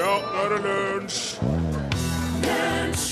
[0.00, 1.18] Ja, nå er det lunsj!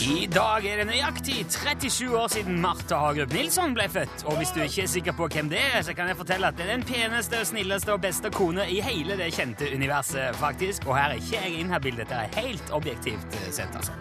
[0.08, 4.25] I dag er det nøyaktig 37 år siden Martha Hagerup Nilsson ble født.
[4.25, 6.57] Og hvis du ikke er sikker på hvem det er, så kan jeg fortelle at
[6.57, 10.89] det er den peneste, snilleste og beste kone i hele det kjente universet, faktisk.
[10.89, 13.93] Og her er ikke jeg inhabil, dette er helt objektivt eh, sett, altså.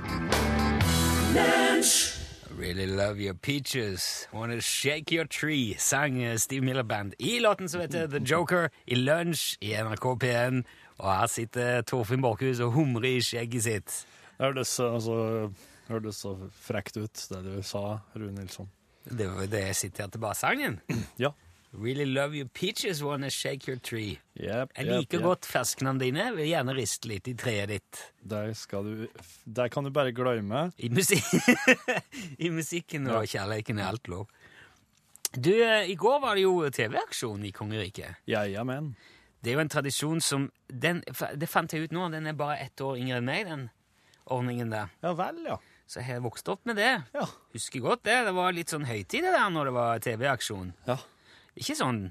[2.57, 7.81] Really love your peaches, wanna shake your tree, sang Steve Miller Band i låten som
[7.81, 10.63] heter The Joker, i lunsj i NRK P1.
[10.97, 13.97] Og her sitter Torfinn Borchhus og humrer i skjegget sitt.
[14.37, 15.17] Det hørtes altså,
[15.89, 18.69] hørtes så frekt ut, det du sa, Rune Nilsson.
[19.07, 20.81] Det var jo det jeg siterte bare sangen.
[21.21, 21.33] Ja.
[21.77, 24.17] Really love your peaches, wanna shake your tree.
[24.39, 26.29] Yep, Jeg liker godt fersknene dine.
[26.33, 27.99] Vil gjerne riste litt i treet ditt.
[28.23, 29.03] Der, skal du,
[29.43, 30.69] der kan du bare glemme.
[30.79, 31.21] I, musik
[32.45, 34.31] I musikken og kjærligheten er alt lov.
[35.35, 38.23] Du, eh, i går var det jo TV-aksjon i kongeriket.
[38.31, 38.93] Jajamän.
[39.43, 41.03] Det er jo en tradisjon som den,
[41.37, 43.67] Det fant jeg ut nå, den er bare ett år yngre enn meg, den
[44.33, 44.93] ordningen der.
[45.03, 45.57] Ja vel, ja.
[45.87, 46.89] Så jeg har vokst opp med det.
[47.15, 47.25] Ja.
[47.53, 48.17] Husker godt det.
[48.27, 50.73] Det var litt sånn høytid det der når det var TV-aksjon.
[50.89, 50.97] Ja.
[51.57, 52.07] Ikke sånn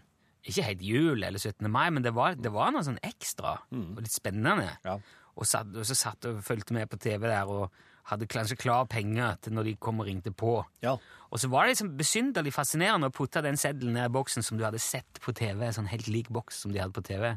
[0.46, 1.66] Ikke helt jul eller 17.
[1.74, 4.68] mai, men det var, det var noe sånn ekstra og litt spennende.
[4.86, 4.94] Ja.
[5.34, 7.74] Og, satt, og så satt og fulgte med på TV der og
[8.06, 10.60] hadde kanskje klar penger til når de kom og ringte på.
[10.84, 10.94] Ja.
[11.30, 14.58] Og så var det liksom besynderlig fascinerende å putte den seddelen ned i boksen som
[14.58, 15.66] du hadde sett på TV.
[15.74, 17.32] sånn helt lik boks som de hadde på TV.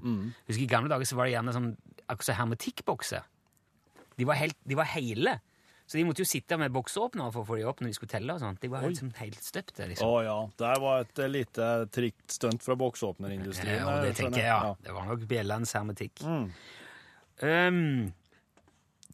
[0.47, 1.71] Husker I gamle dager så var det gjerne sånn
[2.05, 3.25] akkurat som hermetikkbokser.
[4.19, 5.39] De var, helt, de var hele.
[5.89, 8.11] Så de måtte jo sitte med boksåpner for å få de opp når de skulle
[8.11, 8.33] telle.
[8.35, 8.59] og sånt.
[8.61, 9.87] De var liksom helt støpte.
[9.89, 10.05] liksom.
[10.05, 10.35] Å oh, ja.
[10.61, 13.79] Det var et eh, lite trikt stunt fra boksåpnerindustrien.
[13.81, 14.75] Ja, det eh, tenker jeg, ja.
[14.85, 16.21] Det var nok bjellens hermetikk.
[17.41, 18.11] Um,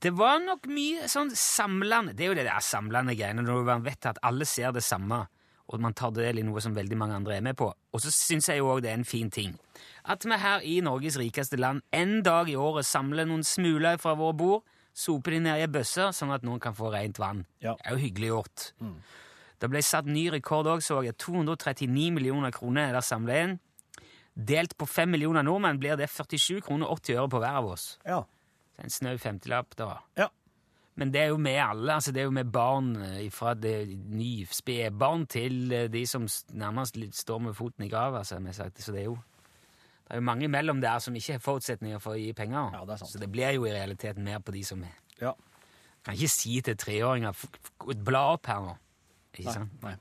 [0.06, 3.86] det var nok mye sånn samlende Det er jo det der samlende greiene når man
[3.86, 5.24] vet at alle ser det samme,
[5.66, 7.72] og man tar del i noe som veldig mange andre er med på.
[7.74, 9.56] Og så syns jeg jo òg det er en fin ting
[10.06, 14.14] at vi her i Norges rikeste land en dag i året samler noen smuler fra
[14.18, 17.44] våre bord, soper de ned i ei bøsse, sånn at noen kan få rent vann.
[17.64, 17.74] Ja.
[17.80, 18.66] Det er jo hyggelig gjort.
[19.60, 21.18] Det ble satt ny rekord òg, så jeg.
[21.18, 23.58] 239 millioner kroner er der samla inn.
[24.36, 27.86] Delt på fem millioner nordmenn blir det 47 kroner 80 øre på hver av oss.
[28.06, 28.22] Ja.
[28.84, 29.98] En snau femtilapp, da.
[30.18, 30.28] Ja.
[30.96, 31.94] Men det er jo med alle.
[31.94, 33.88] altså Det er jo med barn eh, fra det
[34.52, 38.82] spedbarn til eh, de som nærmest står med foten i grava, som jeg sagt.
[38.84, 39.18] Så det er jo
[40.06, 42.70] det er jo mange imellom der som ikke har forutsetninger for å gi penger.
[42.74, 43.12] Ja, det er sant.
[43.12, 44.94] Så det blir jo i realiteten mer på de som er.
[45.22, 45.32] ja.
[46.06, 48.76] Kan ikke si til treåringer "F- f- Bla opp her nå.
[49.34, 49.54] Ikke Nei.
[49.54, 49.82] sant?
[49.84, 49.96] Nei.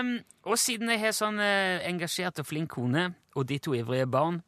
[0.00, 0.12] Um,
[0.44, 4.38] og siden jeg har sånn eh, engasjert og flink kone, og de to ivrige barn,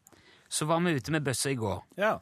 [0.48, 1.82] så var vi ute med bøsse i går.
[1.98, 2.14] Ja.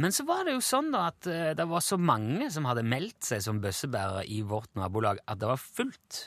[0.00, 2.86] Men så var det jo sånn da at eh, det var så mange som hadde
[2.88, 6.20] meldt seg som bøssebærere i vårt nabolag, at det var fullt.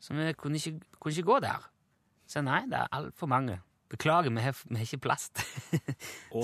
[0.00, 1.66] Så vi kunne ikke, kunne ikke gå der.
[2.30, 3.58] Så nei, det er altfor mange.
[3.90, 5.46] Beklager, vi har, vi har ikke plass til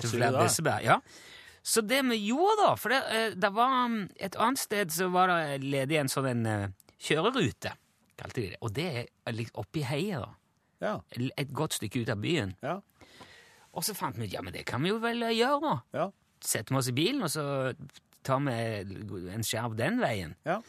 [0.03, 0.83] til flere bøssebær.
[0.83, 0.99] Ja.
[1.67, 5.09] Så det vi gjorde, da For det, eh, det var um, et annet sted så
[5.15, 6.75] var det ledig en sånn en eh,
[7.07, 7.73] kjørerute,
[8.19, 8.61] kalte de det.
[8.67, 10.35] Og det er litt oppi heia, da.
[10.83, 10.93] Ja.
[11.17, 12.53] Et godt stykke ut av byen.
[12.63, 12.81] Ja.
[13.77, 15.77] Og så fant vi ut ja, men det kan vi jo vel gjøre, nå.
[15.97, 16.11] Ja.
[16.41, 17.45] setter vi oss i bilen, og så
[18.27, 20.35] tar vi en skjerv den veien.
[20.49, 20.61] Ja.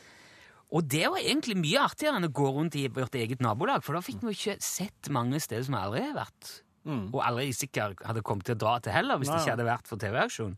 [0.76, 3.96] Og det var egentlig mye artigere enn å gå rundt i vårt eget nabolag, for
[3.96, 6.50] da fikk vi jo ikke sett mange steder som aldri har vært.
[6.88, 9.90] Og aldri sikkert hadde kommet til å dra til heller, hvis det ikke hadde vært
[9.90, 10.54] for TV-aksjon.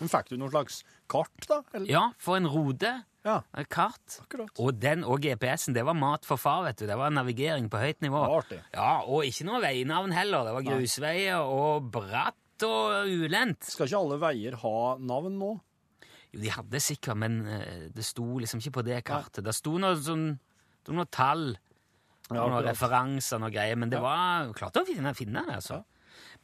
[0.00, 0.78] Men fikk du noen slags
[1.12, 1.60] kart, da?
[1.74, 1.90] Eller?
[1.90, 2.92] Ja, for en rode.
[3.26, 3.40] Ja.
[3.58, 4.18] Et kart.
[4.22, 4.50] Akkurat.
[4.62, 6.86] Og den og GPS-en, det var mat for far, vet du.
[6.86, 8.22] Det var navigering på høyt nivå.
[8.38, 8.60] Artig.
[8.74, 10.46] Ja, Og ikke noe veinavn heller.
[10.46, 13.66] Det var grusveier og bratt og ulendt.
[13.68, 15.52] Skal ikke alle veier ha navn nå?
[16.32, 19.44] Jo, de hadde sikkert, men eh, det sto liksom ikke på det kartet.
[19.44, 20.30] Det sto noe sånn
[20.86, 21.46] det var noe tall
[22.34, 25.82] noen referanser og greier, men det var klart å finne, finne det, altså.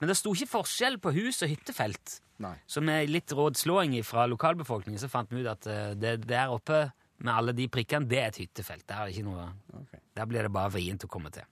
[0.00, 2.18] Men det sto ikke forskjell på hus og hyttefelt.
[2.42, 2.56] Nei.
[2.66, 6.84] Så med litt rådslåing fra lokalbefolkningen så fant vi ut at eh, det der oppe
[7.22, 8.84] med alle de prikkene, det er et hyttefelt.
[8.88, 9.46] Der, er ikke noe,
[9.78, 10.02] okay.
[10.18, 11.46] der blir det bare vrient å komme til.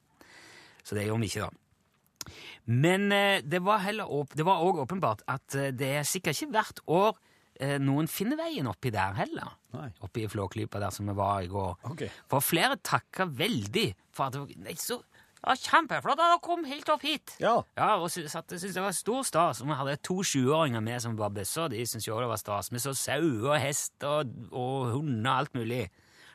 [0.82, 2.34] Så det gjorde vi ikke, da.
[2.70, 7.20] Men eh, det var òg åpenbart at eh, det er sikkert ikke hvert år
[7.60, 9.52] eh, noen finner veien oppi der heller.
[9.76, 9.90] Nei.
[10.02, 11.76] Oppi Flåklypa der som vi var i går.
[11.92, 12.06] Ok.
[12.32, 14.98] For flere takka veldig for at det var nei, så,
[15.40, 17.36] ja, Kjempeflott at dere kom helt opp hit!
[17.40, 17.54] Ja.
[17.78, 19.62] Ja, og sy- satt- synes det var stor stas.
[19.64, 21.70] Vi hadde to sjuåringer med som var bøsser.
[21.72, 22.68] De syntes jo det var stas.
[22.74, 25.86] Vi så sau og hest og, og hunder og alt mulig.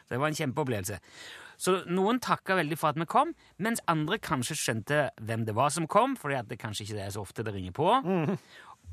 [0.10, 0.98] Det var en kjempeopplevelse.
[1.58, 3.30] Så noen takka veldig for at vi kom,
[3.64, 7.14] mens andre kanskje skjønte hvem det var som kom, fordi at det kanskje ikke er
[7.16, 7.86] så ofte det ringer på.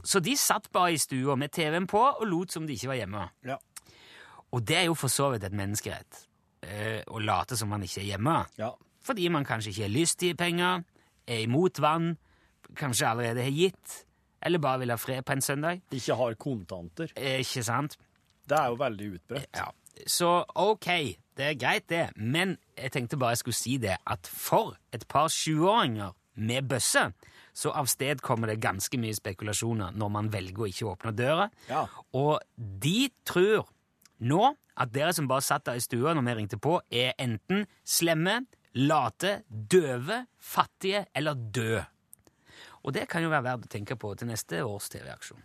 [0.05, 2.99] Så de satt bare i stua med TV-en på og lot som de ikke var
[3.01, 3.27] hjemme.
[3.47, 3.57] Ja.
[4.53, 6.25] Og det er jo for så vidt et menneskerett.
[6.63, 8.47] eh, Å late som man ikke er hjemme.
[8.59, 8.71] Ja.
[9.03, 10.85] Fordi man kanskje ikke har lyst til penger,
[11.27, 12.17] er imot vann,
[12.79, 14.05] kanskje allerede har gitt,
[14.43, 15.81] eller bare vil ha fred på en søndag.
[15.93, 17.11] Ikke har kontanter.
[17.17, 17.97] Eh, Ikke sant?
[18.49, 19.49] Det er jo veldig utbredt.
[19.55, 19.69] Ja.
[20.07, 20.87] Så ok,
[21.37, 22.11] det er greit, det.
[22.17, 27.13] Men jeg tenkte bare jeg skulle si det, at for et par sjuåringer med bøsse,
[27.53, 31.49] så avstedkommer det ganske mye spekulasjoner når man velger å ikke åpne døra.
[31.69, 31.85] Ja.
[32.17, 33.69] Og de tror
[34.23, 37.67] nå at dere som bare satt der i stua når vi ringte på, er enten
[37.85, 38.43] slemme,
[38.79, 41.85] late, døve, fattige eller døde.
[42.83, 45.41] Og det kan jo være verdt å tenke på til neste års TV-aksjon.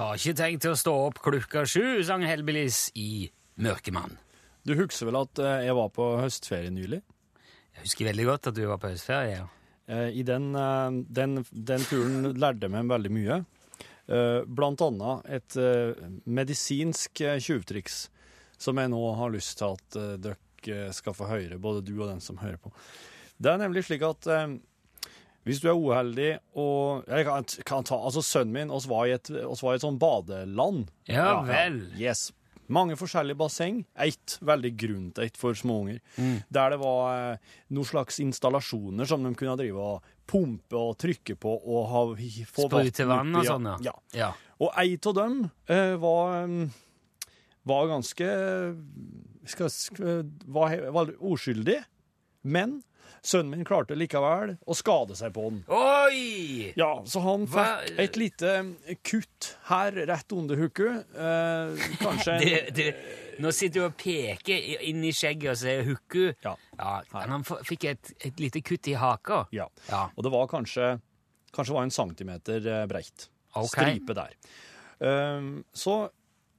[0.00, 3.26] Har ikke tenkt til å stå opp klokka sju, sang Hellbillies i
[3.60, 4.14] Mørkemann.
[4.64, 7.02] Du husker vel at eh, jeg var på høstferie nylig?
[7.76, 9.34] Jeg husker veldig godt at du var på høstferie.
[9.42, 9.44] ja.
[9.92, 13.38] Eh, I den, eh, den, den turen lærte jeg meg veldig mye.
[14.50, 15.54] Blant annet et
[16.26, 18.00] medisinsk tjuvtriks
[18.58, 22.24] som jeg nå har lyst til at dere skal få høre, både du og den
[22.24, 22.72] som hører på.
[23.38, 24.26] Det er nemlig slik at
[25.48, 29.14] hvis du er uheldig og jeg kan, kan ta, altså Sønnen min oss var, i
[29.16, 30.90] et, var i et sånn badeland.
[31.08, 31.80] Ja vel.
[31.98, 32.28] Yes.
[32.70, 33.80] Mange forskjellige basseng.
[33.98, 35.98] Ett veldig grunt et for småunger.
[36.54, 41.34] Der det var eh, noen slags installasjoner som de kunne drive og pumpe og trykke
[41.42, 42.04] på og ha,
[42.46, 43.96] få Sprute vann og sånn, ja.
[44.14, 44.28] ja.
[44.62, 46.68] Og ei av dem eh, var, mm,
[47.66, 48.28] var ganske
[49.50, 51.80] skal, skal, var, he- var uskyldig,
[52.46, 52.82] men
[53.22, 55.58] sønnen min klarte likevel å skade seg på den.
[55.68, 56.72] Oi!
[56.78, 58.52] Ja, så han Hva- fikk et lite
[59.06, 61.10] kutt her rett under hukket.
[61.14, 62.46] Eh, kanskje en
[62.76, 62.92] Du, du,
[63.40, 66.26] nå sitter du og peker inn i skjegget og sier hukku.
[66.44, 66.56] Ja.
[67.14, 69.46] men han f- fikk et, et lite kutt i haka.
[69.56, 69.68] Ja.
[69.88, 70.06] Ja.
[70.16, 70.94] Og det var kanskje,
[71.56, 73.28] kanskje var en centimeter eh, breit.
[73.56, 73.72] Ok.
[73.72, 74.34] Stripe der.
[75.00, 76.02] Um, så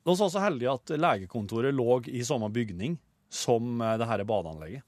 [0.03, 2.95] vi var så heldige at legekontoret lå i samme bygning
[3.29, 4.81] som eh, det her badeanlegget.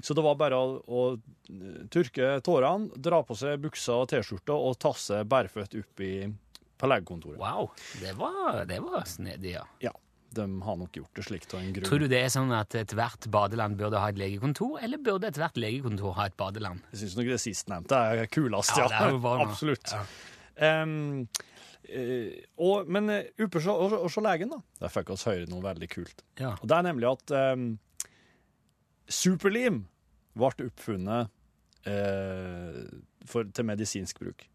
[0.00, 4.56] Så det var bare å, å eh, tørke tårene, dra på seg buksa og T-skjorta
[4.56, 6.12] og tasse bærføtt opp i,
[6.78, 7.40] på legekontoret.
[7.40, 7.72] Wow,
[8.02, 9.64] det var, det var snedig, ja.
[9.84, 9.94] Ja,
[10.36, 11.88] de har nok gjort det slikt av en grunn.
[11.88, 15.60] Tror du det er sånn at ethvert badeland burde ha et legekontor, eller burde ethvert
[15.60, 16.84] legekontor ha et badeland?
[16.92, 19.12] Jeg syns nok det sistnevnte er kulest, Ja, ja.
[19.12, 19.46] det er.
[19.48, 19.94] Absolutt.
[19.94, 20.02] Ja.
[20.82, 21.28] Um,
[21.88, 24.58] Uh, og, men eh, oppe hos og, og legen, da.
[24.82, 26.24] Der fikk vi høre noe veldig kult.
[26.36, 26.50] Ja.
[26.58, 27.62] Og det er nemlig at em,
[29.08, 29.82] superlim
[30.38, 31.32] ble oppfunnet
[31.88, 32.82] eh,
[33.26, 34.46] for, til medisinsk bruk.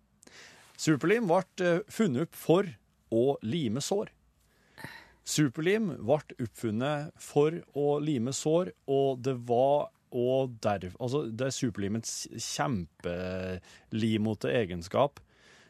[0.79, 2.69] Superlim ble eh, funnet opp for
[3.13, 4.11] å lime sår.
[5.23, 11.55] Superlim ble oppfunnet for å lime sår, og det var og der, altså det er
[11.55, 15.17] superlimets kjempelimote egenskap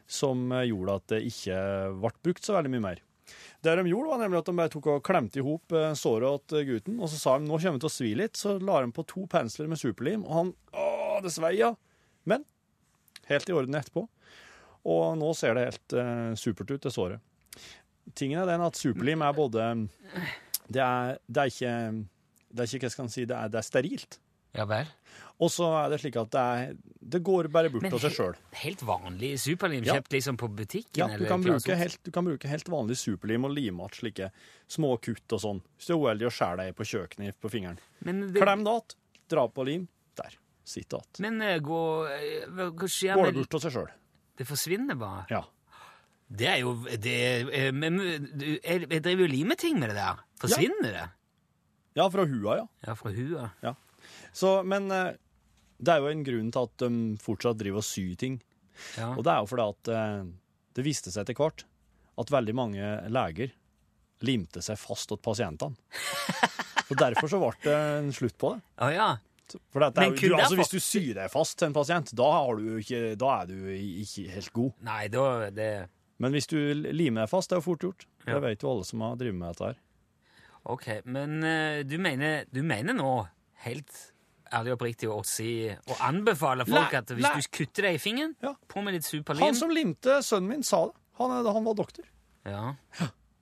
[0.04, 1.60] som eh, gjorde at det ikke
[2.02, 3.00] ble brukt så veldig mye mer.
[3.64, 6.44] Det de gjorde, var nemlig at de bare tok og klemte i hop eh, såret
[6.52, 8.40] til gutten, og så sa de nå kommer det til å svi litt.
[8.40, 11.72] Så la de på to pensler med superlim, og han Å, det svei, ja.
[12.28, 12.44] Men
[13.30, 14.06] helt i orden etterpå.
[14.94, 17.22] Og nå ser det helt eh, supert ut, det såret.
[18.18, 19.68] Tingen er den at superlim er både
[20.68, 21.76] Det er, det er ikke
[22.54, 24.18] det er ikke, hva skal man si, det er, det er sterilt.
[24.54, 24.90] Ja vel.
[25.42, 26.74] Og så er det slik at det, er,
[27.14, 28.36] det går bare bort av seg sjøl.
[28.60, 29.96] Helt vanlig superlim Ja.
[29.98, 31.00] kjøpt liksom på butikken?
[31.00, 34.30] Ja, du kan, helt, du kan bruke helt vanlig superlim og lime igjen slike
[34.70, 35.62] små kutt og sånn.
[35.74, 37.82] Hvis du er uheldig og skjærer deg på kjøkkenet på fingeren.
[38.06, 38.96] Men det, Klem det att,
[39.28, 39.88] dra på lim.
[40.14, 40.38] Der.
[40.64, 41.18] Sitt att.
[41.18, 43.90] men uh, gå eh, Hva skjer med Går bort av seg sjøl.
[44.38, 45.26] Det forsvinner bare.
[45.30, 45.42] Ja.
[46.30, 47.18] Det er jo det,
[47.52, 50.22] eh, men, du, jeg, jeg driver jo limeting med det der.
[50.40, 51.08] Forsvinner det?
[51.98, 52.66] ja, fra hua, ja.
[52.86, 53.74] Ja, fra huet.
[54.34, 55.12] Så, men eh,
[55.78, 56.90] det er jo en grunn til at de
[57.22, 58.40] fortsatt driver og syr ting.
[58.98, 59.12] Ja.
[59.14, 60.32] Og det er jo fordi at eh,
[60.74, 61.66] det viste seg etter hvert
[62.20, 63.54] at veldig mange leger
[64.24, 65.76] limte seg fast til pasientene.
[66.90, 68.64] Og derfor så ble det en slutt på det.
[68.84, 69.08] Oh, ja.
[69.72, 72.60] For det er du, altså, hvis du syr deg fast til en pasient, da, har
[72.60, 74.72] du ikke, da er du ikke helt god.
[74.86, 75.70] Nei, da det
[76.22, 78.06] Men hvis du limer deg fast, det er jo fort gjort.
[78.24, 78.36] Ja.
[78.36, 79.80] Det vet jo alle som har drevet med dette her.
[80.74, 80.88] OK.
[81.04, 83.12] Men eh, du, mener, du mener nå,
[83.66, 83.98] helt
[84.54, 87.34] ærlig og oppriktig, å si og anbefale folk Nei, at hvis nei.
[87.40, 88.54] du kutter deg i fingeren, Ja.
[88.68, 90.94] på med litt superlim Han som limte sønnen min, sa det.
[91.18, 92.04] Han, er- han var doktor.
[92.46, 92.74] ja.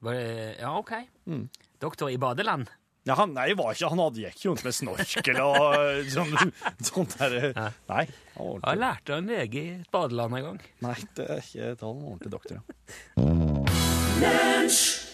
[0.02, 0.90] Var det, ja, OK.
[1.30, 1.44] Mm.
[1.78, 2.66] Doktor i badeland.
[3.06, 6.52] Ja, han, nei, var ikke, han hadde gikk jo rundt med snorkel og sånn,
[6.90, 7.36] sånt der.
[7.54, 7.68] Ja.
[7.88, 8.04] Nei,
[8.36, 8.78] han var Jeg ordentlig.
[8.82, 10.60] lærte av en lege i et badeland en gang.
[10.86, 11.94] Nei, det er ikke tall.
[11.94, 12.62] han var ordentlig doktor, ja.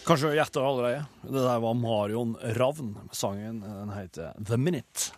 [0.08, 1.02] Kanskje du gjetter allerede.
[1.22, 2.94] Det der var Marion Ravn.
[3.12, 5.10] Sangen den heter The Minute.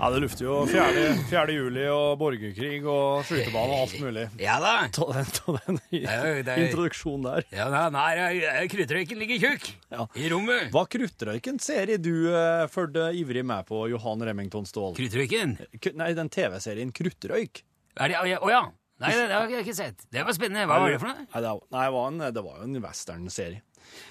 [0.00, 1.10] Ja, det lufter jo 4.
[1.28, 1.52] 4.
[1.52, 4.22] juli og borgerkrig og skytebane og alt mulig.
[4.40, 4.70] Ja da.
[4.96, 7.44] Ta den, ta den i, er det er- introduksjonen der.
[7.52, 10.06] Ja, nei, nei, kruttrøyken ligger tjukk Ja.
[10.16, 10.70] i rommet.
[10.72, 14.94] Hva kruttrøyken serie du uh, fulgte ivrig med på, Johan Remington Ståhl?
[14.96, 15.58] Kruttrøyken?
[16.00, 17.60] Nei, den TV-serien Kruttrøyk.
[18.00, 18.62] Å oh, ja.
[19.00, 20.06] Nei, det, det har jeg ikke sett.
[20.12, 20.64] Det var spennende.
[20.68, 21.26] Hva var det for noe?
[21.26, 23.60] Nei, det, var, nei, det, var en, det var jo en westernserie.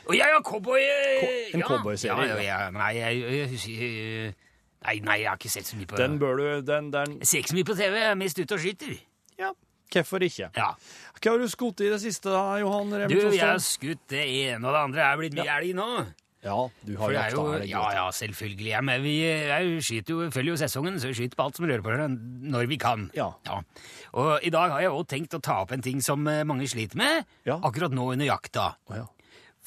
[0.06, 0.86] Å ja, ja, cowboy...
[0.86, 1.66] Ko- en ja.
[1.66, 2.70] cowboyserie, Ja, ja, ja.
[2.78, 4.38] Nei, jeg, jeg, jeg,
[4.86, 7.28] nei, nei, jeg har ikke sett så mye på Den bør du den, den, Jeg
[7.32, 7.98] ser ikke så mye på TV.
[8.00, 8.96] Jeg er mest ute og skyter.
[9.40, 9.52] Ja,
[9.94, 10.50] hvorfor ikke?
[10.56, 10.72] Ja.
[11.20, 14.24] Hva har du skutt i det siste, da, Johan Du, Remington jeg har skutt det
[14.24, 15.04] ene og det andre.
[15.04, 15.92] Jeg er blitt mye elg nå.
[16.40, 16.56] Ja,
[16.88, 17.66] du har jakta elg.
[17.68, 18.70] ja, ja, selvfølgelig.
[18.72, 21.68] Ja, men vi jeg skyter jo, følger jo sesongen, så vi skyter på alt som
[21.68, 22.14] rører på seg
[22.54, 23.10] når vi kan.
[23.18, 23.26] Ja.
[23.50, 23.58] ja.
[24.16, 26.70] Og i dag har jeg også tenkt å ta opp en ting som eh, mange
[26.72, 27.58] sliter med, Ja.
[27.60, 28.70] akkurat nå under jakta.
[28.88, 29.08] Oh, ja.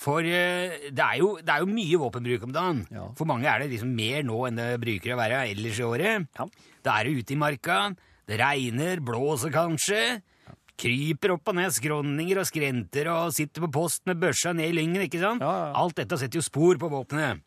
[0.03, 2.83] For eh, det, er jo, det er jo mye våpenbruk om dagen.
[2.91, 3.07] Ja.
[3.19, 6.27] For mange er det liksom mer nå enn det bruker å være ellers i året.
[6.39, 6.49] Ja.
[6.83, 7.79] Da er det ute i marka,
[8.27, 10.03] det regner, blåser kanskje.
[10.83, 14.77] Kryper opp og ned skråninger og skrenter og sitter på post med børsa ned i
[14.81, 15.05] lyngen.
[15.07, 15.45] ikke sant?
[15.45, 15.73] Ja, ja.
[15.79, 17.45] Alt dette setter jo spor på våpenet.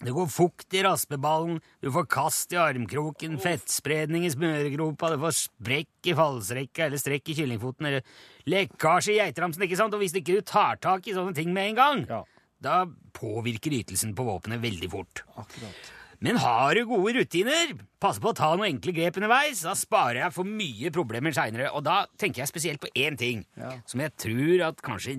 [0.00, 5.34] Det går fukt i raspeballen, du får kast i armkroken, fettspredning i smøregropa, du får
[5.36, 8.06] sprekk i fallsrekka eller strekk i kyllingfoten, eller
[8.48, 9.92] lekkasje i geitramsen, ikke sant?
[9.92, 12.22] Og hvis ikke du tar tak i sånne ting med en gang, Ja.
[12.64, 15.22] da påvirker ytelsen på våpenet veldig fort.
[15.36, 15.92] Akkurat.
[16.20, 20.18] Men har du gode rutiner, pass på å ta noen enkle grep underveis, da sparer
[20.20, 21.70] jeg for mye problemer seinere.
[21.72, 23.70] Og da tenker jeg spesielt på én ting, Ja.
[23.88, 25.16] som jeg tror at kanskje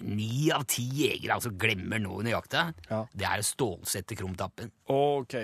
[0.00, 2.74] ni av ti jegere altså glemmer nå under jakta.
[2.88, 3.02] Ja.
[3.14, 4.70] Det er å stålsette krumtappen.
[4.88, 5.36] OK.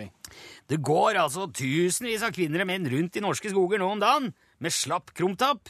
[0.69, 4.33] Det går altså tusenvis av kvinner og menn rundt i norske skoger nå om dagen
[4.61, 5.69] med slapp krumtapp,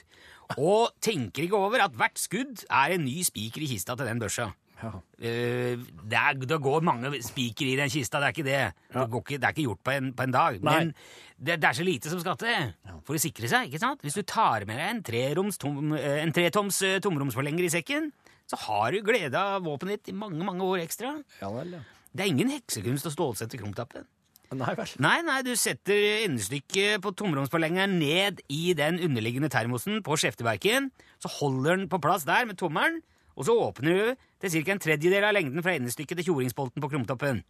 [0.60, 4.20] og tenker ikke over at hvert skudd er en ny spiker i kista til den
[4.22, 4.52] børsa.
[4.82, 4.90] Ja.
[4.98, 8.62] Uh, det, er, det går mange spiker i den kista, det er ikke det.
[8.90, 10.58] Det, går ikke, det er ikke gjort på en, på en dag.
[10.60, 10.74] Nei.
[10.74, 10.92] Men
[11.38, 12.74] det, det er så lite som skal til
[13.06, 13.68] for å sikre seg.
[13.68, 14.04] ikke sant?
[14.04, 18.10] Hvis du tar med deg en, treroms tom, eh, en tretoms eh, tomromsforlenger i sekken,
[18.50, 21.14] så har du glede av våpenet ditt i mange mange år ekstra.
[21.40, 21.84] Ja vel, ja.
[22.14, 24.06] Det er ingen heksekunst å stålsette krumtappen.
[24.54, 24.90] Nei vel.
[25.02, 25.96] Nei, nei, du setter
[26.28, 32.26] endestykket på tomromsforlengeren ned i den underliggende termosen på skjefteverken, så holder den på plass
[32.28, 33.00] der med tommelen,
[33.34, 34.74] og så åpner du til ca.
[34.74, 37.42] en tredjedel av lengden fra endestykket til tjoringsbolten på krumtappen.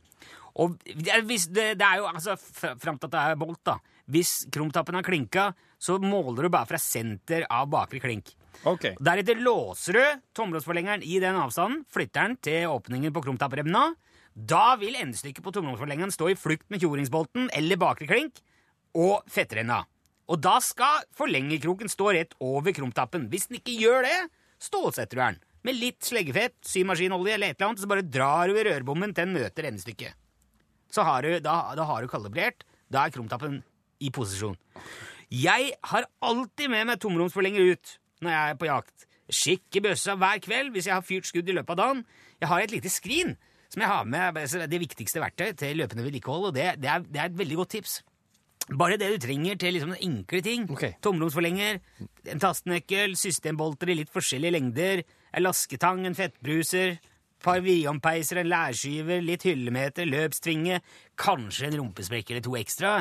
[0.62, 0.78] Og
[1.28, 3.78] hvis det, det er jo altså fram til at det er bolt, da.
[4.10, 5.50] Hvis krumtappen har klinka,
[5.80, 8.32] så måler du bare fra senter av bakre klink.
[8.68, 8.94] OK.
[9.02, 13.90] Deretter låser du tomromsforlengeren i den avstanden, flytter den til åpningen på krumtappremna.
[14.34, 18.40] Da vil endestykket på tomromsforlengeren stå i flukt med tjoringsbolten eller bakre klink
[18.96, 19.82] og fettrenna.
[20.30, 23.28] Og da skal forlengerkroken stå rett over krumtappen.
[23.28, 24.18] Hvis den ikke gjør det,
[24.62, 25.42] stålsetter du den.
[25.64, 29.25] Med litt sleggefett, symaskinolje eller et eller annet, så bare drar du i rørbommen til
[29.25, 30.18] den møter endestykket.
[30.92, 32.66] Så har du, da, da har du kalibrert.
[32.92, 33.62] Da er krumtappen
[34.04, 34.59] i posisjon.
[35.33, 39.09] Jeg har alltid med meg tomromsforlenger ut når jeg er på jakt.
[39.33, 42.04] Sjekker bøssa hver kveld hvis jeg har fyrt skudd i løpet av dagen.
[42.42, 43.35] Jeg har et lite skrin
[43.73, 47.06] som jeg har med altså, det viktigste verktøy til løpende vedlikehold, og det, det, er,
[47.09, 48.02] det er et veldig godt tips.
[48.78, 50.68] Bare det du trenger til liksom enkle ting.
[50.71, 50.94] Okay.
[51.04, 51.80] Tomromsforlenger,
[52.33, 55.02] en tastenøkkel, systembolter i litt forskjellige lengder,
[55.34, 56.98] en lasketang, en fettbruser,
[57.44, 60.78] par vidompeiser, en lærskyver, litt hyllemeter, løpstvinge,
[61.20, 62.94] kanskje en rumpesprekk eller to ekstra,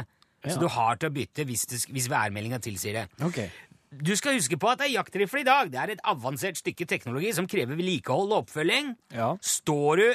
[0.44, 0.52] Ja.
[0.52, 3.06] så du har til å bytte hvis, det, hvis værmeldinga tilsier det.
[3.24, 3.50] Okay.
[3.94, 5.70] Du skal huske på at er jaktrifle i dag.
[5.72, 8.96] Det er et avansert stykke teknologi som krever vedlikehold og oppfølging.
[9.14, 9.36] Ja.
[9.40, 10.08] Står du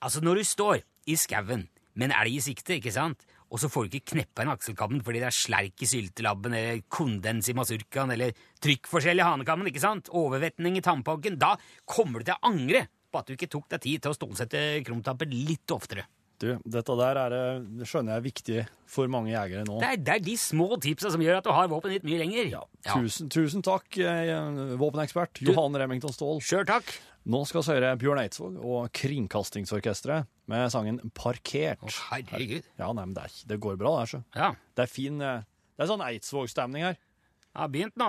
[0.00, 1.64] Altså, når du står i skauen
[1.98, 5.00] med en elg i sikte, ikke sant, og så får du ikke kneppa en akselkammen
[5.04, 9.82] fordi det er slerk i syltelabben eller kondens i masurkaen eller trykkforskjell i hanekammen, ikke
[9.82, 11.54] sant, overvetning i tannpakken, da
[11.88, 14.64] kommer du til å angre på at du ikke tok deg tid til å stålsette
[14.86, 16.04] krumtappen litt oftere.
[16.38, 19.80] Du, dette der er, eh, det skjønner jeg er viktig for mange jegere nå.
[19.82, 22.20] Det er, det er de små tipsa som gjør at du har våpenet ditt mye
[22.20, 22.52] lenger.
[22.52, 22.60] Ja,
[22.92, 24.30] tusen, tusen takk, eh,
[24.78, 26.38] våpenekspert Johan Remington Ståhl.
[26.44, 26.92] Sjøl takk.
[27.28, 31.82] Nå skal vi høre Bjørn Eidsvåg og Kringkastingsorkestret med sangen 'Parkert'.
[31.84, 32.64] Å, herregud.
[32.80, 34.22] Ja, nei, men det, er, det går bra, det her, så.
[34.32, 34.48] Ja.
[34.72, 35.44] Det er fin eh,
[35.76, 36.96] Det er sånn Eidsvåg-stemning her.
[37.58, 38.08] Har begynt nå.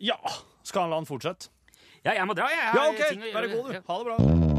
[0.00, 0.16] Ja!
[0.64, 1.52] Skal han la han fortsette?
[2.00, 2.72] Ja, jeg må dra, jeg.
[2.72, 3.32] Ja, OK!
[3.36, 3.80] Bare gå, du.
[3.90, 4.55] Ha det bra.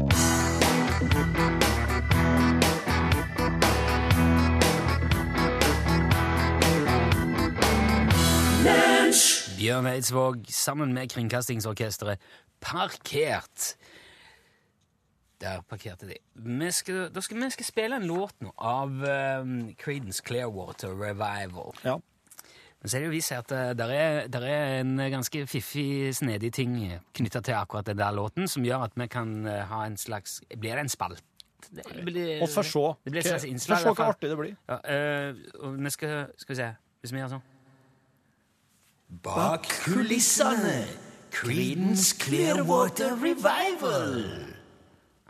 [9.58, 12.20] Bjørn Eidsvåg sammen med Kringkastingsorkesteret
[12.62, 13.72] parkert.
[15.42, 16.18] Der parkerte de.
[16.34, 21.74] Vi skal, da skal vi skal spille en låt nå av um, Creedence Clearwater Revival.
[21.82, 21.96] Ja.
[22.78, 26.14] Men så er det jo vist at det der er, der er en ganske fiffig,
[26.14, 26.78] snedig ting
[27.18, 30.38] knytta til akkurat den der låten, som gjør at vi kan eh, ha en slags
[30.54, 31.24] Blir det en spalt?
[31.74, 32.86] Det blir, Vi for se.
[33.02, 33.82] Det blir et slags Hva- innslag.
[33.82, 34.56] Får i hvor artig det blir.
[34.70, 37.46] Ja, uh, og vi skal, skal vi se Hvis vi gjør sånn
[39.08, 40.86] Bak kulissene.
[41.30, 44.24] Creedence Clearwater Revival.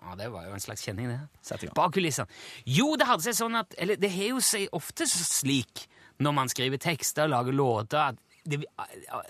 [0.03, 1.71] Ja, Det var jo en slags kjenning, det.
[1.75, 2.27] Bak kulissene.
[2.67, 5.87] Jo, det hadde seg sånn at Eller det har jo seg ofte slik
[6.19, 8.65] når man skriver tekster og lager låter, at det,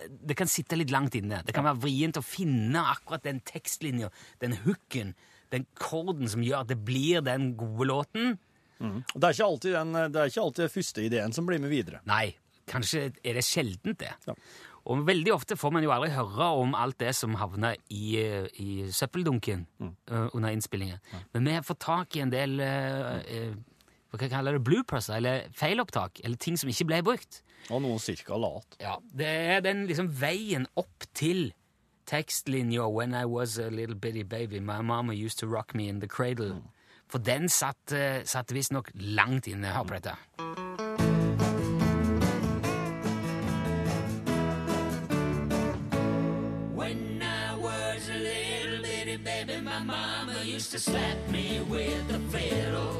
[0.08, 1.42] det kan sitte litt langt inne.
[1.44, 4.08] Det kan være vrient å finne akkurat den tekstlinja,
[4.40, 5.12] den hooken,
[5.52, 8.38] den korden som gjør at det blir den gode låten.
[8.80, 9.02] Mm.
[9.12, 12.00] Det er den, det er ikke alltid den første ideen som blir med videre.
[12.08, 12.38] Nei,
[12.68, 14.14] kanskje er det sjeldent det.
[14.26, 14.34] Ja.
[14.88, 18.46] Og veldig ofte får man jo aldri høre om alt det som havner i, eh,
[18.56, 19.90] i søppeldunken mm.
[20.32, 21.02] under innspillingen.
[21.34, 23.52] Men vi har fått tak i en del uh, uh,
[24.08, 27.42] hva kan jeg kalle det, bloopers, eller feilopptak, eller ting som ikke ble brukt.
[27.68, 28.78] Og noen cirka lat.
[28.80, 31.52] Ja, Det er den liksom veien opp til
[32.08, 36.00] tekstlinja 'When I was a little bitty baby, my mama used to rock me in
[36.00, 36.62] the cradle'.
[37.08, 39.66] For den satt, uh, satt visstnok langt inne.
[39.66, 40.87] Hør på dette.
[50.58, 52.94] Used to slap me with the fiddle.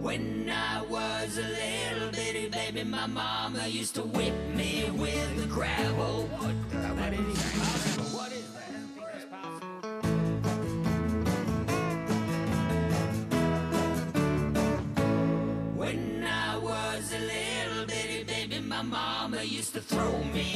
[0.00, 5.46] When I was a little bitty baby, my mama used to whip me with the
[5.48, 6.28] gravel.
[6.38, 6.54] What,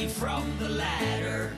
[0.07, 1.51] from the ladder.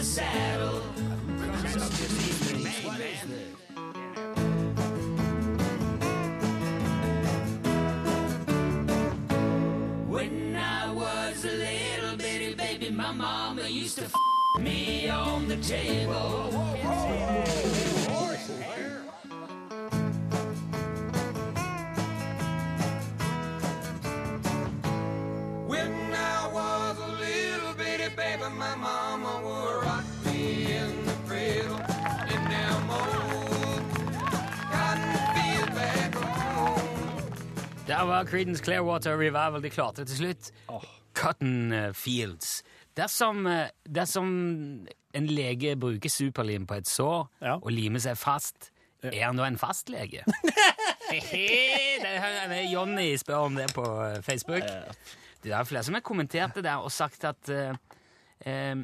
[0.00, 0.80] The saddle.
[10.08, 14.14] When I was a little bitty baby, my mama used to f
[14.58, 16.39] me on the table.
[38.00, 39.62] Der var Creedence Clearwater Revival.
[39.62, 40.52] De klarte det til slutt.
[41.14, 42.62] Cotton eh, Fields.
[42.96, 44.30] Dersom, eh, dersom
[45.14, 47.58] en lege bruker superlim på et sår Ja.
[47.62, 48.70] og limer seg fast,
[49.02, 50.24] er han da en fastlege?
[51.10, 54.64] det Jonny spør om det på eh, Facebook.
[55.44, 57.76] Det er flere som har kommentert det der og sagt at uh,
[58.46, 58.76] eh,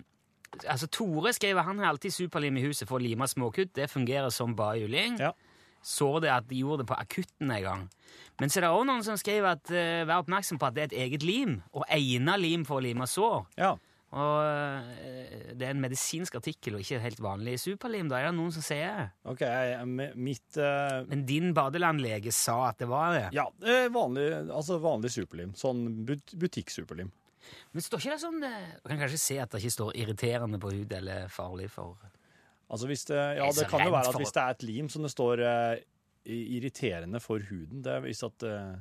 [0.69, 3.75] Altså, Tore skriver han har alltid superlim i huset for å lime småkutt.
[3.77, 5.17] Det fungerer som bare juling.
[5.21, 5.33] Ja.
[5.87, 7.83] Så det at de gjorde det på akutten en gang.
[8.41, 10.83] Men så er det også noen som skriver at uh, vær oppmerksom på at det
[10.83, 13.45] er et eget lim, og egnet lim for å lime sår.
[13.61, 13.77] Ja.
[14.17, 18.11] Og uh, det er en medisinsk artikkel og ikke helt vanlig superlim.
[18.11, 22.59] Da er det noen som sier OK, jeg, mi- mitt Uh, Men din badelandlege sa
[22.73, 23.25] at det var det.
[23.37, 23.47] Ja,
[23.93, 25.55] vanlig, altså vanlig superlim.
[25.59, 27.11] Sånn but butikksuperlim.
[27.71, 30.73] Men står ikke det sånn Du kan kanskje se at det ikke står irriterende på
[30.75, 31.95] hud eller farlig for
[32.71, 35.07] Altså hvis det, ja, det kan jo være at hvis det er et lim som
[35.07, 35.85] det står eh,
[36.27, 38.77] irriterende for huden, det hvis at, eh,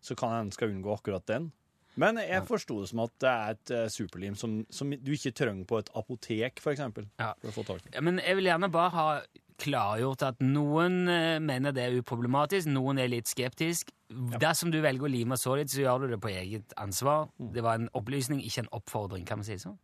[0.00, 1.50] så kan en skal unngå akkurat den.
[1.98, 5.34] Men jeg forsto det som at det er et eh, superlim som, som du ikke
[5.34, 7.08] trenger på et apotek, for eksempel.
[7.18, 7.32] Ja.
[7.42, 7.92] For å få tak i.
[7.96, 9.06] Ja, Men jeg vil gjerne bare ha
[9.58, 13.90] klargjort at noen eh, mener det er uproblematisk, noen er litt skeptisk.
[14.38, 17.26] Dersom du velger å lime så litt, så gjør du det på eget ansvar.
[17.36, 19.76] Det var en opplysning, ikke en oppfordring, kan man si sånn.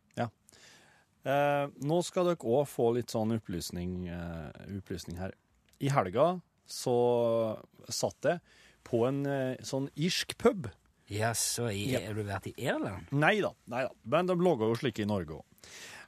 [1.25, 5.33] Eh, nå skal dere òg få litt sånn opplysning, eh, opplysning her.
[5.81, 7.57] I helga så
[7.89, 8.39] satt jeg
[8.85, 10.69] på en eh, sånn irsk pub.
[11.09, 11.99] Jaså, Ja.
[12.07, 13.11] har du vært i Irland?
[13.13, 13.91] Nei da, nei da.
[14.05, 15.43] Men de laga jo slike i Norge òg.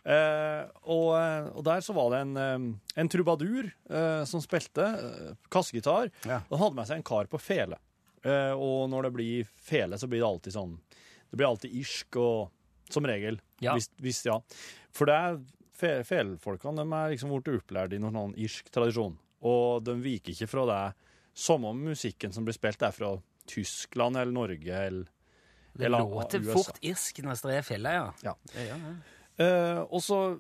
[0.08, 3.72] Eh, og, eh, og der så var det en, eh, en trubadur
[4.26, 4.86] som spilte
[5.52, 6.10] kassegitar.
[6.26, 6.42] Ja.
[6.50, 7.78] Og hadde med seg en kar på fele.
[8.24, 10.78] Eh, og når det blir fele, så blir det alltid sånn
[11.30, 12.50] Det blir alltid irsk og
[12.90, 13.38] Som regel.
[13.60, 13.74] Ja.
[13.76, 14.40] Hvis, hvis, ja.
[14.98, 15.40] For det er
[15.78, 19.18] fe, de er liksom blitt opplært i noen irsk tradisjon.
[19.46, 20.82] Og de viker ikke fra det
[21.38, 23.14] samme musikken som blir spilt, er fra
[23.48, 25.06] Tyskland eller Norge eller
[25.78, 28.14] Det Eller låter fort irsk når det er fjellet, ja.
[28.24, 28.34] Ja.
[28.56, 28.78] ja, ja.
[29.38, 29.46] det.
[29.46, 30.40] Eh, og så,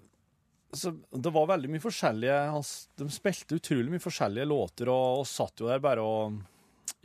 [0.74, 5.30] så Det var veldig mye forskjellige altså, De spilte utrolig mye forskjellige låter, og, og
[5.30, 6.41] satt jo der bare og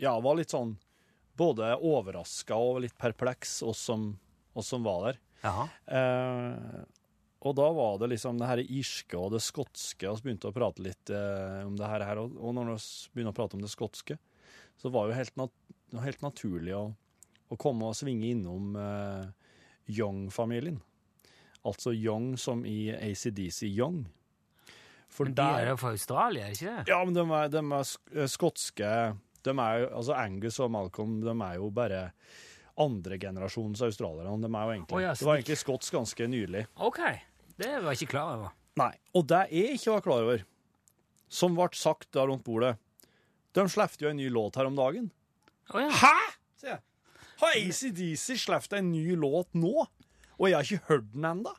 [0.00, 0.78] Ja, var litt sånn
[1.36, 4.10] både overraska og litt perpleks, oss som,
[4.52, 5.20] oss som var der.
[5.42, 5.64] Jaha.
[7.42, 10.54] Og da var det liksom det her irske og det skotske, og så begynte å
[10.54, 13.72] prate litt eh, om det her, og, og når vi begynner å prate om det
[13.72, 14.18] skotske,
[14.78, 16.84] så var det jo helt, nat helt naturlig å,
[17.50, 19.26] å komme og svinge innom eh,
[19.90, 20.78] Young-familien.
[21.66, 24.04] Altså Young som i ACDC Young.
[25.12, 26.86] For Men de er jo fra Australia, ikke det?
[26.94, 28.94] ja, men de er, de er eh, skotske
[29.42, 32.06] de er altså Angus og Malcolm de er jo bare
[32.82, 34.30] andregenerasjons australiere.
[34.40, 36.64] De er jo egentlig, oh, ja, det var egentlig skotsk ganske nylig.
[36.80, 37.00] OK.
[37.62, 38.52] Det var jeg ikke klar over.
[38.80, 38.90] Nei.
[39.14, 40.44] Og det jeg ikke var klar over,
[41.32, 42.74] som ble sagt der rundt bordet
[43.56, 45.10] De slapp jo en ny låt her om dagen.
[45.72, 45.90] Oh, ja.
[45.92, 46.14] Hæ?!
[46.60, 46.80] sier jeg.
[47.42, 49.72] Har ACDC sluppet en ny låt nå?
[50.38, 51.52] Og jeg har ikke hørt den ennå?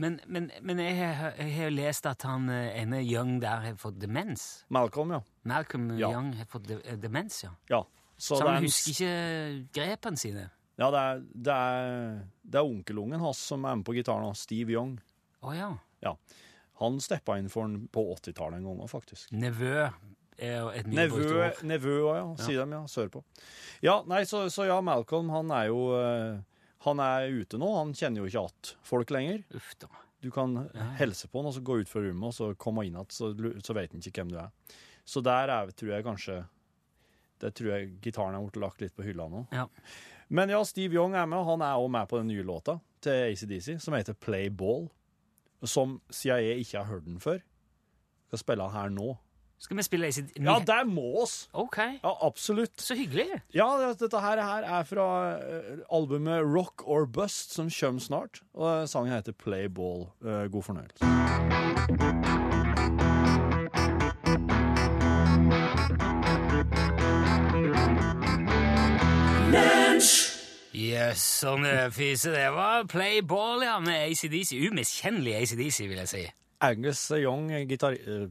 [0.00, 4.00] Men, men, men jeg har jo lest at han eh, ene Young der har fått
[4.02, 4.64] demens.
[4.74, 5.20] Malcolm, ja.
[5.46, 6.08] Malcolm Ja.
[6.10, 7.52] Young har fått de eh, demens, ja.
[7.70, 7.82] ja.
[8.16, 10.48] Så, Så han en- husker ikke grepene sine.
[10.80, 14.74] Ja, det er, det er, det er onkelungen hans som er med på gitaren, Steve
[14.74, 14.96] Young.
[15.44, 15.70] Å ja.
[16.04, 16.16] Ja.
[16.82, 19.30] Han steppa inn for den på 80-tallet en gang òg, faktisk.
[19.36, 19.76] Nevø
[20.42, 22.24] er jo et Nevø, nevø òg, ja.
[22.42, 22.82] Sier dem, ja.
[22.90, 23.22] Sørpå.
[23.84, 26.40] Ja, nei, så, så ja, Malcolm, han er jo eh,
[26.84, 27.68] Han er ute nå.
[27.78, 29.44] Han kjenner jo ikke att folk lenger.
[29.54, 29.88] Uff da.
[30.20, 30.56] Du kan
[30.98, 33.30] helse på han, og så gå ut fra rommet, og så komme inn igjen, så,
[33.64, 34.76] så vet han ikke hvem du er.
[35.04, 36.36] Så der er, tror jeg kanskje
[37.44, 39.42] Der tror jeg gitaren er blitt lagt litt på hylla nå.
[39.52, 39.66] Ja.
[40.32, 42.78] Men ja, Steve Young er med, og han er også med på den nye låta
[43.04, 44.86] til ACDC, som heter Play Ball.
[45.64, 47.38] Som CIA ikke har hørt den før,
[48.28, 49.14] skal spille den her nå.
[49.64, 50.34] Skal vi spille ACD?
[50.44, 51.48] Ja, det må oss!
[51.56, 51.78] OK.
[52.02, 52.74] Ja, absolutt.
[52.82, 53.26] Så hyggelig.
[53.54, 55.06] Ja, dette her, her er fra
[55.38, 58.42] eh, albumet Rock or Bust, som kommer snart.
[58.52, 60.08] Og sangen heter Play Ball.
[60.26, 62.33] Eh, god fornøyelse.
[70.94, 72.84] Yes, sånn eh, fise det var.
[72.90, 74.54] Play ball, ja, med ACDC.
[74.68, 76.24] Umiskjennelig ACDC, vil jeg si.
[76.64, 78.26] Angus Young, eh,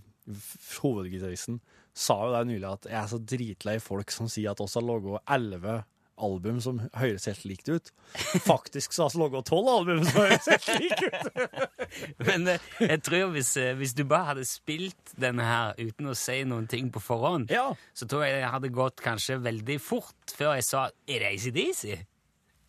[0.79, 1.59] hovedgitaristen,
[1.93, 4.85] sa jo der nylig at jeg er så dritlei folk som sier at oss har
[4.87, 5.81] laga elleve
[6.23, 7.89] album som høres helt likt ut.
[8.47, 11.67] Faktisk så har vi laga tolv album som høres helt like ut!
[12.29, 16.39] Men eh, jeg tror hvis, hvis du bare hadde spilt denne her uten å si
[16.47, 17.67] noen ting på forhånd, Ja.
[17.97, 21.97] så tror jeg det hadde gått kanskje veldig fort før jeg sa Er det ACDC?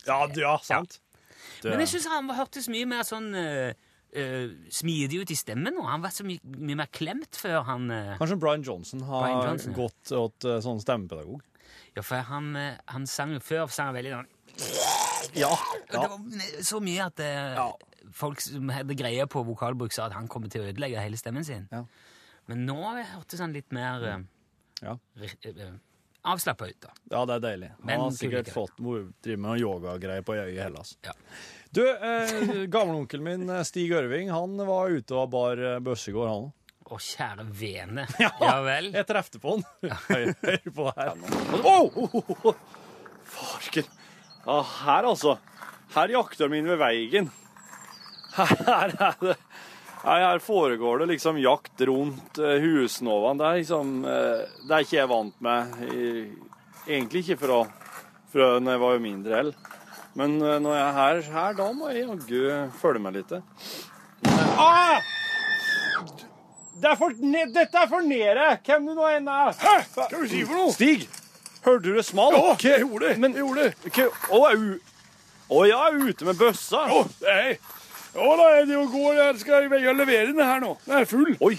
[0.08, 1.00] Ja, ja sant.
[1.64, 1.72] Ja.
[1.72, 3.72] Men jeg syns han hørtes mye mer sånn uh,
[4.72, 5.84] smidig ut i stemmen nå.
[5.88, 9.48] Han var så mye, mye mer klemt før han uh, Kanskje Brian Johnson har Brian
[9.50, 9.78] Johnson, ja.
[9.80, 11.42] gått åt uh, sånn stemmepedagog.
[11.96, 12.52] Ja, for han,
[12.90, 14.30] han sang jo før sang han veldig sånn
[15.38, 15.50] Ja.
[15.90, 16.18] Det var
[16.66, 17.68] så mye at Ja.
[18.14, 21.46] folk som hadde greie på vokalbruk, sa at han kommer til å ødelegge hele stemmen
[21.46, 21.68] sin.
[21.72, 21.84] Ja.
[22.50, 24.24] Men nå hørtes han litt mer
[24.82, 24.98] Ja.
[26.24, 26.92] Avslappa ut, da.
[27.12, 27.68] Ja, det er deilig.
[27.78, 30.96] Han Men har sikkert fått hvor- driver med yogagreier på øyet i Hellas.
[31.04, 31.12] Ja.
[31.74, 36.14] Du, eh, gamleonkelen min eh, Stig Ørving, han var ute og bar eh, bøsse i
[36.16, 36.52] går, han òg.
[36.84, 38.04] Å, kjære vene.
[38.20, 38.90] Ja, vel.
[38.92, 39.64] Jeg trefte på han.
[40.10, 41.14] Hør hør på her.
[41.64, 42.54] Oh, oh, oh.
[43.24, 43.88] Farken.
[44.46, 45.38] Ah, her, altså.
[45.94, 47.30] Her jakter de inn ved veien.
[48.36, 49.36] Her er det
[50.04, 53.38] her, her foregår det liksom jakt rundt uh, husnåvene.
[53.40, 55.78] Det er liksom eh, Det er ikke jeg vant med.
[56.84, 57.62] Egentlig ikke fra,
[58.32, 59.70] fra når jeg var mindre heller.
[60.14, 63.36] Men eh, når jeg er her, her, da må jeg jaggu følge med litt.
[64.54, 65.00] Ah!
[66.74, 67.14] Det er for,
[67.54, 69.54] dette er for nede, hvem du nå enn er.
[69.56, 69.76] Hæ?
[69.94, 70.74] Hva skal du si for noe?
[70.74, 71.06] Stig,
[71.64, 72.36] hørte du det smalt?
[72.36, 73.16] Ja, jeg gjorde det.
[73.22, 74.10] Men, jeg gjorde det.
[75.44, 76.82] Å, jeg er ute med bøssa.
[76.92, 77.56] Å, nei.
[78.14, 79.16] Å, da er det jo går.
[79.18, 80.76] Jeg skal jeg levere den her nå.
[80.86, 81.34] Den er full.
[81.42, 81.56] Oi.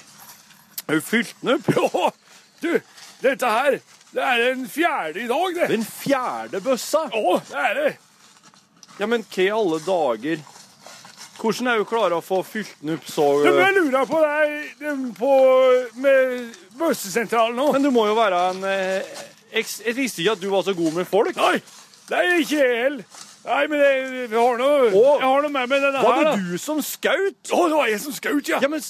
[0.85, 1.71] Er du fylt den opp?
[1.75, 2.11] Ja.
[2.63, 2.71] Du,
[3.21, 3.75] dette her,
[4.15, 5.65] det er den fjerde i dag, det.
[5.69, 7.01] Den fjerde bøssa?
[7.11, 7.89] Ja, det er det.
[9.01, 10.45] Ja, men hva i alle dager?
[11.35, 14.85] Hvordan er du klar å få fylt den opp så Du, Jeg lurer på deg
[15.19, 15.31] på,
[15.99, 17.67] med bøssesentralen nå.
[17.75, 19.11] Men du må jo være en eh,
[19.51, 21.35] Jeg visste ikke at du var så god med folk.
[21.35, 21.59] Nei,
[22.07, 23.24] det er ikke jeg heller.
[23.45, 25.01] Nei, men jeg, jeg, har noe, Å.
[25.21, 27.51] jeg har noe med meg denne Var det her, du som skaut?
[27.53, 28.57] Å, det var jeg som skaut, ja.
[28.63, 28.81] Ja, men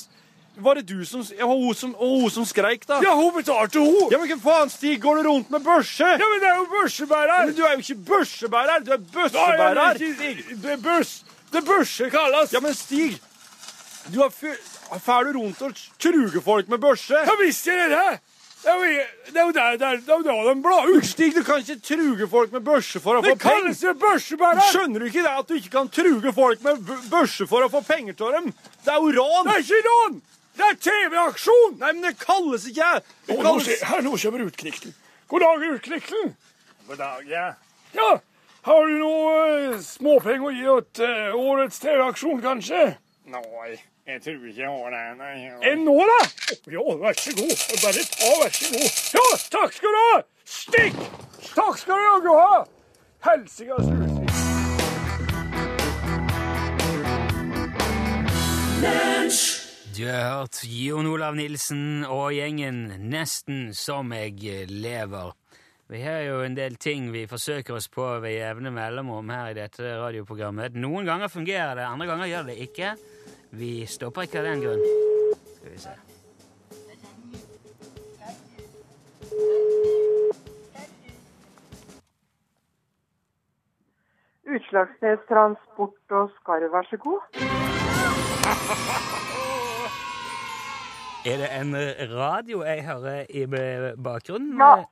[0.63, 3.01] var det du som ja, hun som, og hun som skreik, da?
[3.03, 4.05] Ja, hun betalte hun.
[4.13, 5.01] Ja, men hva faen, Stig?
[5.03, 6.07] Går du rundt med børse?
[6.15, 7.49] Ja, men det er jo børsebærer.
[7.49, 9.81] Men du er jo ikke børsebærer, du er Nei, bøssebærer.
[9.83, 11.11] er ikke- Det er børs.
[11.51, 12.53] Det er børse kalles.
[12.55, 13.19] Ja, men Stig,
[14.13, 14.31] du har
[15.01, 17.17] Fær du rundt og truger folk med børse?
[17.25, 18.19] Ja, visst gjør jeg det.
[18.65, 21.05] Det er jo, er der, der, er jo der de blar ut.
[21.05, 23.51] Stig, du kan ikke truge folk med børse for å Det få penger.
[23.51, 24.61] Det kalles jo børsebærer.
[24.71, 27.83] Skjønner du ikke det at du ikke kan truge folk med børse for å få
[27.85, 28.49] penger til dem?
[28.81, 29.45] Det er jo ran!
[29.45, 30.17] Det er ikke ran!
[30.55, 31.77] Det er TV-aksjon!
[31.83, 33.69] Nei, men det kalles ikke Det nå, kalles...
[33.69, 34.95] skje- her, nå kommer utknikten.
[35.29, 36.35] God dag, utknikten.
[36.89, 37.47] God dag, ja.
[37.93, 38.11] Ja,
[38.65, 39.33] har du noe
[39.75, 42.87] uh, småpenger å gi til uh, årets TV-aksjon, kanskje?
[43.29, 43.75] Nei,
[44.07, 45.03] jeg tror ikke jeg har det.
[45.17, 46.21] Nei, En nå, da?
[46.71, 47.53] Ja, vær så god.
[47.83, 48.89] Bare ta, vær så god.
[49.17, 50.17] Ja, takk skal du ha!
[50.45, 50.99] Stikk!
[51.55, 52.65] Takk skal du jaggu ha!
[53.25, 54.29] Helsikas utsving.
[59.95, 65.31] Du har hørt Jon Olav Nilsen og gjengen Nesten som jeg lever.
[65.87, 69.57] Vi har jo en del ting vi forsøker oss på ved jevne mellomrom her i
[69.57, 70.75] dette radioprogrammet.
[70.75, 72.95] Noen ganger fungerer det, andre ganger gjør det ikke.
[73.51, 74.81] Vi stopper ikke av den grunn.
[75.55, 75.95] Skal vi se.
[84.55, 87.19] Utslagsnes Transport og Skarv, vær så god.
[91.25, 91.73] Er det en
[92.11, 93.45] radio jeg hører i
[94.03, 94.83] bakgrunnen Ja.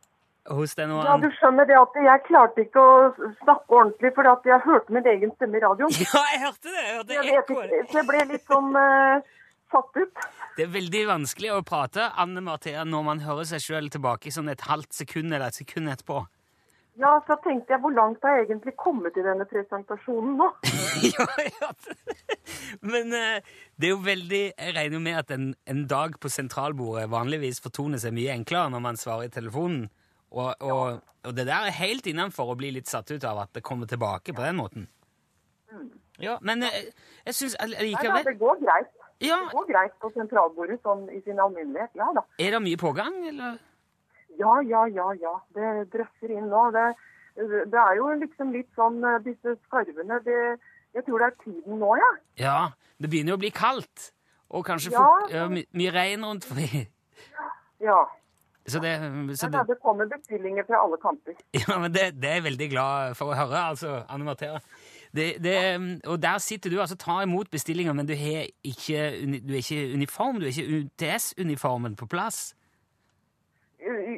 [0.52, 1.00] Hos deg nå?
[1.08, 2.98] Ja, du skjønner det at jeg klarte ikke å
[3.44, 5.96] snakke ordentlig, fordi at jeg hørte min egen stemme i radioen.
[6.04, 6.84] Ja, jeg hørte det!
[6.84, 9.34] Jeg hørte Jeg, vet ikke, jeg ble litt sånn uh,
[9.74, 10.30] satt ut.
[10.58, 14.52] Det er veldig vanskelig å prate Anne Marthea, når man hører seg sjøl tilbake sånn
[14.54, 16.26] et halvt sekund eller et sekund etterpå.
[17.02, 20.50] Ja, så tenkte jeg, hvor langt har jeg egentlig kommet i denne presentasjonen nå?
[21.16, 21.72] ja, ja.
[22.86, 26.30] Men eh, det er jo veldig Jeg regner jo med at en, en dag på
[26.30, 29.88] sentralbordet vanligvis fortoner seg mye enklere når man svarer i telefonen.
[30.34, 33.54] Og, og, og det der er helt innenfor å bli litt satt ut av at
[33.54, 34.88] det kommer tilbake på den måten.
[36.22, 36.92] Ja, men jeg,
[37.26, 37.74] jeg syns Mm.
[37.74, 38.90] Nei da, det går greit.
[39.24, 41.94] Ja, Det går greit på sentralbordet sånn i sin alminnelighet.
[41.96, 42.24] Ja da.
[42.42, 43.58] Er det mye pågang, eller?
[44.40, 45.34] Ja, ja, ja, ja.
[45.56, 46.64] Det drøsser inn nå.
[46.76, 46.88] Det,
[47.72, 50.40] det er jo liksom litt sånn eh, disse skarvene det,
[50.94, 52.10] Jeg tror det er tiden nå, ja.
[52.42, 52.58] Ja,
[53.02, 54.12] det begynner jo å bli kaldt.
[54.54, 55.48] Og kanskje Ja.
[55.50, 56.84] mye regn rundt forbi.
[57.82, 58.04] Ja.
[58.66, 58.94] Så det,
[59.38, 61.36] så Ja, det det kommer bestillinger fra alle kanter.
[61.68, 64.60] Ja, men det, det er jeg veldig glad for å høre, altså, Anne Marthea.
[65.14, 65.58] Det, det,
[66.10, 69.04] og der sitter du altså tar imot bestillinger, men du, har ikke,
[69.44, 72.56] du er ikke uniform, du er ikke UTS-uniformen på plass.
[73.80, 74.16] Eh,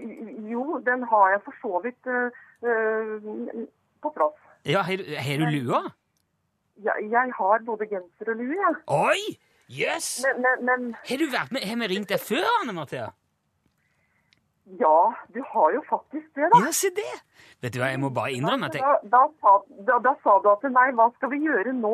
[0.52, 2.30] Jo, den har jeg for så vidt eh,
[2.70, 3.66] eh,
[4.02, 4.38] på plass.
[4.66, 4.98] Ja, Har
[5.42, 5.82] du, lua?
[6.86, 8.80] Jeg, jeg har både genser og lue, jeg.
[8.88, 9.38] Oi!
[9.70, 10.10] Jøss!
[10.22, 10.26] Yes.
[10.26, 11.26] Men, men, men Har du?
[11.66, 13.10] Har vi ringt deg før, Anne Marthea?
[14.66, 16.62] Ja, du har jo faktisk det, da.
[16.66, 17.12] Ja, se det!
[17.62, 19.54] Vet du hva, jeg må bare innrømme at jeg Da, da, sa,
[19.88, 21.94] da, da sa du at nei, hva skal vi gjøre nå?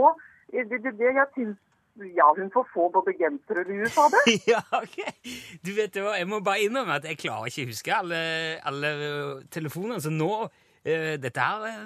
[0.52, 1.60] Det, det, det jeg syns
[2.16, 4.18] Ja, hun får få både genser og lue, sa du.
[4.54, 4.98] Ja, ok.
[5.68, 8.22] Du vet hva, jeg må bare innrømme at jeg klarer ikke å huske alle,
[8.72, 8.92] alle
[9.52, 11.84] telefonene, så nå uh, Dette her øh,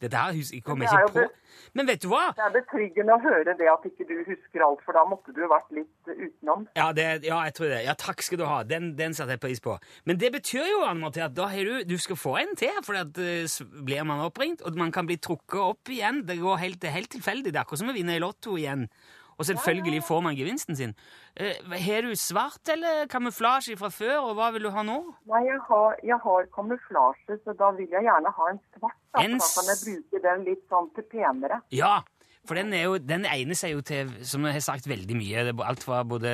[0.00, 1.28] dette her hus- jeg Det er ikke på.
[1.74, 2.30] Men vet du hva?
[2.36, 5.42] Det er betryggende å høre det at ikke du husker alt, for da måtte du
[5.50, 6.66] vært litt eh, utenom.
[6.78, 7.82] Ja, det, ja, jeg tror det.
[7.86, 8.62] Ja, takk skal du ha.
[8.68, 9.76] Den, den satte jeg pris på.
[10.08, 12.82] Men det betyr jo Anne Marthe, at da har du, du skal få en til,
[12.86, 16.24] for at, uh, blir man oppringt, og man kan bli trukket opp igjen.
[16.28, 17.52] Det går helt, helt tilfeldig.
[17.52, 18.88] Det er akkurat som å vinne i Lotto igjen.
[19.38, 20.94] Og selvfølgelig får man gevinsten sin.
[21.38, 21.54] Eh,
[21.86, 24.96] har du svart eller kamuflasje fra før, og hva vil du ha nå?
[25.30, 28.96] Nei, jeg har, jeg har kamuflasje, så da vil jeg gjerne ha en svart.
[29.14, 31.60] Da, En da kan jeg bruke den litt sånn til penere.
[31.70, 32.00] Ja,
[32.48, 35.46] for den, er jo, den egner seg jo til, som jeg har sagt, veldig mye.
[35.46, 36.32] Det alt fra både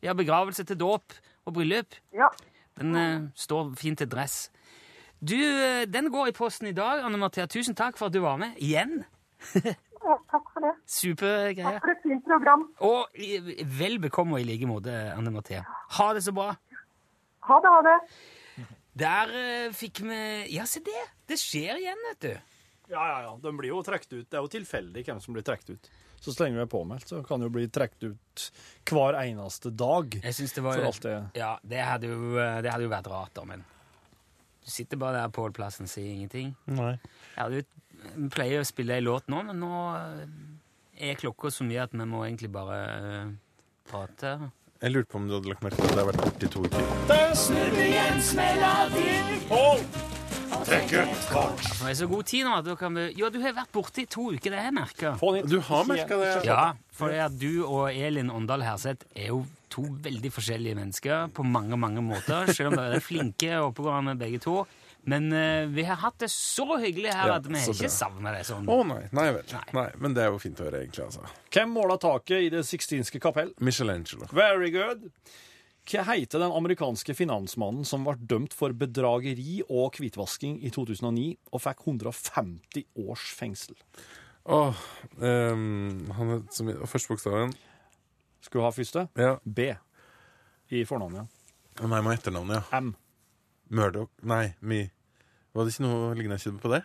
[0.00, 1.98] ja, begravelse til dåp og bryllup.
[2.16, 2.30] Ja.
[2.80, 4.46] Den uh, står fint til dress.
[5.20, 7.44] Du, eh, den går i posten i dag, Anne Marthea.
[7.50, 8.56] Tusen takk for at du var med.
[8.56, 9.02] Igjen.
[10.04, 10.74] ja, takk for det.
[10.88, 11.76] Supergreie.
[11.76, 12.66] Takk for et fint program.
[12.86, 13.22] Og
[13.78, 15.64] vel bekomme i like måte, Anne Mathea.
[15.98, 16.54] Ha det så bra.
[17.48, 17.96] Ha det, ha det.
[19.00, 20.20] Der uh, fikk vi
[20.52, 21.02] Ja, se det!
[21.30, 22.32] Det skjer igjen, vet du.
[22.90, 23.34] Ja, ja, ja.
[23.38, 24.26] De blir jo trukket ut.
[24.26, 25.90] Det er jo tilfeldig hvem som blir trukket ut.
[26.20, 28.46] Så så lenge vi er påmeldt, så kan det jo bli trukket ut
[28.90, 30.18] hver eneste dag.
[30.20, 32.92] Jeg synes det var For alt det Ja, det hadde jo, eh, det hadde jo
[32.92, 33.64] vært rart, da, men
[34.60, 36.50] Du sitter bare der på plassen og sier ingenting.
[36.68, 36.98] Nei.
[37.36, 37.68] Jeg hadde jo
[38.14, 41.92] vi pleier å spille ei låt nå, men nå eh, er klokka så mye at
[41.96, 43.28] vi må egentlig bare uh,
[43.88, 44.30] prate.
[44.80, 46.50] Jeg lurte på om du hadde lagt merke til at det har vært borte i
[46.54, 46.80] to uker.
[50.60, 51.62] Trekk ut kort.
[51.62, 54.02] Det er så god tid nå at da kan vi Jo, du har vært borte
[54.02, 55.14] i to uker, det har jeg merka.
[55.46, 56.34] Du har merket det?
[56.48, 56.64] Ja,
[56.96, 61.78] for at du og Elin Åndal Herseth er jo to veldig forskjellige mennesker på mange,
[61.78, 64.56] mange måter, selv om dere er flinke og oppegående begge to.
[65.08, 68.34] Men eh, vi har hatt det så hyggelig her Ja, at vi har ikke savna
[68.36, 68.68] det sånn.
[68.68, 69.46] Å nei, nei vel.
[69.54, 69.62] Nei.
[69.78, 71.06] Nei, men det er jo fint å høre, egentlig.
[71.06, 71.24] altså.
[71.54, 73.54] Hvem måla taket i Det sixtinske kapell?
[73.64, 74.28] Michelangelo.
[74.36, 75.08] Very good.
[75.90, 81.64] Hva heter den amerikanske finansmannen som ble dømt for bedrageri og hvitvasking i 2009 og
[81.64, 83.78] fikk 150 års fengsel?
[84.50, 84.76] Åh,
[85.24, 87.56] ehm, han er som i første bokstaven.
[88.44, 89.08] Skulle ha første?
[89.18, 89.34] Ja.
[89.44, 89.72] B
[90.70, 91.26] i fornavnet.
[91.80, 92.78] Å Nei, må etternavnet, ja.
[92.78, 92.92] M.
[93.70, 94.80] Murdoch Nei, Me.
[95.54, 96.82] Var det ikke noe lignende ikke på det?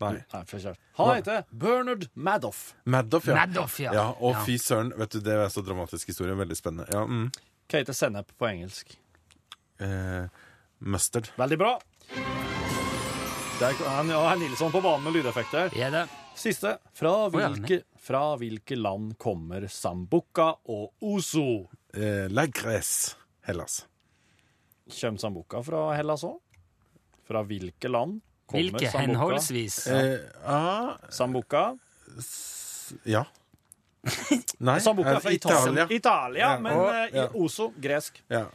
[0.00, 0.12] Nei.
[0.32, 0.76] Nei, for.
[1.00, 2.74] Han heter Bernard Madoff.
[2.86, 3.34] Madoff, ja.
[3.34, 3.92] Madoff, ja.
[3.96, 4.06] ja.
[4.20, 4.44] Og Ja.
[4.46, 6.36] fy søren, vet du, det er så dramatisk historie.
[6.38, 6.86] Veldig spennende.
[6.94, 7.30] Ja, mm.
[7.68, 8.94] Hva heter sennep på engelsk?
[9.80, 10.26] eh,
[10.78, 11.28] mustard.
[11.38, 11.74] Veldig bra.
[13.58, 15.72] Der han, ja, er Nilsson på banen med lydeffekter.
[15.74, 16.04] Er det?
[16.38, 16.76] Siste.
[16.94, 21.66] Fra hvilke, fra hvilke land kommer Sambuca og Ozo?
[21.94, 23.16] Eh, Lagres,
[23.46, 23.80] Hellas.
[24.88, 26.38] Kommer Sambuca fra Hellas òg?
[27.28, 29.02] Fra hvilke land kommer Hvilke Sambuca?
[29.04, 29.78] henholdsvis?
[29.92, 31.64] Eh, ah, Sambuca.
[33.04, 33.24] ja.
[34.64, 35.84] Nei, Sambuca eh, fra Italia.
[35.84, 35.86] Italia.
[35.98, 36.58] Italia, Ja.
[36.58, 37.26] men eh, ja.
[37.26, 38.22] i Oso gresk.
[38.32, 38.46] Ja.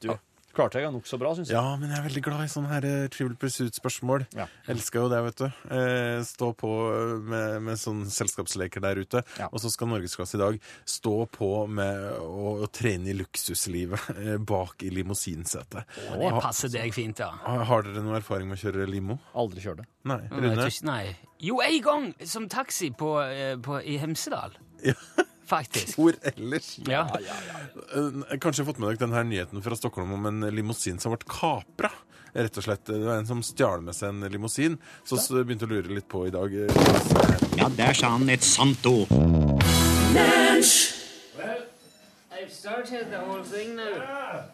[0.00, 0.14] Du,
[0.56, 1.58] klarte jeg nokså bra, syns jeg.
[1.58, 4.26] ja, men jeg er veldig glad i sånne her uh, Trivial Pursuit-spørsmål.
[4.38, 4.46] Ja.
[4.72, 5.46] Elsker jo det, vet du.
[5.70, 9.24] Uh, stå på eh, med, med sånne selskapsleker der ute.
[9.40, 9.50] Ja.
[9.50, 10.58] Og så skal Norgesklasse i dag
[10.96, 15.94] stå på med å, å trene i luksuslivet uh, bak i limousinsetet.
[16.14, 17.32] Det passer deg fint, ja.
[17.44, 19.18] Har, har dere noe erfaring med å kjøre limo?
[19.38, 19.88] Aldri kjør det.
[20.08, 20.20] Nei.
[20.28, 20.70] Jeg Rune?
[20.88, 21.04] Nei.
[21.44, 24.56] Jo, en gang som taxi på, eh, på, i Hemsedal.
[24.84, 24.96] Ja.
[25.46, 25.96] Faktisk.
[25.98, 26.78] Hvor ellers?
[26.88, 27.04] Ja.
[27.20, 31.90] Eh, Kanskje fått med dere denne nyheten fra Stockholm om en limousin som ble kapra.
[32.34, 34.78] Rett og slett, Det var en som stjal med seg en limousin.
[35.06, 36.68] Så begynte å lure litt på i dag eh,
[37.60, 39.08] Ja, der sa han et sant ord.
[42.34, 44.44] I've started the whole thing now.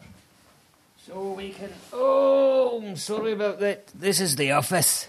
[1.07, 1.69] So we can.
[1.91, 3.87] Oh, I'm sorry about that.
[3.99, 4.51] This is the.
[4.51, 5.07] Office?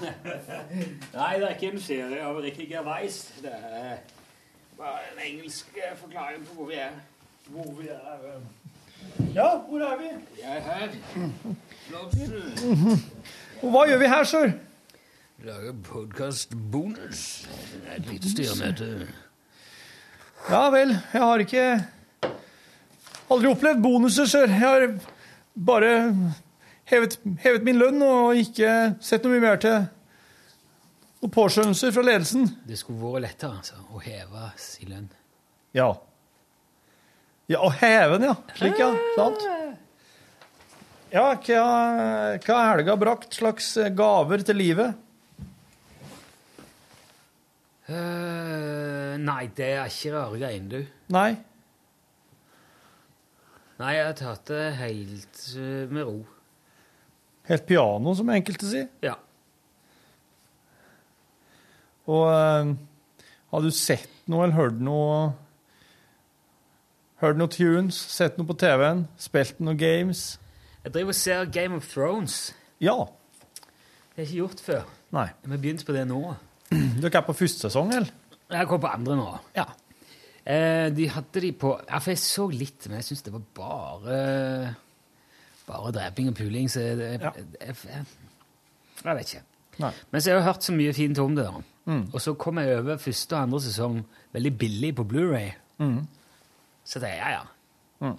[1.18, 3.16] Nei, det er ikke en serie av Ricky Gervais.
[3.42, 3.96] Det er
[4.78, 6.90] bare en engelsk eh, forklaring på hvor vi er.
[7.50, 8.18] Hvor vi er.
[8.34, 8.40] eh.
[9.34, 10.08] Ja, hvor er vi?
[10.36, 10.88] Vi er her.
[13.62, 14.48] Og hva gjør vi her, sør?
[15.44, 17.20] Lager podkast-bonus.
[17.96, 18.88] Et lite styremøte.
[20.50, 21.64] Ja vel, jeg har ikke
[23.30, 24.46] Aldri opplevd bonuser, sør.
[24.50, 24.86] Jeg har
[25.66, 25.90] bare
[26.90, 28.74] hevet, hevet min lønn og ikke
[29.04, 29.78] sett noe mye mer til
[31.20, 32.46] noen påskjønnelser fra ledelsen.
[32.68, 34.46] Det skulle vært lettere altså, å heve
[34.80, 35.10] i lønn.
[35.76, 35.90] Ja.
[37.50, 38.36] Ja, Å heve den, ja.
[38.54, 38.92] Slik, ja.
[39.16, 39.42] Sant?
[41.10, 41.62] Ja, hva,
[42.38, 44.98] hva har helga brakt slags gaver til livet?
[47.90, 50.84] Uh, nei, det er ikke rare greiene, du.
[51.10, 51.32] Nei.
[53.80, 56.18] Nei, jeg har tatt det helt eh, med ro.
[57.50, 58.86] Helt piano, som enkelte sier.
[59.02, 59.16] Ja.
[62.10, 62.72] Og uh,
[63.50, 65.14] har du sett noe eller hørt noe
[67.20, 70.38] Hørt noe tunes, sett noe på TV-en, spilt noen games?
[70.80, 72.36] Jeg driver og ser Game of Thrones.
[72.80, 72.94] Ja.
[73.60, 74.86] Det har jeg ikke gjort før.
[75.12, 75.26] Nei.
[75.42, 76.20] Vi har begynt på det nå.
[76.70, 78.08] Dere er på første sesong, eller?
[78.50, 79.26] Jeg går på andre nå.
[79.58, 79.66] Ja.
[80.40, 83.44] Eh, de hadde de på Ja, for jeg så litt, men jeg syns det var
[83.58, 84.16] bare
[85.70, 87.30] Bare dreping og puling, så det, Ja.
[87.38, 88.06] jeg, jeg,
[89.04, 89.42] jeg vet ikke.
[89.80, 89.90] Nei.
[90.10, 91.44] Men så har jeg hørt så mye fint om det.
[91.46, 91.94] da.
[92.12, 94.00] Og så kom jeg over første og andre sesong
[94.34, 95.48] veldig billig på Blu-ray
[96.84, 97.44] Så det er ja,
[98.02, 98.12] ja.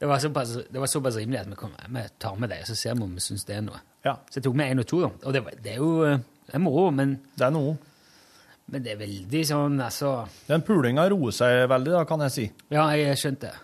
[0.00, 2.74] Det, var såpass, det var såpass rimelig at vi, kom, vi tar med det, så
[2.76, 3.78] ser vi om vi syns det er noe.
[4.04, 4.16] Ja.
[4.30, 5.10] Så jeg tok med én og to, da.
[5.24, 7.76] Og det, det er jo det er moro, men, Det er noe.
[8.68, 10.10] men det er veldig sånn, altså
[10.48, 12.44] Den pulinga roer seg veldig, da, kan jeg si.
[12.70, 13.62] Ja, jeg skjønte det.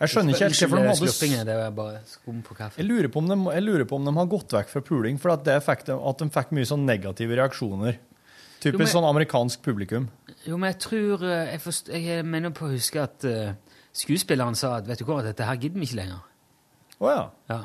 [0.00, 2.80] Jeg skjønner ikke helt hvorfor de hadde Sluppingen, det var bare skum på kaffe.
[2.80, 5.20] jeg lurer, på om de, jeg lurer på om de har gått vekk fra puling,
[5.22, 8.00] for at, det fikk at de fikk mye sånn negative reaksjoner.
[8.64, 10.08] Typisk Jo, men- sånn amerikansk publikum.
[10.44, 13.54] Jo, men jeg tror eh, Jeg, forst, jeg mener på å huske at uh,
[13.96, 16.20] skuespilleren sa at vet du hva, dette her gidder vi ikke lenger.
[17.00, 17.22] Å ja.
[17.52, 17.60] Ja.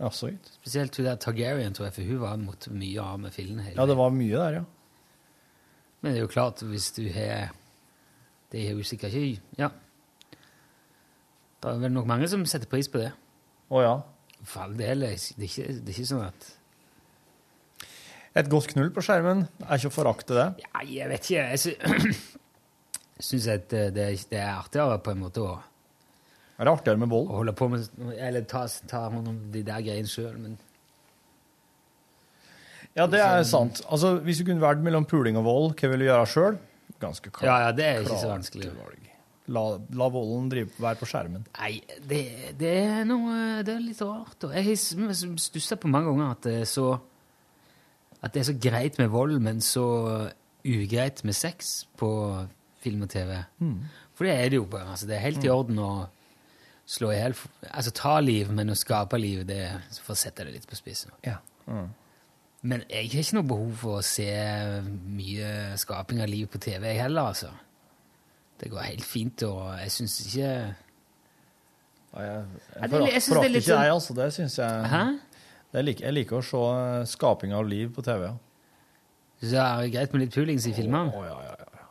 [0.00, 0.10] ja.
[0.10, 0.48] Så gitt.
[0.60, 3.72] Spesielt hun der Targaryen, tror jeg, for hun var mot mye av med fillene.
[3.74, 4.64] Ja, det var mye der, ja.
[6.00, 7.50] Men det er jo klart, hvis du har
[8.52, 9.70] Det er jo sikkert ikke Ja.
[11.66, 13.08] Det er vel nok mange som setter pris på det.
[13.74, 13.94] Å ja.
[14.46, 15.02] For all del.
[15.02, 16.52] Det er ikke, det er ikke sånn at
[18.36, 20.44] Et godt knull på skjermen er ikke å forakte det.
[20.62, 21.46] Ja, jeg vet ikke.
[21.56, 21.72] Jeg sy
[23.30, 25.54] syns at det, det, er- det er artigere på en måte å,
[26.60, 27.88] Er det artigere med å holde på med
[28.20, 30.58] Eller ta, ta hånd om de der greiene sjøl, men
[32.96, 33.82] Ja, det er sant.
[33.92, 36.60] Altså, Hvis du kunne valgt mellom puling og vold, hva vil du gjøre sjøl?
[37.02, 37.48] Ganske klart.
[37.48, 38.70] Ja, ja, det er ikke så vanskelig.
[38.76, 39.05] valg.
[39.52, 39.62] La,
[39.94, 41.44] la volden drive, være på skjermen.
[41.58, 41.76] Nei,
[42.10, 42.22] det,
[42.58, 44.48] det er noe Det er litt rart.
[44.48, 46.88] Og Jeg har stussa på mange ganger at det er så
[48.22, 49.86] At det er så greit med vold, men så
[50.66, 52.10] ugreit med sex på
[52.82, 53.36] film og TV.
[54.16, 54.90] For det er det jo bare.
[54.90, 55.90] Altså, det er helt i orden å
[56.86, 57.34] slå i hjel
[57.70, 60.78] Altså ta liv, men å skape liv, det er for å sette det litt på
[60.78, 61.14] spissen.
[61.26, 61.38] Ja.
[62.66, 64.30] Men jeg har ikke noe behov for å se
[64.90, 67.52] mye skaping av liv på TV, jeg heller, altså.
[68.60, 70.50] Det går helt fint, og jeg syns ikke
[72.16, 72.88] Ja, jeg, jeg er
[73.20, 74.14] forakter ikke sånn- deg, altså.
[74.16, 75.02] Det syns jeg Hæ?
[75.72, 78.30] det er like, Jeg liker å se eh, skaping av liv på TV.
[78.30, 78.36] Ja.
[79.42, 81.12] Så er det greit med litt pulings i filmene?
[81.12, 81.84] Å, ja, ja, ja, ja.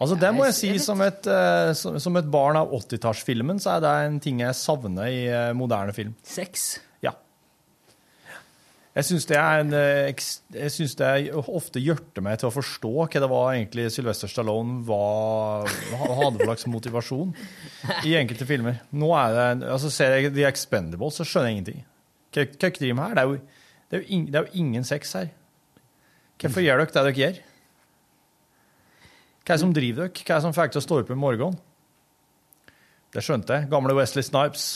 [0.00, 3.76] Altså, det må jeg si som et, eh, som, som et barn av 80-tallsfilmen, så
[3.76, 6.16] er det en ting jeg savner i eh, moderne film.
[6.26, 6.80] Sex?
[8.98, 9.36] Jeg syns det
[9.78, 11.12] eh, det
[11.54, 15.68] ofte hjerter meg til å forstå hva det var egentlig Sylvester Stallone var,
[16.18, 17.30] hadde for slags motivasjon
[18.08, 18.80] i enkelte filmer.
[18.90, 21.84] Nå det altså Ser jeg The Expendables, så skjønner jeg ingenting.
[22.34, 22.50] Hva er
[22.82, 23.14] driver med her?
[23.14, 25.30] Det er, jo, det, er jo ing, det er jo ingen sex her.
[26.42, 27.40] Hvorfor gjør dere det dere gjør?
[29.38, 30.24] Hva er det som driver dere?
[30.24, 31.62] Hva er det som får dere til å stå opp i morgenen?
[33.14, 33.70] Det skjønte jeg.
[33.70, 34.68] Gamle Wesley Snipes.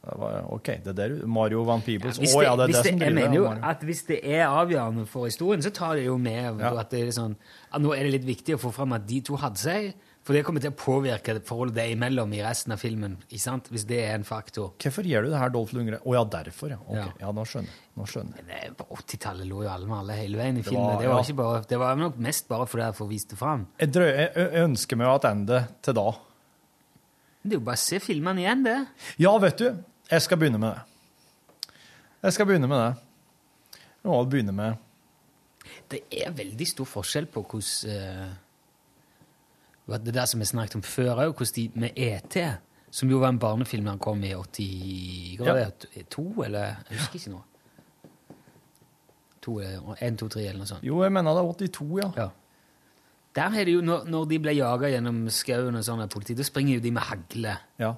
[0.00, 2.16] Det OK, det er der Mario Van Peebles.
[2.16, 4.20] Å oh, ja, det er det, det som jeg driver mener jo at hvis det
[4.24, 6.70] er avgjørende for historien, så tar det jo med Ja.
[6.80, 7.34] at det er sånn
[7.70, 9.90] at nå er det litt viktig å få fram at de to hadde seg,
[10.24, 13.68] for det kommer til å påvirke forholdet deg imellom i resten av filmen, ikke sant?
[13.72, 14.72] hvis det er en faktor.
[14.80, 16.00] Hvorfor gjør du det her, Dolph Lundgren?
[16.04, 16.80] Å ja, derfor, ja.
[16.86, 17.06] Ok, Ja.
[17.20, 17.32] ja.
[17.36, 17.84] nå skjønner jeg.
[18.00, 18.72] Nå skjønner jeg.
[18.80, 20.86] På 80-tallet lå jo alle med alle hele veien i filmen.
[20.96, 23.66] var- Det var, bare, det var nok mest bare fordi jeg får vist det fram.
[23.80, 26.08] Jeg, drøy, jeg, jeg ønsker meg å tilbake til da.
[27.42, 28.78] Det er jo bare å se filmene igjen, det.
[29.18, 29.70] Ja, vet du,
[30.10, 30.80] jeg skal begynne med det.
[32.22, 32.94] Jeg skal begynne med det.
[34.02, 34.74] Jeg må begynne med
[35.90, 37.92] Det er veldig stor forskjell på hvordan
[39.90, 42.36] eh, Det der som vi snakket om før òg, hvordan de med ET,
[42.90, 46.06] som jo var en barnefilm han kom i 80 Hva var det?
[46.10, 46.76] To, eller?
[46.90, 47.46] Jeg husker ikke noe.
[49.40, 50.84] To, en, to, tre, eller noe sånt.
[50.84, 52.10] Jo, jeg mener det er 82, ja.
[52.16, 52.28] Ja.
[53.34, 56.38] Der er det jo, når, når de ble jaga gjennom skauen og sånn av politiet,
[56.40, 57.54] da springer jo de med hagle.
[57.80, 57.94] Ja.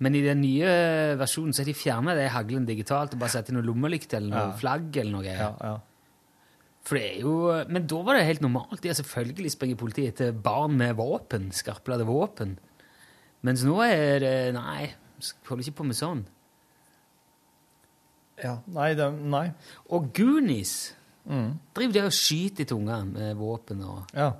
[0.00, 3.48] Men i den nye versjonen så har de fjerna det haglen digitalt og bare satt
[3.50, 4.56] inn noe lommelykt eller noe Ja.
[4.60, 5.24] flagg eller noe.
[5.24, 5.78] ja, ja.
[6.88, 8.80] For det er jo, men da var det helt normalt.
[8.80, 12.56] De har selvfølgelig springer politiet etter barn med våpen, skarpladde våpen.
[13.42, 14.92] Mens nå er det Nei,
[15.48, 16.24] holder ikke på med sånn.
[18.42, 18.58] ja.
[18.70, 19.48] Nei, det, nei.
[19.90, 20.94] Og Goonies
[21.28, 21.58] Mm.
[21.74, 24.32] driver de og skyter etter unger med våpen og Ja.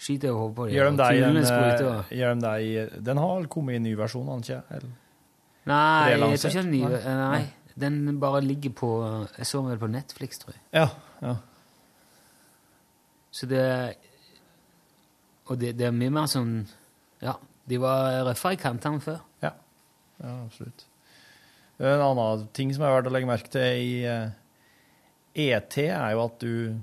[0.00, 0.72] Skyter og dem.
[0.74, 4.46] Gjør de det i spruter eh, Den har kommet i en ny versjon, har den
[4.46, 4.76] ikke?
[4.78, 4.90] Eller?
[5.70, 6.88] Nei, jeg tror ikke den nye.
[6.88, 7.00] Nei.
[7.00, 8.90] eh, Nei, den bare ligger på
[9.36, 10.62] Jeg så den vel på Netflix, tror jeg.
[10.74, 10.88] Ja.
[11.22, 11.36] ja.
[13.30, 13.64] Så det
[15.46, 16.54] Og det, det er mye mer sånn
[17.22, 17.36] Ja,
[17.68, 19.20] de var røffere i kantene før.
[19.44, 19.52] Ja,
[20.22, 20.86] ja absolutt.
[21.80, 24.32] En annen ting som er verdt å legge merke til i eh,
[25.40, 26.80] ET, er jo at du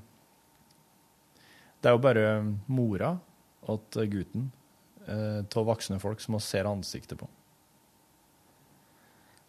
[1.82, 2.28] Det er jo bare
[2.68, 3.16] mora
[3.92, 4.48] til gutten
[5.08, 7.28] eh, av voksne folk som vi ser ansiktet på.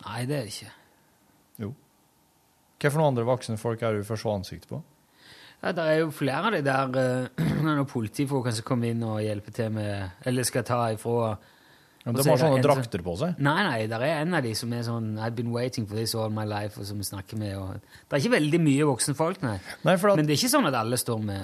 [0.05, 0.75] Nei, det er det ikke.
[1.65, 1.73] Jo.
[2.85, 4.81] Noen andre voksne folk er du for å se ansiktet på?
[5.59, 9.19] Ja, det er jo flere av de der uh, når politifolkene som kommer inn og
[9.25, 11.33] hjelper til med Eller skal ta ifra
[12.05, 13.41] Ja, de er har sånne en drakter på seg.
[13.43, 16.15] Nei, nei, det er en av de som er sånn I've been waiting for this
[16.15, 17.57] all my life, og som vi snakker med.
[17.59, 19.57] Og, det er ikke veldig mye voksne folk, nei.
[19.83, 21.43] Nei, at, Men det er ikke sånn at alle står med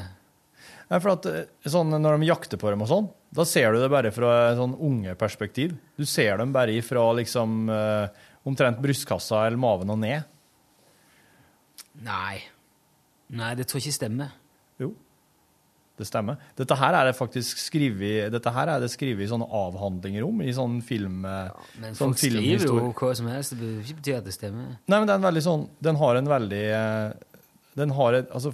[0.95, 3.83] nei, for at eh, sånn, når de jakter på dem og sånn, da ser du
[3.83, 5.75] det bare fra et sånn unge perspektiv.
[5.99, 10.31] Du ser dem bare fra liksom eh, omtrent brystkassa eller maven og ned.
[12.05, 12.39] Nei.
[13.35, 14.35] Nei, det tror jeg ikke stemmer.
[14.83, 14.93] Jo,
[15.99, 16.39] det stemmer.
[16.59, 20.41] Dette her er det faktisk skrevet Dette her er det skrevet i sånne avhandlinger om,
[20.43, 21.23] i sånn film...
[21.23, 23.55] Men sånn folk skriver jo hva som helst.
[23.59, 24.73] Det betyr ikke at det stemmer.
[24.87, 27.37] Nei, men det er en veldig sånn Den har en veldig eh,
[27.79, 28.51] Den har et Altså,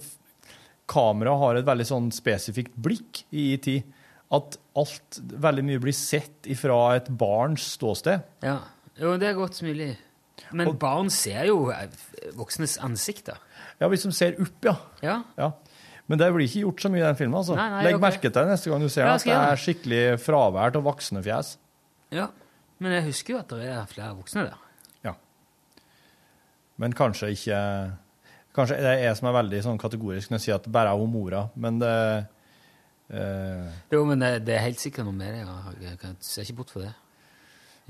[0.91, 3.97] kameraet har et veldig sånn spesifikt blikk i tid.
[4.31, 8.23] At alt Veldig mye blir sett ifra et barns ståsted.
[8.47, 8.61] Ja,
[9.01, 9.95] jo, det er godt mulig.
[10.57, 11.91] Men barn ser jo eh,
[12.39, 13.39] voksnes ansikter.
[13.81, 14.77] Ja, hvis de ser opp, ja.
[15.05, 15.17] Ja.
[15.39, 15.51] ja.
[16.11, 17.39] Men det blir ikke gjort så mye i den filmen.
[17.39, 17.57] altså.
[17.59, 18.05] Nei, nei, Legg okay.
[18.07, 21.25] merke til det neste gang du ser Ja, at det er skikkelig fravær av voksne
[21.27, 21.57] fjes.
[22.15, 22.31] ja.
[22.81, 24.61] Men jeg husker jo at det er flere voksne der.
[25.05, 25.11] Ja.
[26.81, 27.59] Men kanskje ikke
[28.57, 30.91] Kanskje det er jeg som er veldig sånn kategorisk når jeg sier at det bare
[30.91, 31.93] er hun mora, men det
[33.15, 35.45] eh, Jo, men det, det er helt sikkert noe med det.
[35.87, 36.95] Jeg kan, ser ikke bort fra det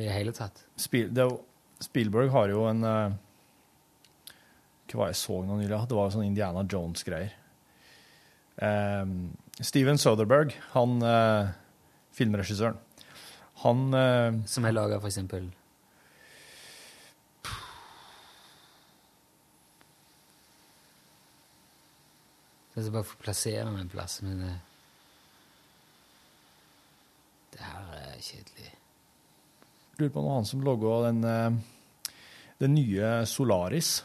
[0.00, 0.62] i det hele tatt.
[0.80, 3.16] Spiel, det, er Spielberg har jo en eh,
[4.90, 5.80] Hva var jeg så nå nylig?
[5.88, 7.32] Det var jo sånn Indiana Jones-greier.
[8.60, 9.14] Eh,
[9.64, 11.52] Steven Soderberg, han eh,
[12.16, 12.76] filmregissøren,
[13.64, 15.12] han eh, Som har laga for
[22.76, 24.52] jeg bare får plassere meg en plass, men det
[27.50, 28.68] Det her er kjedelig.
[29.98, 31.50] Lurer på om han som logga den, eh,
[32.62, 34.04] den nye Solaris.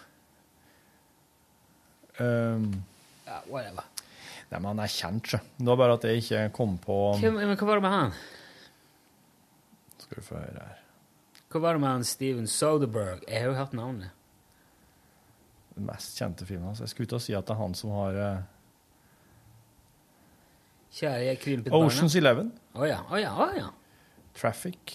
[2.19, 2.83] Um,
[3.25, 3.83] Ja, whatever.
[4.49, 5.39] nei, men han er kjent, sjø.
[5.57, 8.13] Det var bare at jeg ikke kom på Hva, men hva var det med han?
[9.99, 10.81] Skal du få høre her.
[11.49, 13.23] Hva var det med han Steven Soderberg?
[13.27, 14.11] Jeg har jo hørt navnet.
[15.75, 16.79] Den mest kjente filmen hans.
[16.79, 18.43] Jeg skulle ut og si at det er han som har eh,
[20.95, 21.85] Kjære, krympet barna.
[21.89, 23.69] Oceans Eleven, Å ja, Oh, ja, Oh, ja.
[24.35, 24.93] Traffic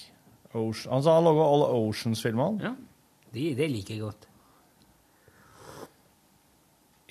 [0.54, 0.92] Ocean.
[0.94, 2.62] Han sa han laga alle Oceans-filmene.
[2.64, 2.74] ja.
[3.32, 4.26] Det, det liker jeg godt.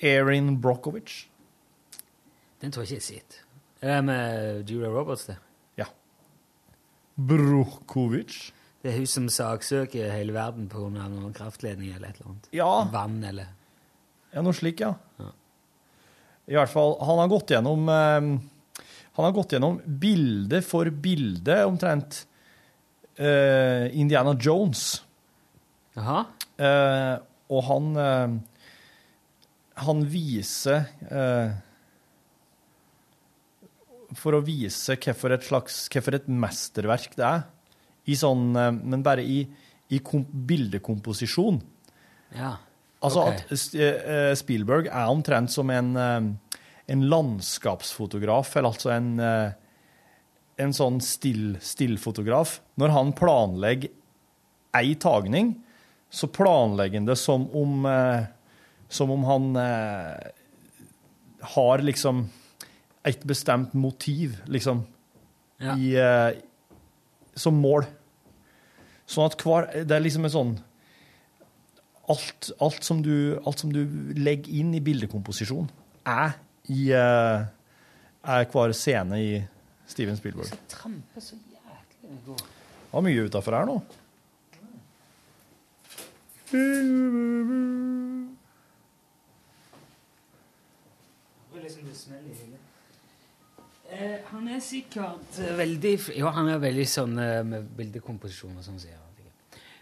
[0.02, 1.28] Erin Brockovich.
[2.60, 3.38] Den tror jeg ikke jeg sett.
[3.80, 5.36] Er det med Julia Roberts, det?
[5.80, 5.86] Ja.
[7.16, 8.50] Brockovich.
[8.82, 12.30] Det er hun som saksøker hele verden på grunn av noen kraftledning eller et eller
[12.32, 12.48] annet.
[12.56, 12.70] Ja.
[12.92, 13.48] Vann eller
[14.32, 14.94] Ja, noe slik, ja.
[15.18, 15.32] Ja.
[16.50, 18.28] I hvert fall, han har gått gjennom eh,
[19.18, 22.22] Han har gått gjennom bilde for bilde, omtrent,
[23.20, 25.02] uh, Indiana Jones.
[25.98, 26.20] Jaha?
[26.60, 27.16] Uh,
[27.50, 28.34] og han uh,
[29.80, 31.54] Han viser eh,
[34.20, 37.42] For å vise hvorfor et slags Hvorfor et mesterverk det er,
[38.10, 39.40] i sånn eh, Men bare i,
[39.90, 41.58] i kom, bildekomposisjon.
[42.36, 42.52] Ja.
[43.02, 43.32] Altså Ok.
[43.40, 46.28] at S- eh, Spielberg er omtrent som en, eh,
[46.90, 49.52] en landskapsfotograf, eller altså en, eh,
[50.58, 52.58] en sånn still, stillfotograf.
[52.80, 53.92] Når han planlegger
[54.76, 55.54] ei tagning,
[56.10, 58.26] så planlegger han det som om, eh,
[58.90, 60.30] som om han eh,
[61.54, 62.28] har liksom
[63.06, 64.86] et bestemt motiv, liksom,
[65.60, 65.74] Ja.
[65.76, 65.92] i,
[67.36, 67.84] som mål.
[69.06, 70.52] Sånn at hver Det er liksom en sånn
[72.08, 73.84] alt, alt, som du, alt som du
[74.16, 75.68] legger inn i bildekomposisjon,
[76.08, 76.34] er
[76.70, 77.46] i eh,
[78.20, 79.30] er hver scene i
[79.90, 80.50] Steven Spielberg.
[80.70, 82.36] Tramper så jæklig det går.
[82.36, 83.76] Det var mye utafor her nå.
[86.50, 86.56] Uh,
[94.30, 98.80] han er sikkert eh, veldig Ja, han er veldig sånn eh, med bildekomposisjon og sånn.
[98.82, 99.06] sier han.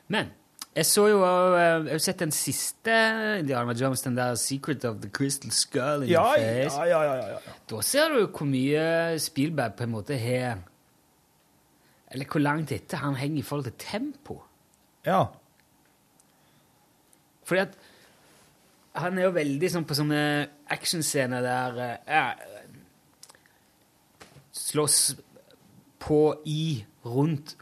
[0.09, 0.31] Men
[0.77, 2.95] jeg så jo eh, Jeg har sett den siste
[3.41, 6.03] Indiana Jones, den der 'Secret of the Crystal Skull'.
[6.05, 6.77] in Ja, the face.
[6.77, 7.39] ja, ja, ja, ja.
[7.71, 10.59] Da ser du hvor mye Spielberg på en måte har
[12.11, 14.43] Eller hvor langt etter han henger i forhold til tempo.
[15.07, 15.25] ja.
[17.45, 17.75] Fordi at
[18.95, 22.35] han er jo veldig sånn på sånne actionscener der eh, ja,
[24.53, 25.17] Slåss
[25.99, 27.57] på, i, rundt,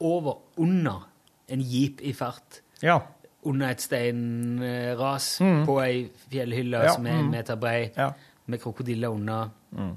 [0.00, 1.08] over, under
[1.48, 2.62] en jeep i fart.
[2.82, 2.98] ja.
[3.42, 5.64] Under et steinras Mm.
[5.66, 7.30] på ei fjellhylle Ja, som er en mm.
[7.30, 8.10] meter brei, ja.
[8.46, 9.48] med krokodiller under.
[9.70, 9.92] Mm.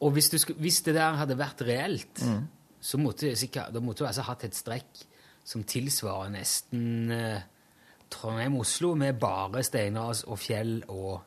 [0.00, 2.48] Og hvis, skulle, hvis det der hadde vært reelt, Mm.
[2.80, 5.04] så måtte det sikkert, du altså hatt et strekk
[5.44, 7.40] som tilsvarer nesten eh,
[8.10, 11.20] Trondheim-Oslo med bare steinras og fjell og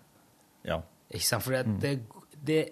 [0.66, 0.80] ja.
[1.14, 1.44] Ikke sant?
[1.44, 1.80] For Mm.
[1.80, 2.00] det,
[2.48, 2.70] det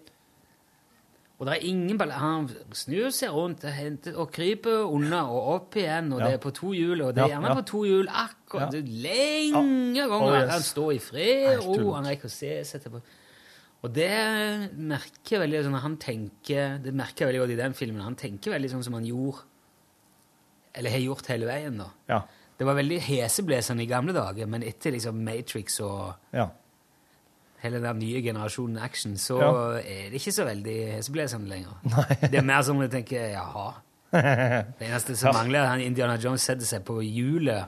[1.39, 1.99] Og det er ingen.
[2.11, 6.25] Han snur seg rundt og, henter, og kryper unna og opp igjen, og Ja.
[6.27, 7.55] det er på to hjul, og det er gjerne ja.
[7.55, 10.19] på to hjul akkurat lenge ganger.
[10.19, 10.51] Oh, yes.
[10.51, 13.01] Han står i fred og ro, han rekker å se seg etterpå.
[13.79, 14.11] Og det
[14.75, 18.01] merker veldig sånn, han tenker, Det merker jeg veldig godt i den filmen.
[18.03, 19.45] Han tenker veldig sånn som han gjorde
[20.75, 21.87] Eller har gjort hele veien, da.
[22.09, 22.21] Ja.
[22.59, 26.13] Det var veldig heseblesende i gamle dager, men etter liksom Matrix og.
[27.63, 29.51] Hele den nye generasjonen action, så Ja.
[29.79, 31.75] er det ikke så veldig heseblesende lenger.
[32.31, 33.73] Det er mer som jeg tenker jaha.
[34.11, 37.67] Det eneste som mangler, er at Indiana Jones setter seg på hjulet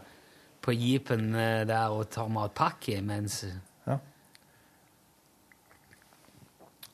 [0.62, 3.44] på jeepen eh, der og tar matpakke, mens
[3.88, 3.98] ja.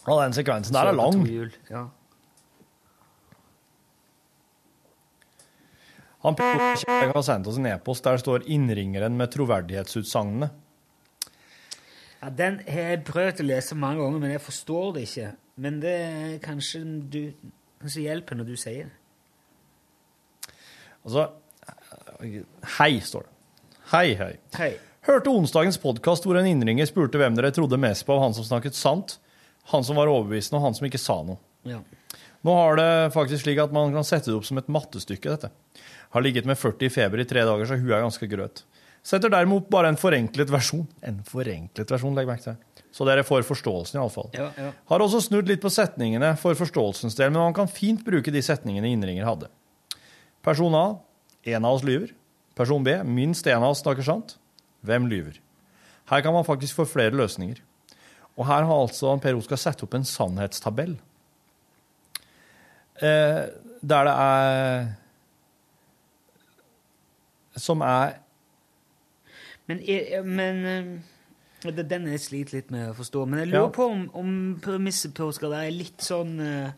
[0.07, 1.25] Og den sekvensen der er lang.
[1.27, 1.51] hjul.
[1.69, 1.85] Ja.
[6.25, 10.49] Han har sendt oss en e-post der det står 'innringeren med troverdighetsutsagnene'.
[12.27, 15.29] Ja, Den har jeg prøvd å lese mange ganger, men jeg forstår det ikke.
[15.63, 17.21] Men det er kanskje du
[17.77, 20.53] Kanskje hjelper når du sier det.
[21.05, 21.27] Altså
[22.79, 23.33] Hei, står det.
[23.91, 24.31] Hei, hei.
[24.57, 24.71] Hei.
[25.05, 28.47] Hørte onsdagens podkast hvor en innringer spurte hvem dere trodde mest på av han som
[28.47, 29.19] snakket sant,
[29.69, 31.37] han som var overbevisende, og han som ikke sa noe.
[31.69, 31.83] Ja.
[32.43, 35.85] Nå har det faktisk slik at man kan sette det opp som et mattestykke, dette.
[36.15, 38.65] Har ligget med 40 i feber i tre dager, så hun er ganske grøt.
[39.07, 40.83] Setter derimot bare en forenklet versjon.
[41.05, 42.57] En forenklet versjon, legg merke til.
[42.91, 44.27] Så dere får forståelsen, iallfall.
[44.35, 44.71] Ja, ja.
[44.89, 48.41] Har også snudd litt på setningene for forståelsens del, men man kan fint bruke de
[48.43, 49.51] setningene innringer hadde.
[50.43, 50.85] Person A.
[51.47, 52.11] En av oss lyver.
[52.57, 52.97] Person B.
[53.07, 54.35] Minst en av oss snakker sant.
[54.87, 55.39] Hvem lyver?
[56.11, 57.63] Her kan man faktisk få flere løsninger.
[58.37, 60.97] Og her har altså Per Oskar satt opp en sannhetstabell.
[62.97, 63.43] Eh,
[63.81, 64.87] der det er
[67.57, 68.17] Som er
[69.67, 69.81] Men,
[70.25, 73.25] men eh, Den jeg sliter litt med å forstå.
[73.27, 73.71] Men jeg lurer Ja.
[73.75, 74.29] på om, om
[74.63, 76.71] premisset på Oscar der er litt sånn eh,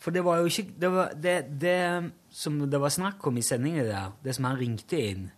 [0.00, 3.42] For det var jo ikke det, var, det, det som det var snakk om i
[3.44, 5.30] sendingen der, det som han ringte inn,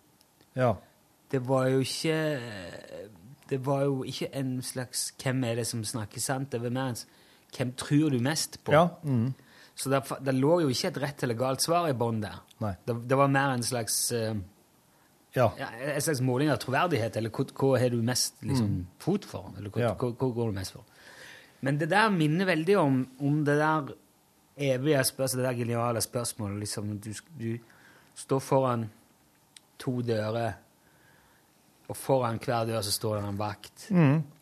[0.54, 0.74] Ja.
[1.32, 2.18] det var jo ikke
[3.50, 6.88] Det var jo ikke en slags 'Hvem er det som snakker sant?' Det var mer
[6.92, 6.96] en
[7.52, 8.88] 'Hvem tror du mest på?' ja.
[9.04, 9.34] Mm.
[9.74, 12.38] Så det, det lå jo ikke et rett eller galt svar i bånn der.
[12.86, 14.34] Det, det var mer en slags eh,
[15.34, 15.52] Ja.
[15.58, 19.52] ja, en slags måling av troverdighet, eller hva, hva har du mest liksom, fot for?
[19.56, 19.86] Eller hva, Mm.
[19.88, 19.94] Ja.
[19.94, 20.84] hva, hva går du mest for?
[21.62, 23.94] Men det der minner veldig om, om det der
[24.58, 26.58] evige spørsmålet, det der geniale spørsmålet.
[26.58, 27.58] Liksom, du, du
[28.14, 28.90] står foran
[29.78, 30.52] to dører,
[31.88, 33.88] og foran hver dør så står det en vakt.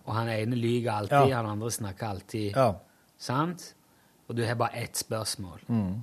[0.07, 1.28] Og han ene lyver alltid, Mm.
[1.28, 1.36] Ja.
[1.36, 2.53] han andre snakker alltid.
[2.57, 2.72] ja.
[3.18, 3.74] Sant?
[4.28, 5.61] Og du har bare ett spørsmål.
[5.68, 6.03] Mm.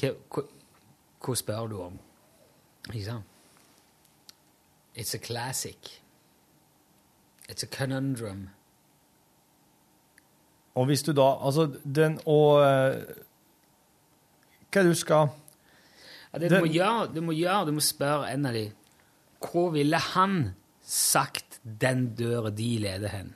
[0.00, 0.42] Hva, hva,
[1.20, 1.98] hva spør du om?
[2.88, 3.24] Ikke sant?
[4.96, 6.00] It's a classic.
[7.48, 8.48] It's a conundrum.
[10.74, 13.02] Og hvis du da Altså, den og eh,
[14.70, 15.28] Hva du skal
[16.32, 18.68] Ja, det du, Den- må gjøre, du må gjøre, du må spørre en av de
[19.40, 23.34] Hvor ville han sagt den døra de leder hen?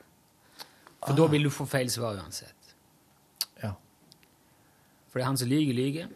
[1.05, 2.71] For da vil du få feil svar uansett.
[3.63, 3.71] Ja.
[5.09, 6.07] For det er han som lyver, lyver.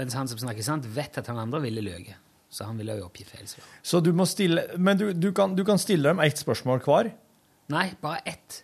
[0.00, 2.16] Mens han som snakker sant, vet at han andre ville løyet.
[2.50, 3.66] Så han ville jo oppgi feil svar.
[3.86, 7.12] Så du må stille Men du, du, kan, du kan stille dem ett spørsmål hver.
[7.70, 8.62] Nei, bare ett.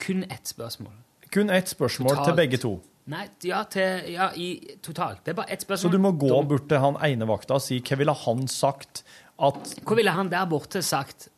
[0.00, 0.94] Kun ett spørsmål.
[1.34, 2.30] Kun ett spørsmål Totalt.
[2.30, 2.70] til begge to.
[3.12, 4.46] Nei, ja, til, ja i,
[4.82, 5.20] totalt.
[5.26, 5.90] Det er bare ett spørsmål.
[5.90, 9.02] Så du må gå bort til han ene vakta og si hva ville han sagt
[9.36, 11.28] at Hva ville han der borte sagt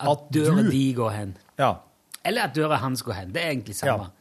[0.00, 1.36] at, At døra du- di går hen?
[1.62, 1.70] Ja.
[2.26, 3.30] Eller at døra hans går hen.
[3.32, 4.10] Det er egentlig samme.
[4.10, 4.15] Ja.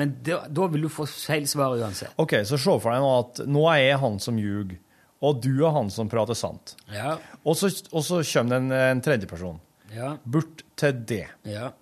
[0.00, 2.14] Men da, da vil du få feil svar uansett.
[2.20, 4.74] OK, så se for deg nå at nå er jeg han som ljug,
[5.20, 6.74] og du er han som prater sant.
[6.94, 9.58] Ja, Og så, og så kommer det en, en tredjeperson
[9.92, 11.26] ja, bort til det.
[11.44, 11.72] ja.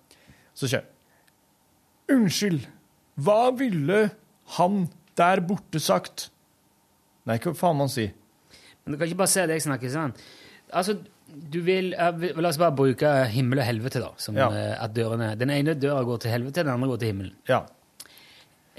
[0.59, 0.83] Så kjør.
[2.11, 2.63] Unnskyld,
[3.21, 3.99] hva ville
[4.57, 4.81] han
[5.19, 6.29] der borte sagt?
[7.29, 8.11] Nei, hva faen man sier?
[8.83, 10.15] Men du kan ikke bare se deg snakke sånn.
[10.73, 10.95] Altså,
[11.29, 14.09] du vil, vil, La oss bare bruke himmel og helvete, da.
[14.21, 14.47] Som Ja.
[14.49, 17.35] eh, at dørene, Den ene døra går til helvete, den andre går til himmelen.
[17.47, 17.61] Ja.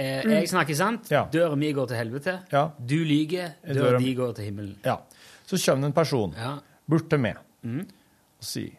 [0.01, 1.03] Eh, jeg snakker sant.
[1.11, 1.12] Mm.
[1.12, 1.24] Ja.
[1.34, 2.34] Døra mi går til helvete.
[2.53, 2.62] Ja.
[2.80, 3.55] Du lyver.
[3.66, 4.76] Døra- Døra di går til himmelen.
[4.84, 4.96] ja.
[5.46, 6.59] Så kommer det en person Ja.
[6.88, 7.80] bort til meg Mm.
[7.80, 8.76] og sier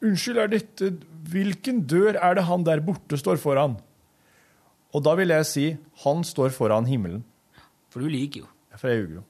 [0.00, 0.90] Unnskyld, er dette
[1.28, 3.76] Hvilken dør er det han der borte står foran?
[4.94, 7.24] Og da vil jeg si han står foran himmelen.
[7.90, 8.46] For du lyver jo.
[8.70, 9.24] Ja, For jeg ljuger jo.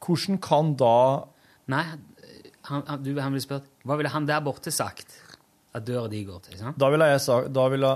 [0.00, 1.24] Hvordan kan da
[1.70, 1.84] Nei,
[2.64, 5.14] han, han, du, han vil spørre Hva ville han der borte sagt
[5.74, 6.56] at døra di går til?
[6.58, 6.78] sant?
[6.78, 7.92] Da ville jeg sagt da ville,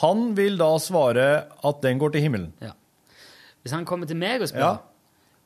[0.00, 1.26] Han vil da svare
[1.64, 2.52] at den går til himmelen.
[2.62, 2.72] Ja.
[3.62, 4.74] Hvis han kommer til meg og spør Ja.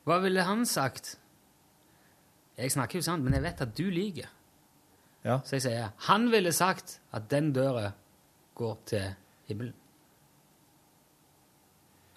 [0.07, 1.17] Hva ville han sagt?
[2.57, 4.29] Jeg snakker jo sant, men jeg vet at du lyver.
[5.23, 5.39] Ja.
[5.45, 7.91] Så jeg sier han ville sagt at den døra
[8.55, 9.13] går til
[9.47, 9.73] himmelen.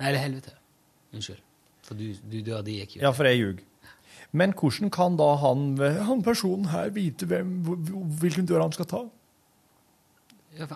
[0.00, 0.54] Eller helvete.
[1.12, 1.42] Unnskyld.
[1.82, 3.02] For du, du dør de gikk jo.
[3.04, 3.62] Ja, for jeg ljuger.
[4.32, 5.64] Men hvordan kan da han,
[6.08, 7.58] han personen her vite hvem,
[8.22, 9.02] hvilken dør han skal ta?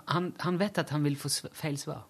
[0.07, 2.05] Han, han vet at han vil få feil svar.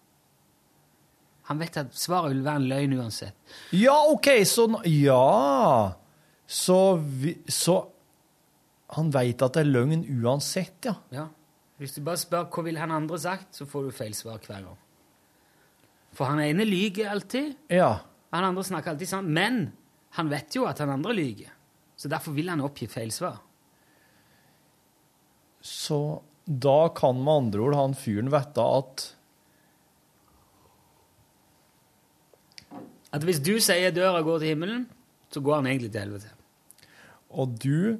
[1.48, 3.36] Han vet at svaret vil være en løgn uansett.
[3.72, 5.92] Ja, OK, så Ja!
[6.48, 7.74] Så, vi, så
[8.96, 10.94] Han veit at det er løgn uansett, ja.
[11.12, 11.26] Ja.
[11.76, 14.64] Hvis du bare spør hva vil han andre sagt, så får du feil svar hver
[14.64, 14.78] gang.
[16.16, 17.98] For han ene lyver alltid, Ja.
[18.32, 19.72] han andre snakker alltid sant, men
[20.16, 21.52] han vet jo at han andre lyver.
[21.96, 23.36] Så derfor vil han oppgi feil svar.
[25.60, 26.00] Så
[26.48, 29.06] da kan med andre ord han fyren vite at
[33.08, 34.82] At hvis du sier døra går til himmelen,
[35.32, 36.32] så går han egentlig til helvete.
[37.40, 37.96] Og du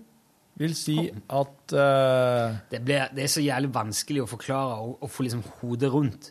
[0.60, 2.58] vil si at uh...
[2.68, 6.28] Det, ble, det er så jævlig vanskelig å forklare og, og få liksom hodet rundt.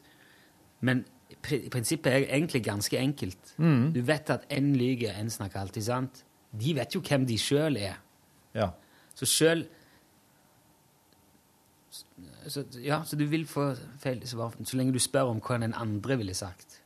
[0.85, 1.01] Men
[1.41, 3.55] pri- i prinsippet er det egentlig ganske enkelt.
[3.57, 6.21] Du vet at en lyver, en snakker alltid sant.
[6.53, 7.97] De vet jo hvem de sjøl er.
[8.53, 8.69] Ja.
[9.17, 9.65] Så sjøl
[12.47, 13.69] så, Ja, så du vil få
[13.99, 16.79] feil svar så lenge du spør om hva den andre ville sagt.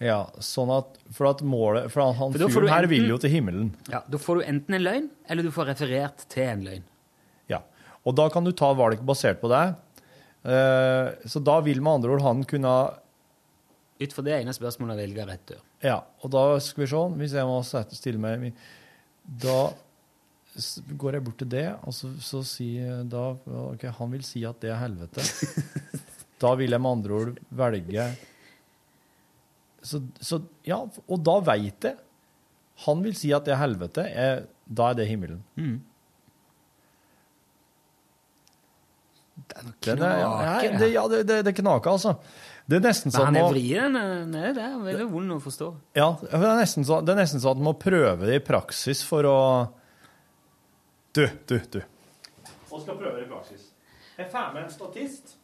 [0.00, 0.26] ja.
[0.40, 3.74] Sånn at For at målet For han For fyren her enten- vil jo til himmelen.
[3.90, 6.82] Ja, Da får du enten en løgn, eller du får referert til en løgn.
[7.48, 7.60] Ja.
[8.04, 9.76] Og da kan du ta valg basert på det.
[10.44, 12.94] Eh, så da vil med andre ord han kunne
[13.98, 15.60] Ut fra det ene spørsmålet velge rett dør.
[15.82, 18.52] Ja, og da skal vi se Hvis jeg må stille meg
[19.26, 19.72] Da
[20.96, 23.28] går jeg bort til det, og så, så sier da
[23.72, 25.24] ok, Han vil si at det er helvete.
[26.42, 28.08] da vil jeg med andre ord velge
[29.86, 31.98] så, så Ja, og da veit jeg.
[32.86, 34.02] Han vil si at det er helvete.
[34.10, 35.44] Er, da er det himmelen.
[35.56, 35.76] Mm.
[39.46, 42.16] Det er, noe Knaker, ja, det, ja, det, det, det knaker, altså.
[42.66, 43.96] Det er nesten Men sånn han er vrien.
[44.00, 45.68] eh, Det er veldig vond å forstå.
[45.98, 48.42] Ja, det er nesten så, det er nesten så at man må prøve det i
[48.44, 49.38] praksis for å
[51.16, 51.80] Du, du, du.
[52.70, 53.72] Og skal prøve det i praksis.
[54.18, 55.36] Jeg får med en statist.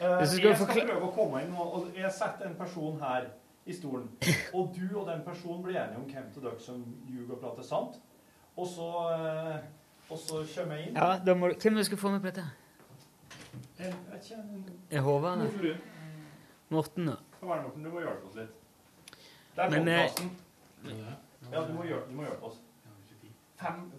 [0.00, 3.28] Eh, skal jeg skal prøve å komme inn, og og jeg setter en person her
[3.66, 4.08] i stolen.
[4.54, 7.62] Og du og den personen blir enige om hvem av dere som ljuger og prater
[7.68, 8.00] sant.
[8.56, 9.60] Og så, eh,
[10.10, 10.96] og så kommer jeg inn.
[10.96, 12.44] Ja, da må, du, Hvem du skal få med på dette?
[13.78, 15.48] Jeg vet ikke, en- Er Håvard
[16.68, 17.16] Morten da?
[17.40, 18.52] Kom her, Morten, du må hjelpe oss litt.
[19.56, 20.30] Det er Men, eh, podcasten.
[21.52, 22.56] Ja, du må hjelpe, du må hjelpe oss.
[23.56, 23.92] Fem,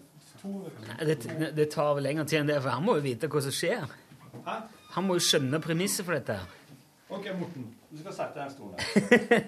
[0.44, 3.42] Nei, Det, det tar vel lengre tid enn det, for han må jo vite hva
[3.44, 3.86] som skjer.
[4.44, 4.56] Hæ?
[4.94, 6.36] Han må jo skjønne premisset for dette.
[6.38, 6.80] her.
[7.14, 8.76] Ok, Morten, du skal sette deg i den stolen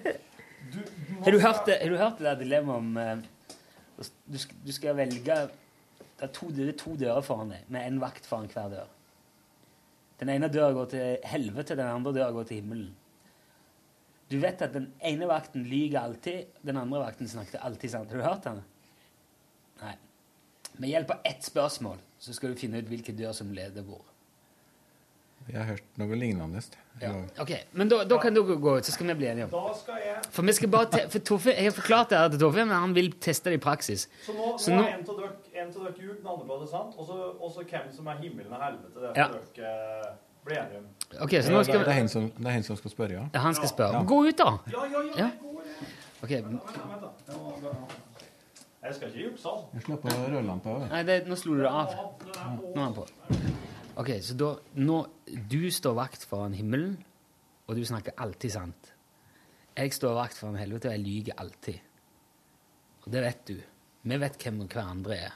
[0.01, 0.23] der.
[0.67, 4.35] Du, du Har du hørt det, har du hørt det der dilemmaet om uh, du,
[4.35, 8.01] skal, du skal velge Det er to, det er to dører foran deg, med en
[8.01, 8.89] vakt foran hver dør.
[10.19, 12.89] Den ene døra går til helvete, den andre døra går til himmelen.
[14.27, 18.11] Du vet at den ene vakten lyver alltid, den andre vakten snakker alltid sant.
[18.11, 18.59] Har du hørt den?
[19.85, 19.93] Nei.
[20.79, 24.01] Med hjelp av ett spørsmål så skal du finne ut hvilken dør som leder hvor.
[25.47, 26.59] Jeg har hørt noe lignende.
[26.99, 27.11] Ja.
[27.39, 29.73] Ok, Men da, da kan du gå ut, så skal vi bli enige om Da
[29.77, 32.39] skal jeg For vi skal bare te for Toffe, Jeg har forklart det her til
[32.41, 34.07] Toffe, men han vil teste det i praksis.
[34.25, 35.29] Så nå, Så nå nå- er en av dere,
[35.61, 38.61] en av dere ljug, den andre prater sant, og så hvem som er himmelen og
[38.65, 38.97] helvete.
[39.05, 39.27] Det Ja.
[39.27, 40.89] for dere blir bli enige om.
[41.21, 43.23] Ok, så nå skal det, er vi som, er som skal spørre, ja.
[43.33, 43.93] ja, Han skal spørre.
[43.93, 44.03] Ja.
[44.03, 44.49] Gå ut, da!
[44.73, 45.13] Ja, ja, ja.
[45.17, 45.29] Ja.
[46.23, 47.09] Ok, Vent, vent da.
[47.27, 47.87] Jeg må-
[48.83, 49.63] Jeg skal ikke jukse, sånn.
[49.73, 50.83] Jeg slipper rødlampa òg.
[50.91, 51.95] Nei, det, nå slo du det av.
[52.21, 52.59] Den.
[52.61, 53.07] Nå er han på.
[53.97, 54.99] Ok, så da nå,
[55.49, 56.93] Du står vakt foran himmelen,
[57.67, 58.93] og du snakker alltid sant.
[59.77, 61.81] Jeg står vakt foran helvete, og jeg lyver alltid.
[63.03, 63.57] Og det vet du.
[64.07, 65.35] Vi vet hvem hverandre er.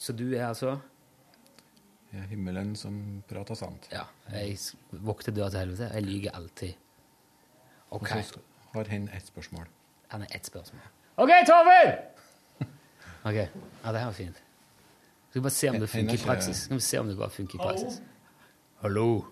[0.00, 0.72] Så du er altså
[2.10, 2.96] Jeg er himmelen som
[3.28, 3.86] prater sant.
[3.92, 4.04] Ja.
[4.30, 4.58] Jeg
[5.02, 5.90] vokter døra til helvete.
[5.94, 6.74] Jeg lyver alltid.
[7.90, 8.02] Ok.
[8.02, 8.42] Og så
[8.74, 9.66] har hen ett spørsmål.
[10.14, 10.82] Han har ett spørsmål.
[11.16, 11.92] OK, Torfinn!
[13.24, 13.34] OK.
[13.84, 14.36] Ja, det her var fint.
[15.30, 16.56] Skal vi bare se om det funker i praksis?
[16.66, 18.00] Skal vi se om det bare funker i praksis?
[18.82, 19.24] Hallo?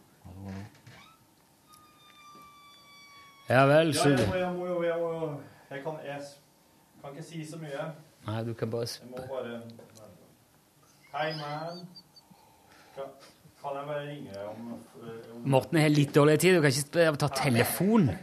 [3.48, 4.08] Ja vel, Ja, du.
[4.16, 6.38] jeg må, jeg må jo, jeg må jo Jeg kan, jeg s-
[7.02, 7.84] kan ikke si så mye.
[8.26, 9.60] Nei, du kan bare Jeg sp må bare
[11.12, 11.82] Hei, man.
[12.94, 13.04] Kan,
[13.62, 14.70] kan jeg bare ringe deg om,
[15.02, 16.56] eh, om Morten har litt dårlig tid.
[16.56, 18.10] Du kan ikke sp- ta telefon.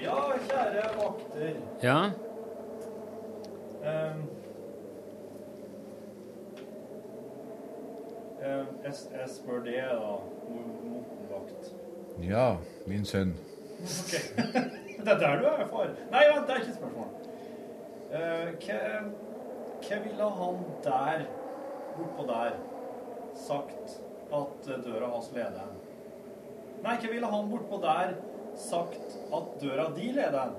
[0.00, 0.14] Ja,
[1.40, 1.60] vakter.
[1.82, 2.10] Ja?
[3.84, 4.22] Ehm,
[8.42, 10.16] ehm, jeg, jeg spør det, da,
[10.50, 11.04] Mo-
[12.22, 13.34] Ja, min sønn.
[13.80, 14.12] Ok.
[15.00, 15.88] Det er der du er, far.
[16.12, 17.06] Nei, vent, det er ikke et spørsmål.
[18.12, 18.80] Eh, hva,
[19.86, 21.22] hva ville han der,
[21.96, 22.58] bortpå der,
[23.46, 23.94] sagt
[24.36, 25.78] at eh, døra hans leder han?
[26.84, 28.12] Nei, hva ville han bortpå der
[28.60, 30.52] sagt at døra di leder han?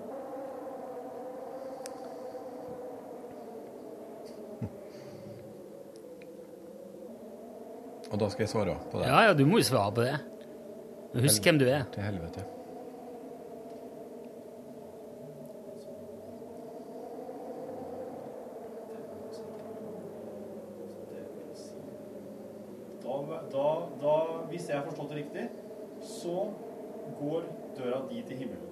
[8.12, 9.08] Og da skal jeg svare på det.
[9.08, 10.18] Ja, ja, du må jo svare på det.
[11.14, 11.86] Men Husk hvem du er.
[11.94, 12.44] Til helvete.
[23.04, 23.16] Da,
[23.52, 23.68] da,
[24.02, 24.16] da,
[24.52, 25.48] hvis jeg har forstått det riktig,
[26.06, 26.46] så
[27.20, 27.48] går
[27.78, 28.68] døra di til himmelen.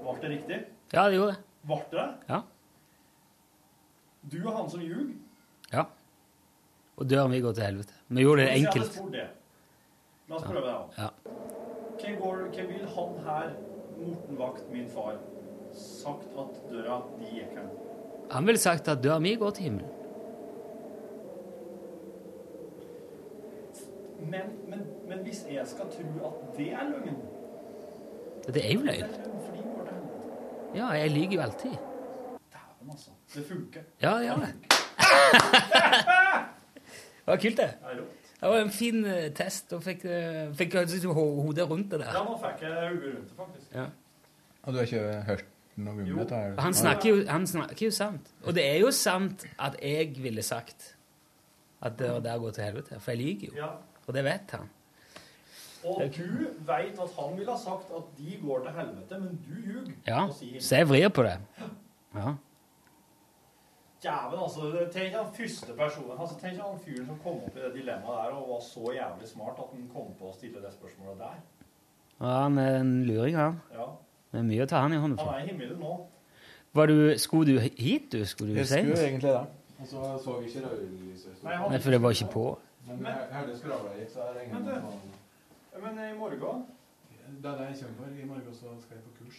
[0.00, 0.60] Ble det riktig?
[0.92, 1.42] Ja, det gjorde det.
[1.70, 2.06] Ble det?
[2.28, 2.40] Ja.
[4.30, 5.09] Du er han som ljug?
[7.00, 7.92] Og døren vil går til helvete.
[8.08, 9.02] Vi gjorde det enkelt.
[9.12, 9.28] det.
[10.28, 10.74] La oss prøve det.
[10.98, 11.08] Ja.
[12.00, 13.54] Hva, går, hva vil han her,
[14.00, 15.16] Morten Vakt, min far,
[15.72, 17.72] sagt at døra di gikk hen?
[18.30, 19.96] Han ville sagt at døra mi går til himmelen.
[24.20, 27.16] Men, men, men hvis jeg skal tro at det er løgn
[28.54, 29.14] Det er jo løgn.
[30.74, 31.70] Ja, jeg lyver jo alltid.
[32.52, 33.10] Dæven, altså.
[33.34, 33.80] Det funker.
[34.02, 34.54] Ja, det gjør det.
[37.30, 38.04] Det var kult, det.
[38.40, 40.74] Det var en fin eh, test, og fikk, uh, fikk
[41.06, 42.14] hodet rundt det der.
[42.16, 43.74] Ja, nå fikk jeg hodet rundt det, faktisk.
[43.74, 43.84] Ja.
[44.62, 45.44] Og du har ikke hørt
[45.76, 46.40] noe om dette?
[46.58, 48.32] Han snakker, jo, han snakker jo sant.
[48.42, 50.96] Og det er jo sant at jeg ville sagt
[51.80, 53.56] at det der går til helvete, for jeg lyver jo.
[53.60, 53.70] Ja.
[54.06, 54.68] Og det vet han.
[55.86, 56.26] Og du
[56.66, 59.92] veit at han ville ha sagt at de går til helvete, men du ljuger.
[60.06, 60.26] Ja,
[60.58, 61.38] så jeg vrir på det.
[62.14, 62.34] Ja.
[64.04, 64.88] Jæven, altså.
[64.92, 68.36] Tenk han første personen altså, Tenk han fyren som kom opp i det dilemmaet der
[68.38, 71.36] og var så jævlig smart at han kom på å stille det spørsmålet der.
[72.20, 73.60] ja, han er en luring, han.
[73.74, 73.86] Ja.
[74.32, 75.30] Det er mye å ta han i hånden for.
[75.32, 75.94] Han er i himmelen nå.
[76.72, 78.24] Var du, skulle du hit, du?
[78.24, 79.46] Skulle du Jeg skulle egentlig det.
[79.80, 81.38] Og så så jeg ikke rødlyset.
[81.44, 82.44] Nei, Nei, for det var ikke på.
[82.86, 86.66] Men jeg hørte skravla gikk, så jeg regner Men med du- Men i morgen
[87.42, 88.20] Det er det jeg kommer for.
[88.22, 89.38] I morgen så skal jeg på kurs.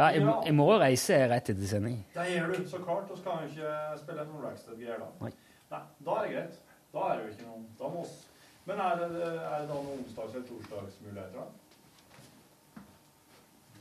[0.00, 1.98] Ja, jeg, jeg må reise rett etter sending.
[2.14, 3.10] Det gjør du, så klart.
[3.12, 5.08] Vi kan jo ikke spille noen Rackstead-greier da.
[5.20, 5.32] Nei.
[5.70, 6.54] Nei, da er det greit.
[6.94, 8.14] Da er det jo ikke noen Da må oss
[8.66, 11.44] Men er det, er det da noen onsdags- eller torsdagsmuligheter, da?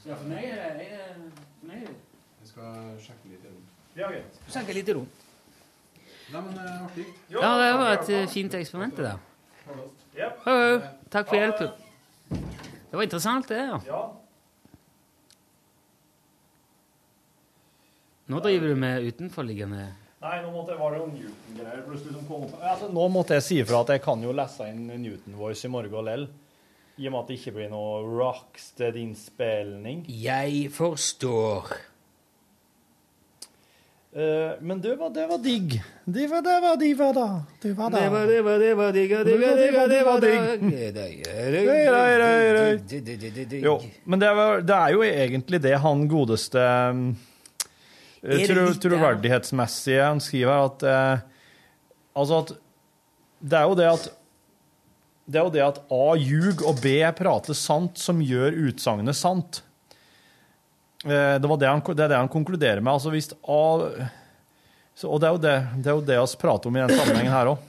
[0.06, 3.74] Ja, for meg er det Jeg skal sjekke litt rundt.
[3.96, 4.38] Ja, greit.
[4.52, 5.26] Sjekke litt rundt.
[6.30, 7.06] Nei, men eh, artig.
[7.32, 9.18] Jo, Ja, det var for et eh, fint eksperiment, det der.
[10.46, 10.92] Hei.
[11.10, 11.72] Takk for hjelpen.
[12.30, 13.58] Det var interessant, det.
[13.58, 13.80] ja.
[13.88, 14.04] Ja.
[18.30, 19.88] Nå driver du med utenforliggende
[20.20, 22.58] Nei, nå måtte, var det jo Newton-greier plutselig som kom opp.
[22.60, 25.72] Altså, nå måtte jeg si ifra at jeg kan jo lese inn Newton Voice i
[25.72, 26.28] morgen lell.
[27.00, 30.04] I og med at det ikke blir noe Rockstead-innspilling.
[30.12, 31.72] Jeg forstår.
[34.10, 35.80] Uh, men det var, det var digg.
[36.04, 37.48] Det var, det var, det var da.
[37.64, 38.04] Det var da.
[38.04, 39.56] Det var, det var, det var digg, det var,
[39.88, 40.20] det var
[43.48, 43.64] digg.
[43.64, 46.60] Jo, men det, var, det er jo egentlig det han godeste
[46.92, 47.29] um, det
[48.22, 48.82] tro, litt?
[48.84, 51.28] Troverdighetsmessige han skriver her, at eh,
[52.20, 52.56] Altså at
[53.40, 54.10] Det er jo det at
[55.30, 59.60] det er jo det at A ljug og B prater sant, som gjør utsagnet sant.
[61.06, 62.96] Eh, Det, var det, han, det er det han konkluderer med.
[62.96, 63.60] Altså hvis A
[64.98, 65.54] så, Og det er jo det,
[65.86, 67.62] det er jo det vi prater om i den sammenhengen her òg.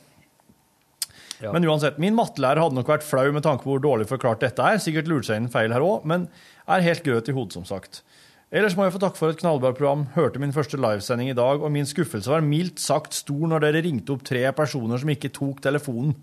[1.40, 1.52] Ja.
[1.54, 4.64] Men uansett, min mattelærer hadde nok vært flau med tanke på hvor dårlig forklart dette
[4.64, 4.80] er.
[4.82, 6.26] Sikkert lurt seg inn feil her òg, men
[6.68, 8.02] er helt grøt i hodet, som sagt.
[8.50, 10.00] Ellers må jeg få takke for et knallbart program.
[10.16, 13.82] Hørte min første livesending i dag, og min skuffelse var mildt sagt stor når dere
[13.86, 16.16] ringte opp tre personer som ikke tok telefonen.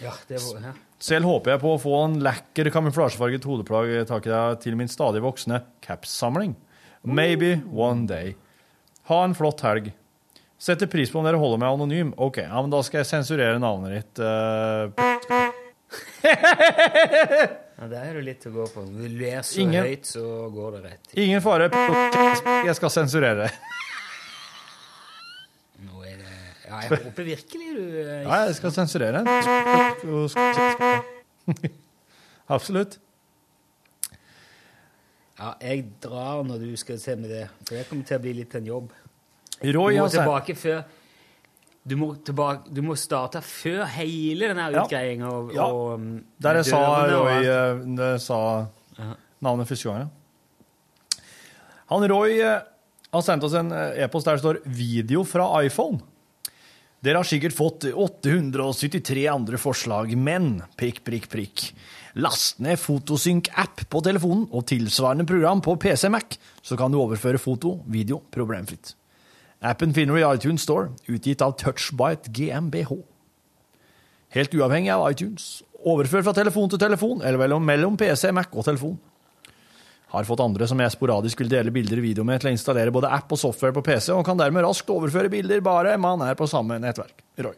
[0.00, 0.72] Ja, det var, ja.
[1.04, 4.08] Selv håper jeg på å få en lekker kamuflasjefarget hodeplagg
[4.64, 6.54] til min stadig voksende caps-samling.
[7.04, 8.32] Maybe one day.
[9.10, 9.92] Ha en flott helg.
[10.56, 12.14] Setter pris på om dere holder meg anonym.
[12.16, 14.24] Ok, ja, men da skal jeg sensurere navnet ditt.
[14.24, 14.88] eh.
[17.78, 18.84] ja, Der er det litt å gå på.
[18.86, 21.14] Når du leser Ingen- høyt, så går det rett.
[21.18, 21.68] ingen fare.
[22.64, 23.50] Jeg skal sensurere.
[25.84, 26.32] Nå er det
[26.68, 29.24] Ja, jeg håper virkelig du eh, Ja, jeg skal sensurere.
[32.48, 32.98] Absolutt.
[35.38, 38.32] Ja, jeg drar når du skal se med det, for det kommer til å bli
[38.38, 38.92] litt en jobb.
[39.64, 40.84] Roy du må tilbake før
[41.86, 44.68] du må, tilbake, du må starte før hele Ja.
[44.84, 45.30] utgreiinga.
[45.54, 45.66] Ja.
[45.66, 46.80] og, um, Der jeg sa
[47.10, 48.66] Roy eh, det sa
[49.42, 49.98] navnet første gang.
[50.00, 50.08] ja.
[51.92, 52.60] Han Roy eh,
[53.12, 56.00] har sendt oss en eh, e-post der det står 'video fra iPhone'.
[57.04, 61.72] Dere har sikkert fått 873 andre forslag, men prikk, prikk, prikk.
[62.16, 67.36] Last ned Fotosynk-app på telefonen og tilsvarende program på PC Mac, så kan du overføre
[67.38, 68.94] foto, video, problemfritt.
[69.64, 72.98] Appen finner du i iTunes Store, utgitt av Touchbite GmbH.
[74.34, 75.62] Helt uavhengig av iTunes.
[75.88, 78.98] Overfør fra telefon til telefon, eller mellom, mellom PC, Mac og telefon.
[80.12, 82.92] Har fått andre som jeg sporadisk vil dele bilder og video med, til å installere
[82.94, 86.36] både app og software på PC, og kan dermed raskt overføre bilder bare man er
[86.38, 87.24] på samme nettverk.
[87.40, 87.56] Roy.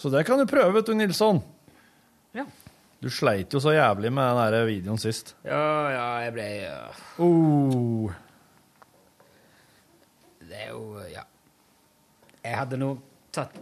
[0.00, 1.44] Så det kan du prøve, vet du, Nilsson.
[2.34, 2.48] Ja.
[3.04, 5.36] Du sleit jo så jævlig med den der videoen sist.
[5.44, 5.62] Ja,
[5.92, 6.84] ja, jeg ble ja.
[7.20, 8.12] Oh.
[10.52, 11.24] Det er jo Ja.
[12.42, 12.90] Jeg hadde nå
[13.32, 13.54] tatt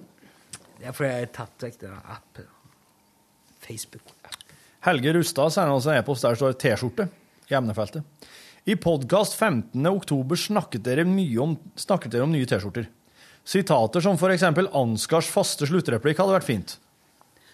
[0.80, 2.46] Det er fordi jeg har tatt vekk den appen.
[3.60, 4.14] Facebook.
[4.80, 7.04] Helge Rustad sender oss en e-post der det står T-skjorte
[7.50, 8.02] i emnefeltet.
[8.64, 9.84] I podkast 15.
[9.86, 12.88] oktober snakket dere om, snakket dere om nye T-skjorter.
[13.44, 16.78] Sitater som eksempel Ansgars faste sluttreplikk hadde vært fint.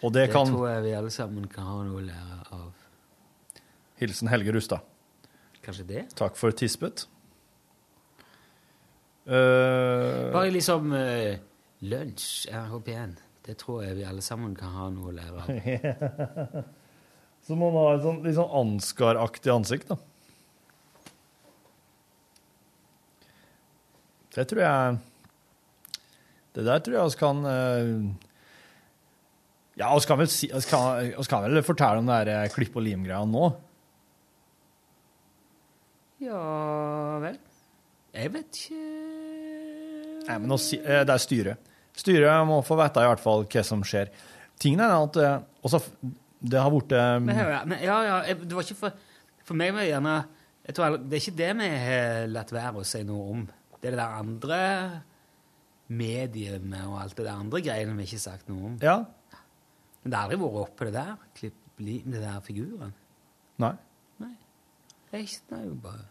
[0.02, 2.72] Og det Det kan tror jeg vi alle sammen kan ha noe å lære av.
[3.98, 4.80] Hilsen Helge Rustad.
[5.64, 6.14] Kanskje det?
[6.14, 7.06] Takk for tispet.
[9.26, 11.34] Eh, Bare liksom uh,
[11.82, 13.16] lunsj, RHP1.
[13.46, 16.60] Det tror jeg vi alle sammen kan ha noe å lære av.
[17.46, 19.98] så må man ha et sånn, litt sånn Ansgar-aktig ansikt, da.
[24.36, 24.96] Det tror jeg
[26.52, 27.94] Det der tror jeg vi kan uh,
[29.80, 32.76] Ja, vi kan vel, si, vi kan, vi kan vel fortelle om det der klipp
[32.78, 33.50] og lim-greia nå.
[36.24, 37.40] Ja vel.
[38.16, 39.15] Jeg vet ikke
[40.26, 41.72] Nei, men eh, det er styret.
[41.96, 44.10] Styret må få vite i hvert fall hva som skjer.
[44.60, 45.80] Tingen er at eh, også,
[46.46, 47.24] Det har blitt um...
[47.30, 47.38] Men,
[47.82, 48.92] ja, ja, ja, det var ikke for
[49.46, 50.16] For meg var det gjerne
[50.74, 53.44] tror, Det er ikke det vi har latt være å si noe om.
[53.80, 54.60] Det er det der andre
[55.86, 58.78] mediet og alt det der andre greiene vi ikke har sagt noe om.
[58.82, 58.96] Ja.
[60.02, 62.94] Men det har aldri vært oppe, det der klipp, li- det der figuren.
[63.62, 63.74] Nei.
[65.06, 66.02] Det er ikke, det er jo bare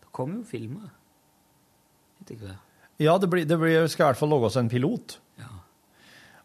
[0.00, 0.88] Det kommer jo filmer
[2.22, 2.70] etter hvert.
[3.02, 5.18] Ja, det, blir, det blir, skal i hvert fall lages en pilot.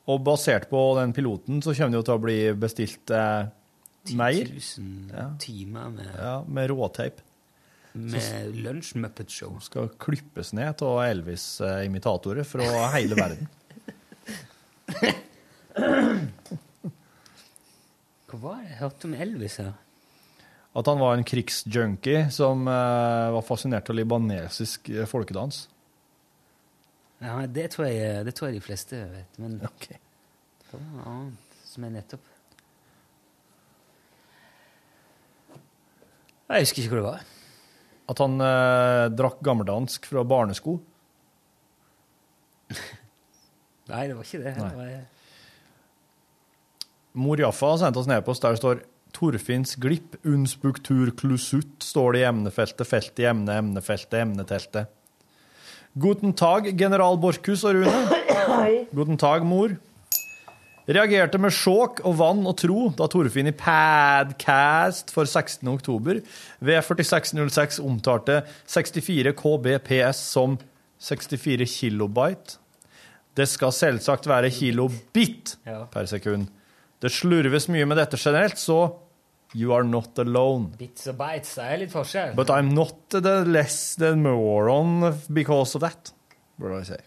[0.10, 3.50] Og basert på den piloten så kommer det jo til å bli bestilt eh,
[4.18, 4.39] mer.
[4.56, 7.20] 10 000 timer med, Ja, med råteip.
[7.93, 9.60] med Lunsj Muppet Show.
[9.62, 13.45] Skal klippes ned av Elvis-imitatorer fra hele verden.
[18.30, 19.72] Hva var det jeg hørte om Elvis her?
[20.78, 25.64] At han var en krigsjunkie som eh, var fascinert av libanesisk eh, folkedans.
[27.20, 29.39] Ja, det tror, jeg, det tror jeg de fleste vet.
[29.41, 29.99] Men det
[30.72, 32.36] var noe annet som jeg nettopp
[36.49, 37.26] Jeg husker ikke hvor det var.
[38.09, 40.80] At han eh, drakk gammeldansk fra barnesko.
[43.91, 44.55] Nei, det var ikke det.
[44.57, 44.70] Nei.
[44.72, 44.95] det var,
[47.22, 48.82] Mor Jaffa har sendt oss en e-post der det står
[49.13, 54.99] Torfinns glipp, unspektur klusutt, står det i emnefeltet, felt i emne, emnefeltet, emneteltet.
[55.98, 58.86] Guten tag, general Borchhus og Rune.
[58.94, 59.74] Guten tag, mor.
[60.90, 65.66] Reagerte med sjåk og vann og tro da Torfinn i Padcast for 16.
[65.70, 66.22] oktober
[66.66, 70.58] ved 4606 omtalte 64 kbps som
[71.02, 72.58] 64 kilobyte.
[73.38, 76.50] Det skal selvsagt være kilobit per sekund.
[77.02, 78.90] Det slurves mye med dette generelt, så
[79.54, 80.72] you are not alone.
[80.78, 82.34] Bits og bites det er litt forskjell.
[82.38, 86.14] But I'm not the less the moron because of that,
[86.60, 87.06] burde jeg si.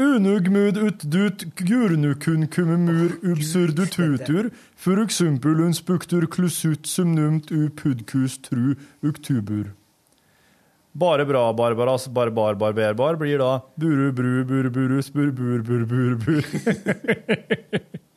[0.00, 4.48] Unugmud utdut gurnukunkumumur ubsurdututur
[4.80, 9.74] furuxumpul unspuktur klusut sumnumt upudkus tru uktubur.
[10.94, 16.16] Bare bra, barbaras, barbar, barberbar blir da buru, bru, bur, burus, bur, bur, bur, bur,
[16.16, 16.42] bur.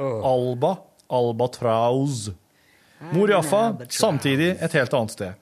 [0.00, 0.74] Alba,
[1.12, 2.30] albatraus.
[3.12, 5.32] Mor Jaffa, samtidig et helt annet sted.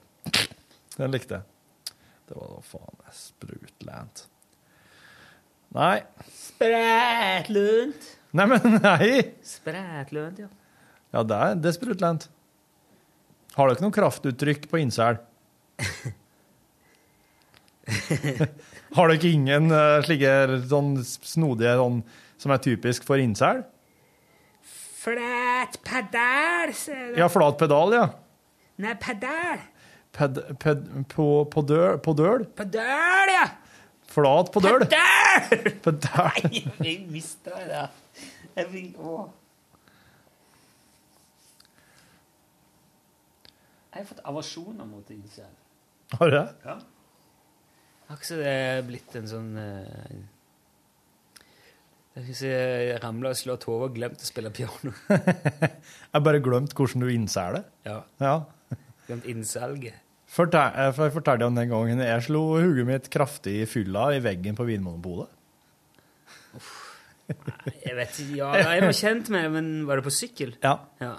[0.98, 1.94] Den likte jeg.
[2.28, 4.22] Det var da faen meg sprutland.
[5.78, 5.96] Nei.
[6.32, 8.08] Sprætlunt.
[8.36, 9.08] Nei, men nei!
[9.46, 10.48] Sprætlunt, ja.
[11.14, 11.72] Ja, det er, det
[12.04, 12.26] er.
[13.56, 15.16] Har dere noe kraftuttrykk på innsel?
[18.96, 20.32] Har dere ingen eh, slike
[20.68, 22.02] sånn snodige sånn,
[22.38, 23.64] som er typisk for innsel?
[25.08, 27.20] Flat pedal, ser du.
[27.20, 28.08] Ja, flat pedal, ja.
[28.82, 29.62] Nei, pedal.
[30.12, 30.84] Ped, ped,
[31.14, 32.44] på, på, døl, på døl?
[32.58, 33.46] Pedal, ja.
[34.12, 34.84] Flat på døl?
[34.84, 35.64] Pedal!
[35.86, 36.44] Pedal.
[36.44, 37.86] Nei, jeg mista det.
[38.58, 39.18] Jeg fikk Å.
[43.88, 45.52] Jeg har fått aversjoner mot incel.
[46.18, 46.46] Har du det?
[46.68, 46.76] Ja.
[48.08, 50.18] Har ikke så det blitt en sånn eh,
[52.18, 54.92] Jeg ramla og slått hodet og glemt å spille piano.
[56.12, 57.64] Jeg bare glemt hvordan du innser det.
[57.86, 57.98] Ja.
[58.22, 58.34] Ja.
[59.06, 60.00] Glemt innsalget.
[60.28, 64.18] Fortell, eh, jeg fortalte om den gangen jeg slo hodet mitt kraftig i fylla i
[64.20, 65.30] veggen på Vinmonopolet.
[67.28, 70.54] Jeg vet ikke, ja, jeg var kjent med det, men var det på sykkel?
[70.64, 70.74] Ja.
[71.00, 71.14] Ja.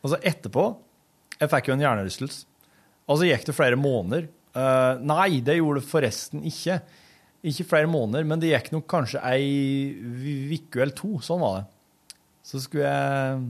[0.00, 0.64] Og så etterpå
[1.40, 2.44] Jeg fikk jo en hjernerystelse.
[3.10, 4.28] Og så gikk det flere måneder.
[4.54, 6.76] Uh, nei, det gjorde det forresten ikke.
[7.46, 9.46] Ikke flere måneder, men det gikk nok kanskje ei
[10.56, 11.14] uke eller to.
[11.24, 12.10] Sånn var det.
[12.44, 13.46] Så skulle jeg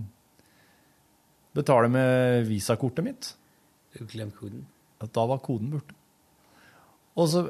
[1.59, 3.33] betale med visakortet mitt.
[3.97, 4.63] Du glemte koden?
[5.03, 5.97] At da var koden borte.
[7.19, 7.49] Og så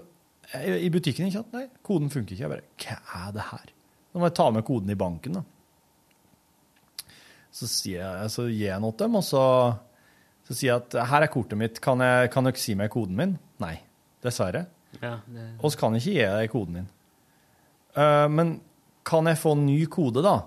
[0.51, 1.53] i butikken ikke sant?
[1.55, 2.47] Nei, koden funker ikke.
[2.47, 3.73] Jeg bare Hva er det her?
[4.11, 5.45] Da må jeg ta med koden i banken, da.
[7.55, 9.45] Så, sier jeg, så gir jeg noe til dem, og så,
[10.47, 13.19] så sier jeg at her er kortet mitt, kan, jeg, kan dere si meg koden
[13.19, 13.37] min?
[13.63, 13.77] Nei,
[14.25, 14.65] dessverre.
[14.99, 16.89] Ja, det, Og så kan ikke gi deg koden din.
[17.97, 18.57] Uh, men
[19.07, 20.41] kan jeg få en ny kode, da?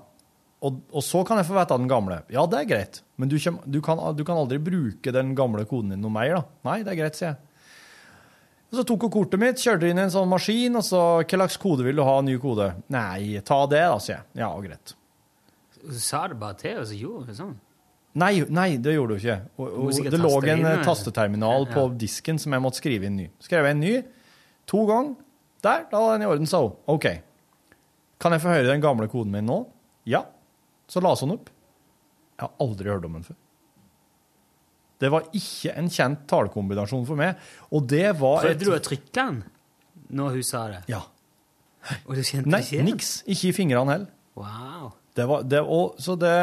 [0.63, 2.21] Og, og så kan jeg få vite den gamle.
[2.31, 5.65] Ja, det er greit, men du, kjem- du, kan, du kan aldri bruke den gamle
[5.67, 6.43] koden din noe mer, da.
[6.69, 7.41] Nei, det er greit, sier jeg.
[8.73, 11.27] Og så tok hun kortet mitt, kjørte inn i en sånn maskin, og så Hva
[11.35, 12.15] slags kode vil du ha?
[12.25, 12.71] Ny kode?
[12.93, 14.25] Nei, ta det, da, sier jeg.
[14.41, 14.95] Ja, greit.
[15.83, 17.53] Så sa det bare til, og så gjorde hun sånn.
[18.23, 19.37] Nei, nei, det gjorde du ikke.
[19.57, 23.17] Og, og, det lå en inn, eh, tasteterminal på disken som jeg måtte skrive inn
[23.17, 23.27] ny.
[23.41, 23.93] Skrev jeg en ny
[24.69, 25.15] to ganger.
[25.63, 26.75] Der, da var den i orden, sa hun.
[26.91, 27.07] OK.
[28.19, 29.61] Kan jeg få høre den gamle koden min nå?
[30.09, 30.25] Ja.
[30.91, 31.49] Så la hun opp.
[32.33, 33.39] Jeg har aldri hørt om den før.
[35.03, 37.39] Det var ikke en kjent talekombinasjon for meg,
[37.75, 39.41] og det var Prøvde du å trykke den
[40.15, 40.81] når hun sa det?
[40.91, 41.01] Ja.
[42.05, 42.89] Og du kjente Nei, ikke igjen?
[42.91, 43.09] niks.
[43.27, 44.11] Ikke i fingrene heller.
[44.39, 44.93] Wow.
[45.13, 46.35] Det var, det, og, så det,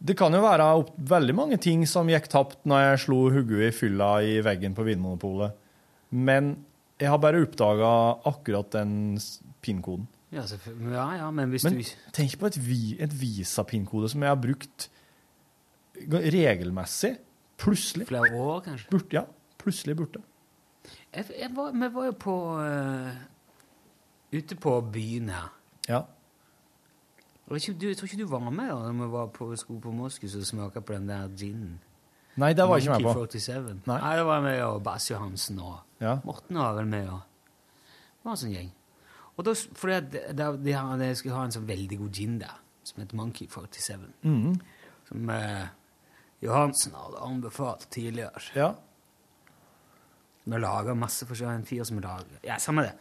[0.00, 3.68] det kan jo være opp, veldig mange ting som gikk tapt når jeg slo hodet
[3.68, 5.54] i fylla i veggen på Vinmonopolet.
[6.16, 6.54] Men
[7.00, 7.90] jeg har bare oppdaga
[8.28, 9.18] akkurat den
[9.64, 10.08] PIN-koden.
[10.30, 10.44] Ja,
[10.92, 11.84] ja, ja, men hvis Men du
[12.14, 14.90] tenk på et, vi, et Visa-PIN-kode som jeg har brukt
[16.06, 17.16] regelmessig.
[17.60, 18.06] Plutselig.
[18.08, 18.88] Flere år, kanskje?
[18.90, 19.24] Borte, ja.
[19.58, 20.22] Plutselig borte.
[21.12, 23.10] Var, Vi var jo på uh,
[24.32, 25.50] Ute på byen her.
[25.88, 26.02] Ja.
[27.50, 30.80] Jeg tror ikke du var med da vi var på, skulle på Moskus og smake
[30.80, 31.80] på den der ginen.
[32.40, 33.14] Nei, det var ikke med på.
[33.28, 33.80] 47.
[33.86, 33.96] Nei.
[34.00, 36.16] Nei, det var med og Bass Johansen og Ja.
[36.24, 37.08] Morten var vel med.
[37.08, 38.70] og Det var en sånn gjeng.
[39.36, 42.56] Og da, fordi de, de, de, de skulle ha en sånn veldig god gin der,
[42.84, 44.06] som heter Monkey 47.
[44.24, 44.60] Mhm.
[45.10, 45.66] Som eh,
[46.44, 48.40] Johansen hadde anbefalt tidligere.
[48.56, 48.72] Ja.
[50.44, 51.60] Vi lager masse forskjellig.
[51.60, 52.94] En fyr som lager Ja, samme det.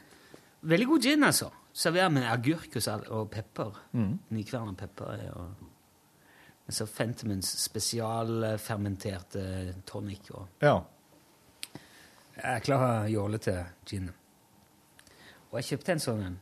[0.62, 1.50] Veldig god gin, altså.
[1.74, 2.76] Serverer med agurk
[3.10, 3.78] og, pepper.
[3.94, 4.20] Mhm.
[4.36, 5.22] Nykverna pepper.
[5.36, 5.68] Og
[6.70, 9.42] men så Fentimans spesialfermenterte
[9.90, 10.28] tonic.
[10.38, 10.76] Og ja.
[12.36, 13.56] jeg er klar jålete
[13.90, 14.12] gin.
[15.50, 16.36] Og jeg kjøpte en sånn en.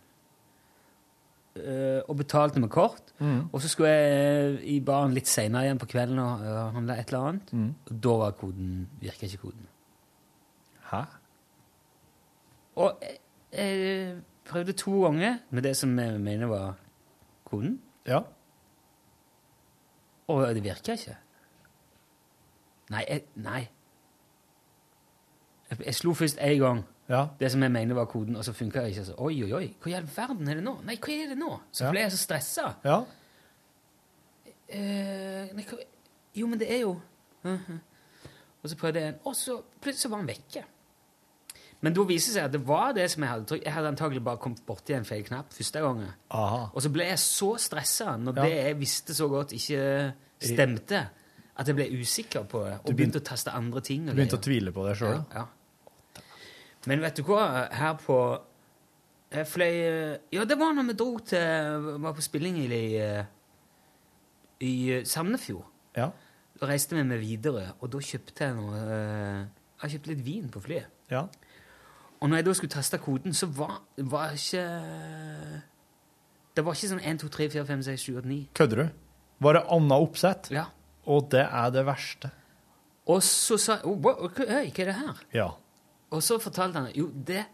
[1.56, 3.16] eh, og betalte med kort.
[3.24, 3.48] Mm.
[3.54, 6.44] Og så skulle jeg i baren litt seinere igjen på kvelden og
[6.76, 7.48] handle et eller annet.
[7.56, 7.72] Mm.
[7.88, 9.64] Og da var koden Virka ikke koden.
[10.92, 11.06] Hæ?
[12.84, 13.16] Og jeg,
[13.56, 14.20] jeg
[14.52, 16.76] prøvde to ganger med det som jeg mener var
[17.48, 18.22] koden, Ja.
[20.28, 21.16] Og det virker ikke.
[22.90, 23.70] Nei, jeg, nei.
[25.70, 27.28] Jeg, jeg slo først én gang Ja.
[27.40, 29.06] det som jeg mener var koden, og så funka det ikke.
[29.06, 30.74] Så, oi, oi, oi, hva i all verden er det nå?
[30.84, 31.60] Nei, hva er det nå?
[31.72, 31.92] Så Ja.
[31.92, 32.74] ble jeg så stressa.
[32.84, 33.02] Ja.
[34.70, 35.78] Eh, nei, hva,
[36.36, 36.98] jo, men det er jo
[37.44, 37.80] Mhm.
[38.64, 40.64] Og så prøvde jeg en, og så plutselig var han vekke.
[41.82, 43.64] Men da viser det seg at det var det som jeg hadde trykt.
[43.68, 46.10] Jeg hadde antagelig bare kommet borti en feil knapp første gangen.
[46.34, 46.64] Aha.
[46.74, 48.42] Og så ble jeg så stressa når Ja.
[48.48, 51.04] det jeg visste så godt, ikke stemte,
[51.58, 54.06] at jeg ble usikker på det, og begynte- begynte å teste andre ting.
[54.08, 55.26] Du begynte å tvile på deg sjøl?
[55.34, 55.46] Ja, ja.
[56.88, 57.70] Men vet du hva?
[57.72, 58.42] Her på
[59.30, 63.26] Jeg fløy Ja, det var når vi dro til Var på spilling i,
[64.62, 65.66] i Sandefjord.
[65.98, 66.12] Ja.
[66.60, 69.46] Da reiste vi med videre, og da kjøpte jeg noe eh,
[69.84, 70.86] Jeg kjøpte litt vin på flyet.
[71.12, 71.28] ja.
[72.20, 74.64] Og når jeg da skulle teste koden, så var, var ikke
[76.58, 78.40] Det var ikke sånn 1, 2, 3, 4, 5, 6, 7, 8, 9.
[78.58, 78.88] Kødder du?
[79.46, 80.50] Var det annet oppsett?
[80.54, 80.64] Ja.
[81.06, 82.32] Og det er det verste.
[83.08, 85.22] Og så sa jeg oh, wow, hva, Hei, hva er det her?
[85.38, 85.52] Ja.
[86.10, 87.46] Og så fortalte han jo, det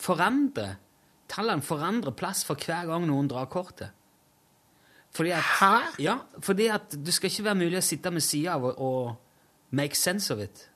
[0.00, 0.80] forandrer
[1.30, 3.94] Tallene forandrer plass for hver gang noen drar kortet.
[5.16, 5.76] Fordi at, Hæ?
[6.02, 9.74] Ja, fordi at det skal ikke være mulig å sitte med sida av og, og
[9.74, 10.66] make sense of it.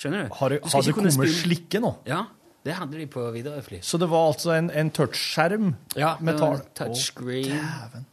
[0.00, 0.34] Skjønner du?
[0.40, 1.90] Har Du skal har det kunne kommet spille- slikke nå?
[2.08, 2.22] Ja,
[2.64, 3.80] det hadde de på Widerøe-fly.
[3.84, 6.88] Så det var altså en, en touchskjerm Ja, med det var tall?
[6.88, 7.52] en touchscreen.
[7.60, 8.06] Dæven.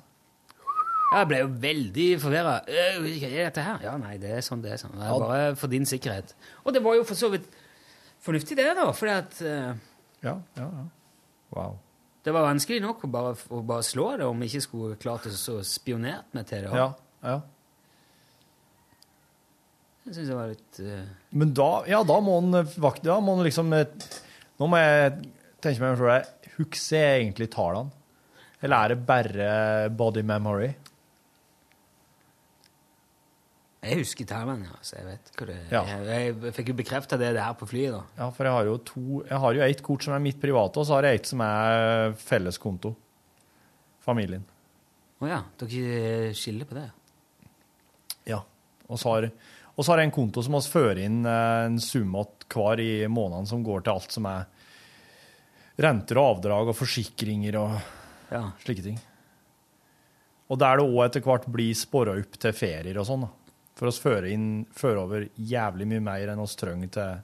[1.13, 2.57] Ja, jeg ble jo veldig forvirra.
[2.67, 3.77] Hva er dette her?
[3.85, 4.81] Ja, nei, det er sånn det er.
[4.81, 4.91] sånn.
[4.99, 6.33] Det er bare for din sikkerhet.
[6.65, 7.47] Og det var jo for så vidt
[8.27, 8.89] fornuftig, det, da.
[8.91, 9.73] fordi at eh,
[10.27, 10.85] Ja, ja, ja.
[11.55, 11.77] Wow.
[12.27, 15.29] det var vanskelig nok å bare, å bare slå det om vi ikke skulle klart
[15.29, 16.73] å så spionert meg til det.
[16.75, 16.89] Ja,
[17.23, 17.37] ja.
[20.07, 21.03] Jeg synes det var litt uh...
[21.35, 24.07] Men da, ja, da må han vakt, da må han liksom eh,
[24.57, 25.13] Nå må jeg
[25.61, 26.51] tenke meg om deg.
[26.57, 27.91] Husker jeg egentlig tallene?
[28.63, 29.49] Eller er det bare
[29.93, 30.71] body memory?
[33.87, 35.67] Jeg husker tallene, ja, så jeg vet hva det er.
[35.71, 35.81] Ja.
[36.07, 38.01] Jeg, jeg fikk jo bekrefta det der på flyet, da.
[38.17, 40.81] Ja, for jeg har jo to Jeg har jo ett kort som er mitt private,
[40.81, 42.95] og så har jeg ett som er felleskonto.
[44.07, 44.43] Familien.
[45.21, 46.87] Å ja, dere skiller på det?
[48.29, 48.41] Ja.
[48.87, 49.29] Og så har,
[49.77, 52.15] og så har jeg en konto som vi fører inn eh, en sum
[52.49, 54.45] hver i måneden som går til alt som er
[55.85, 57.77] renter og avdrag og forsikringer og
[58.33, 58.41] Ja.
[58.63, 58.97] slike ting.
[60.49, 63.27] Og der det òg etter hvert blir spora opp til ferier og sånn.
[63.77, 67.19] For oss fører, inn, fører over jævlig mye mer enn oss trenger til,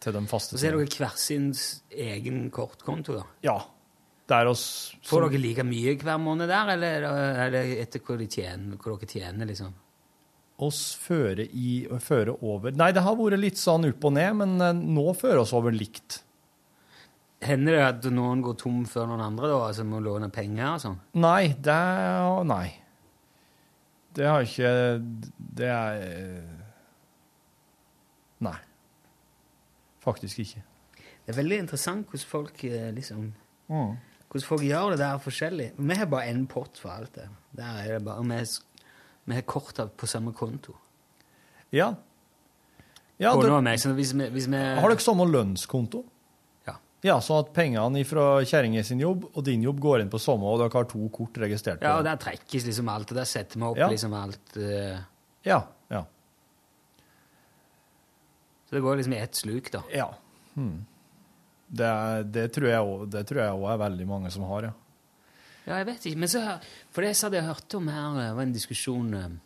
[0.00, 1.50] til de faste Og så er dere hver sin
[1.90, 3.24] egen kortkonto, da.
[3.42, 3.58] Ja.
[4.30, 8.28] Der oss Får dere like mye hver måned der, eller er det etter hva, de
[8.30, 9.74] tjener, hva dere tjener, liksom?
[10.66, 14.54] Oss føre, i, føre over Nei, det har vært litt sånn opp og ned, men
[14.64, 16.20] eh, nå fører oss over likt.
[17.44, 19.60] Hender det at noen går tom før noen andre, da?
[19.70, 20.98] Altså må låne penger og sånn?
[21.20, 21.80] Nei, det
[22.50, 22.66] Nei.
[24.10, 24.70] Det har ikke
[25.60, 26.56] Det er eh,
[28.44, 28.58] Nei.
[30.04, 30.64] Faktisk ikke.
[30.96, 33.30] Det er veldig interessant hvordan folk eh, liksom
[33.70, 33.92] Mm.
[34.30, 35.68] Hvordan folk gjør det der forskjellig.
[35.78, 37.28] Vi har bare én pott for alt det.
[37.54, 38.22] Der er det bare,
[39.30, 40.74] Vi har- vi har kort av- på samme konto.
[41.70, 41.94] Ja.
[43.18, 46.04] ja det, meg, hvis vi, hvis vi har dere samme lønnskonto?
[46.66, 46.74] Ja.
[47.02, 50.42] Ja, sånn at pengene fra kjerringa sin jobb og din jobb går inn på samme,
[50.50, 53.24] og dere har to kort registrert på Ja, og der trekkes liksom alt, og der
[53.24, 53.88] setter vi opp Ja.
[53.88, 54.56] liksom alt.
[54.56, 54.98] Uh...
[55.44, 56.04] Ja, ja.
[58.68, 59.82] så det går liksom i ett sluk, da.
[59.94, 60.10] ja.
[60.54, 60.86] Hmm.
[61.68, 62.80] Det, det tror jeg
[63.54, 64.72] òg er veldig mange som har, ja.
[65.70, 66.40] Ja, jeg vet ikke, men så
[66.90, 69.38] For det jeg hørt om her, det var en diskusjon med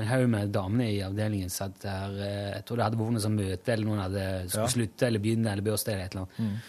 [0.00, 3.22] En haug med damene i avdelingen satt der eh, Jeg tror det hadde vært noe
[3.24, 4.74] sånn møte, eller noen hadde skulle Ja.
[4.76, 6.60] slutte eller begynne, eller bursdag eller et eller annet.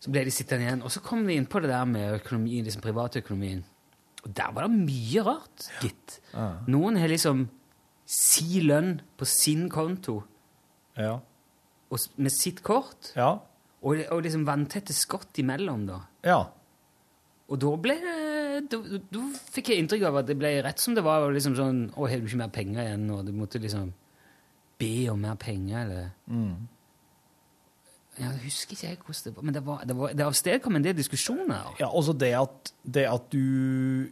[0.00, 2.64] Så ble de sittende igjen, og så kom de inn på det der med økonomien,
[2.66, 3.64] liksom privatøkonomien.
[4.24, 6.18] Og der var det mye rart, gitt.
[6.70, 7.48] Noen har liksom
[8.06, 10.20] si lønn på sin konto
[10.98, 11.20] Ja.
[11.90, 13.38] og med sitt kort, Ja.
[13.82, 16.00] og, og liksom vanntette skott imellom, da.
[16.24, 16.44] ja.
[17.48, 17.94] Og da ble
[18.68, 18.78] da,
[19.12, 19.22] da
[19.54, 21.24] fikk jeg inntrykk av at det ble rett som det var.
[21.32, 23.06] liksom sånn, Å, har du ikke mer penger igjen?
[23.14, 23.92] Og du måtte liksom
[24.78, 26.58] be om mer penger, eller mm.
[28.18, 30.86] Jeg husker ikke jeg hvordan det var, men det, var, det, var, det avstedkom en
[30.86, 31.74] del diskusjoner.
[31.78, 34.08] Ja, altså det at, det at du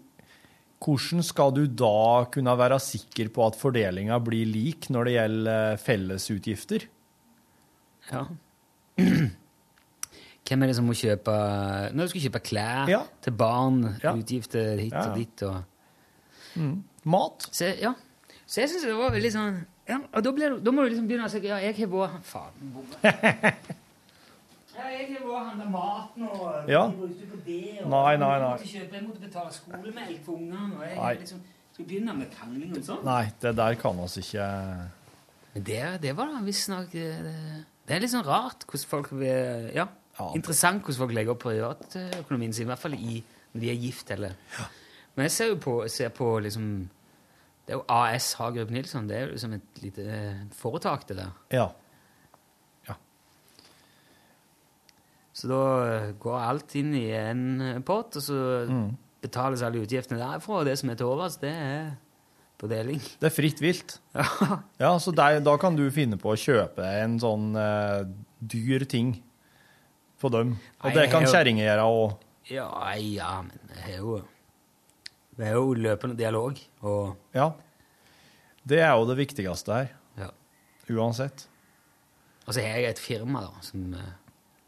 [0.77, 5.79] Hvordan skal du da kunne være sikker på at fordelinga blir lik når det gjelder
[5.83, 6.85] fellesutgifter?
[8.13, 8.27] Ja.
[10.47, 11.33] Hvem er det som må kjøpe
[11.93, 13.01] Når du skal kjøpe klær Ja.
[13.23, 14.13] til barn, Ja.
[14.15, 15.11] utgifter hit Ja, ja.
[15.11, 15.65] og dit og
[17.05, 17.49] Mat?
[17.53, 17.93] Så, ja.
[18.47, 19.59] Så jeg syns det var veldig sånn
[19.89, 22.23] ja, Og da, blir, da må du liksom begynne å si Ja, jeg har vært
[22.25, 22.73] Faen.
[24.77, 26.27] Ja, jeg har vært og handla mat nå.
[26.31, 26.83] og Ja.
[26.93, 28.51] brukte på det, og Nei, nei, Jeg nei.
[28.51, 30.77] måtte, kjøpe, jeg måtte betale skolemelk for ungene.
[30.77, 31.15] Og jeg Nei.
[31.15, 31.41] liksom
[31.73, 33.05] skal begynne med krangling og sånn.
[33.05, 34.49] Nei, det der kan oss ikke
[35.55, 37.07] Men det, det var da visstnok det,
[37.89, 39.87] det er litt sånn rart hvordan folk vil Ja,
[40.19, 40.31] Ja.
[40.35, 43.23] interessant hvordan folk legger opp privatøkonomien sin, i hvert fall i,
[43.53, 44.33] når de er gift, eller
[45.17, 46.67] Men jeg ser jo på, ser på liksom
[47.67, 49.09] Det er jo AS Hagerup Nilsson.
[49.09, 51.31] Det er jo liksom et lite eh, foretak, det der.
[51.53, 51.67] Ja.
[55.37, 58.39] Så da eh, går alt inn i en eh, pott, og så
[58.71, 58.97] Mm.
[59.23, 61.91] betales alle utgiftene derfra, og det som er til overs, det er
[62.59, 63.01] på deling.
[63.21, 63.99] Det er fritt vilt.
[64.15, 64.61] Ja.
[64.81, 68.07] Ja, så der, da kan du finne på å kjøpe en sånn uh,
[68.41, 69.17] dyr ting
[70.21, 70.57] på dem.
[70.83, 72.17] Og det kan kjerringer gjøre òg.
[72.51, 74.23] Ja, ja, men vi har jo
[75.37, 77.51] Vi har jo løpende dialog, og Ja.
[78.67, 79.89] Det er jo det viktigste her.
[80.19, 80.29] ja.
[80.91, 81.47] Uansett.
[82.47, 84.01] Og så har jeg et firma, da, som eh,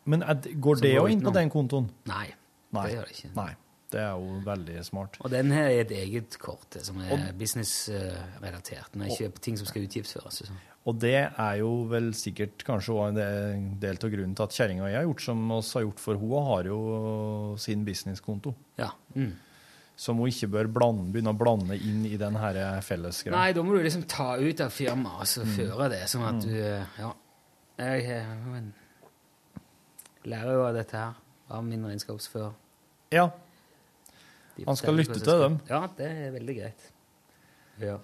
[0.04, 1.90] Men er, det- går Som det òg inn på den kontoen?
[2.06, 2.34] Nei,
[2.72, 2.86] Nei.
[2.86, 3.34] det gjør det ikke.
[3.36, 3.54] Nei.
[3.90, 5.16] Det er jo veldig smart.
[5.20, 9.56] Og den har er et eget kort som er Og- businessrelatert, når jeg kjøper ting
[9.56, 10.42] som skal utgiftsføres.
[10.42, 10.56] sånn.
[10.86, 14.88] Og det er jo vel sikkert kanskje en del- av grunnen til at kjerringa og
[14.90, 18.55] jeg har gjort som oss har gjort, for hun har jo sin businesskonto.
[18.78, 18.90] Ja.
[19.14, 19.32] Mm.
[19.96, 23.34] Som hun ikke bør blande, begynne å blande inn i den her fellesgreia.
[23.36, 25.56] Nei, da må du liksom ta ut av firmaet og så Mm.
[25.59, 27.12] føre det, sånn at du eh, Ja.
[27.78, 28.72] Jeg eh, men,
[30.24, 31.14] lærer jo av dette her,
[31.50, 32.55] av min regnskapsfører.
[33.12, 33.30] Ja.
[34.66, 35.60] Han skal lytte til dem.
[35.68, 36.88] Ja, det er veldig greit.
[37.80, 37.98] Ja.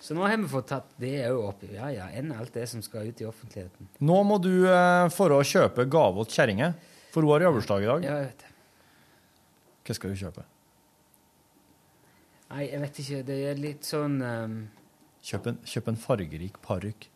[0.00, 1.64] Så nå har vi fått tatt det òg opp.
[1.74, 3.88] Ja, ja, enn alt det som skal ut i offentligheten.
[3.98, 6.70] Nå må du eh, for å kjøpe gave til kjerringa,
[7.10, 8.06] for hun har jobbursdag i dag.
[8.06, 8.52] Ja, jeg vet det.
[9.88, 10.44] Hva skal du kjøpe?
[12.48, 13.22] Nei, jeg vet ikke.
[13.28, 14.58] Det er litt sånn um...
[15.28, 17.08] Kjøp en, kjøp en fargerik parykk.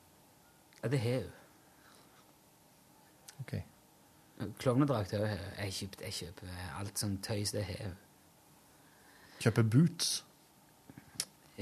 [0.83, 1.39] Ja, det har hun.
[3.45, 3.55] Ok.
[4.59, 5.39] Klovnedrakt har jeg.
[5.61, 7.95] Jeg kjøper, jeg kjøper alt sånn tøys, det har hun.
[7.95, 9.39] jo.
[9.47, 10.11] Kjøpe boots.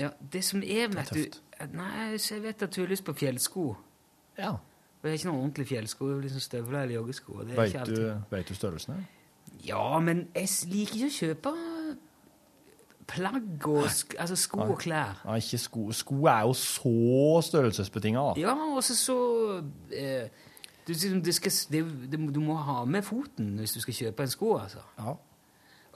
[0.00, 1.40] Ja, det som er, er vet du.
[1.76, 3.64] Nei, så jeg vet at du har lyst på fjellsko.
[4.40, 4.56] Ja.
[5.00, 6.08] Og jeg har ikke noen ordentlige fjellsko.
[6.10, 7.42] det Liksom støvler eller joggesko.
[7.48, 8.00] Det Vet du,
[8.30, 9.00] vet du størrelsene?
[9.66, 11.54] Ja, men jeg liker ikke å kjøpe
[13.10, 15.22] plagg og sk altså sko og klær.
[15.26, 15.86] Nei, ikke sko.
[15.96, 16.92] Sko er jo så
[17.48, 18.26] størrelsesbetinga.
[18.40, 19.16] Ja, og så
[19.92, 20.28] eh,
[20.86, 20.92] du,
[21.24, 21.82] du, skal, det,
[22.12, 24.84] det, Du må ha med foten hvis du skal kjøpe en sko, altså.
[24.98, 25.16] Ja.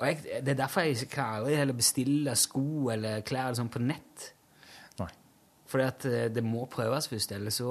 [0.03, 3.83] Jeg, det er derfor jeg klarer å heller bestille sko eller klær eller sånn på
[3.85, 4.25] nett.
[4.99, 5.07] Nei.
[5.71, 7.69] Fordi at eh, det må prøves først, eller så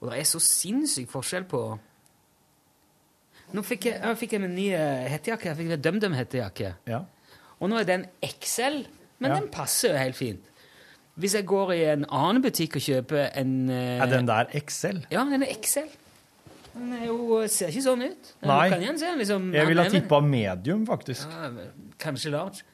[0.00, 1.62] Og det er så sinnssyk forskjell på
[3.54, 5.50] Nå fikk jeg, jeg fikk en ny eh, hettejakke.
[5.50, 6.70] Jeg fikk en DumDum-hettejakke.
[6.90, 7.02] Ja.
[7.60, 8.80] Og nå er den XL,
[9.22, 9.36] men Ja.
[9.40, 10.46] den passer jo helt fint.
[11.20, 15.04] Hvis jeg går i en annen butikk og kjøper en eh, Er den der XL?
[15.12, 15.92] Ja, den er XL.
[16.74, 18.30] Er jo, ser ikke sånn ut.
[18.42, 18.62] Nei.
[18.72, 21.30] Kan igjen se, liksom, Jeg ville ha han tippa medium, faktisk.
[21.30, 21.50] ja,
[22.02, 22.64] kanskje large.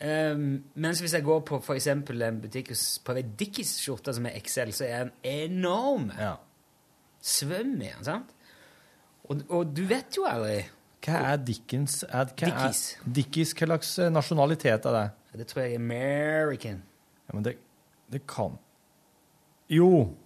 [0.00, 2.70] Um, mens hvis jeg går på for eksempel en butikk
[3.04, 6.06] på en Dickies-skjorte som er XL, så er den enorm.
[6.16, 6.38] Ja.
[7.20, 8.30] Svøm i den, sant?
[9.28, 10.62] Og, og du vet jo aldri.
[11.04, 12.80] Hva er Dickens hva Dickies.
[12.96, 15.04] Er, Dickies, hva slags eh, nasjonalitet er det?
[15.42, 16.80] Det tror jeg er American.
[17.28, 17.54] Ja, men det,
[18.10, 18.56] det kan
[19.70, 20.16] Jo.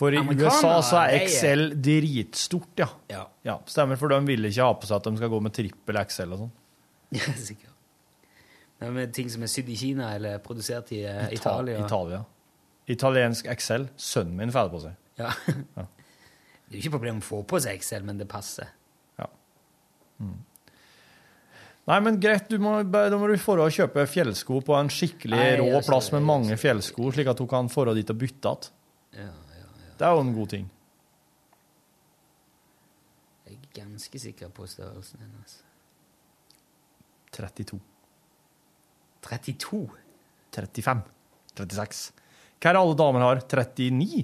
[0.00, 2.88] For i USA så er XL dritstort, ja.
[3.12, 3.24] Ja.
[3.44, 3.58] ja.
[3.68, 6.36] Stemmer, for de vil ikke ha på seg at de skal gå med trippel XL
[6.36, 6.56] og sånn.
[7.18, 7.74] Ja, sikkert.
[8.80, 11.82] Det er med ting som er sydd i Kina eller produsert i eh, Italia.
[11.84, 12.20] Italia.
[12.88, 13.90] Italiensk XL.
[14.00, 14.98] Sønnen min får det på seg.
[15.20, 15.34] Ja.
[16.70, 18.70] Det er jo ikke problem å få på seg XL, men det passer.
[19.18, 19.26] Ja.
[21.90, 25.36] Nei, men greit, du må, da må du få og kjøpe fjellsko på en skikkelig
[25.36, 28.54] Nei, rå altså, plass med mange fjellsko, slik at hun kan få dit og bytte
[28.54, 28.70] igjen.
[29.18, 29.49] Ja, ja, ja.
[30.00, 30.66] Det er jo en god ting.
[33.50, 35.56] Jeg er ganske sikker på størrelsen hennes.
[37.36, 37.78] 32.
[39.22, 39.80] 32?
[40.54, 41.02] 35.
[41.58, 42.00] 36.
[42.60, 43.42] Hva er det alle damer har?
[43.44, 44.22] 39?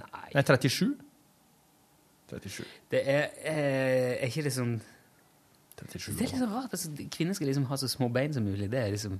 [0.00, 0.28] Nei.
[0.36, 0.92] Nei, 37?
[2.30, 2.64] 37.
[2.94, 4.76] Det er, eh, er ikke det sånn
[5.80, 6.14] 37.
[6.14, 6.70] Det er litt sånn rart.
[6.76, 8.70] Altså, kvinner skal liksom ha så små bein som mulig.
[8.70, 9.18] Det er liksom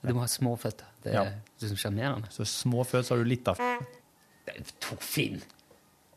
[0.00, 0.86] Du må ha små føtter.
[1.02, 1.32] Det er Ja.
[1.60, 2.28] liksom sjarmerende.
[2.30, 3.58] Så små føtter, så har du litt av
[4.54, 5.40] er Torfinn!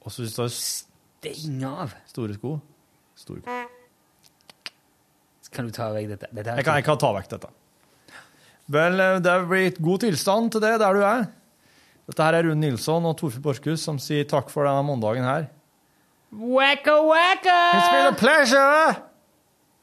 [0.01, 1.93] Og så du Steng av!
[2.09, 2.55] store sko
[3.19, 3.59] Store sko.
[5.51, 6.27] Kan du ta vekk dette?
[6.31, 7.49] dette er Jeg kan, jeg kan ta vekk dette.
[8.71, 11.25] Vel, eh, det er blitt god tilstand til det der du er.
[12.07, 15.49] Dette her er Rune Nilsson og Torfinn Borchhus som sier takk for denne mandagen her.
[16.31, 17.57] Wacka, wacka!
[17.75, 18.95] It's been a pleasure!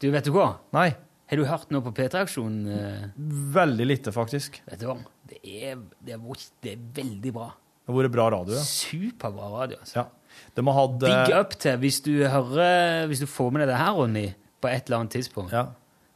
[0.00, 0.54] Du, vet du hva?
[0.72, 0.94] Nei,
[1.28, 2.68] Har du hørt noe på P3-aksjonen?
[2.72, 3.08] eh?
[3.52, 4.62] veldig lite, faktisk.
[4.70, 4.94] Vet du hva?
[5.28, 6.22] Det er, det er,
[6.64, 7.50] det er veldig bra.
[7.88, 8.60] Det har vært bra radio, ja.
[8.68, 9.78] Superbra radio.
[9.80, 9.94] altså.
[9.96, 10.06] ja.
[10.54, 13.70] De har hatt Big eh, up til hvis du hører Hvis du får med deg
[13.72, 14.26] det her, Ronny,
[14.60, 15.52] på et eller annet tidspunkt.
[15.56, 15.66] ja.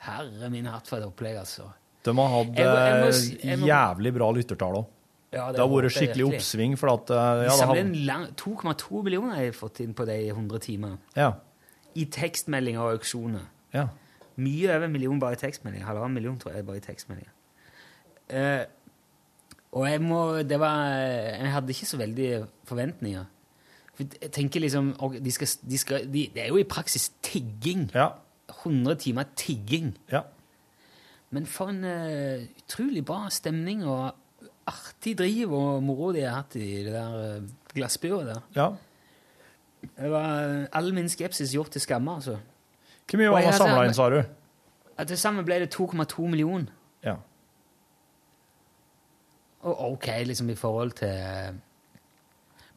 [0.02, 1.68] Herre min hatt for et opplegg, altså.
[2.04, 4.86] De har hatt Jeg må- jeg må eh, jeg må- jævlig bra lyttertall òg.
[5.32, 6.40] Ja, Det har vært skikkelig virkelig.
[6.40, 9.80] oppsving, for at eh, ja, det samler har, en lang 2,2 millioner har jeg fått
[9.80, 10.98] inn på det i 100 timer.
[11.16, 11.32] ja,
[11.96, 13.46] I tekstmeldinger og auksjoner.
[13.72, 13.88] ja.
[14.36, 15.84] Mye over en million bare i tekstmeldinger.
[15.86, 17.30] Halvannen million, tror jeg, bare i tekstmeldinger.
[18.30, 18.64] Eh,
[19.72, 23.24] og jeg må Det var Jeg hadde ikke så veldig forventninger.
[23.94, 27.10] For jeg tenker liksom og de skal, de skal, de, Det er jo i praksis
[27.22, 27.90] tigging.
[27.94, 28.08] ja.
[28.64, 29.98] 100 timer tigging.
[30.12, 30.20] ja.
[31.30, 34.12] Men for en uh, utrolig bra stemning og
[34.66, 38.40] artig driv og moro de har hatt i det der uh, glassbua der.
[38.56, 38.72] ja.
[39.82, 42.36] Det var eh, all min skepsis gjort til skamme, altså.
[43.10, 44.20] Hvor mye var det samla inn, sa du?
[45.08, 46.70] Til sammen ble det 2,2 millioner.
[47.02, 47.16] Ja.
[49.62, 51.60] Og ok, liksom i forhold til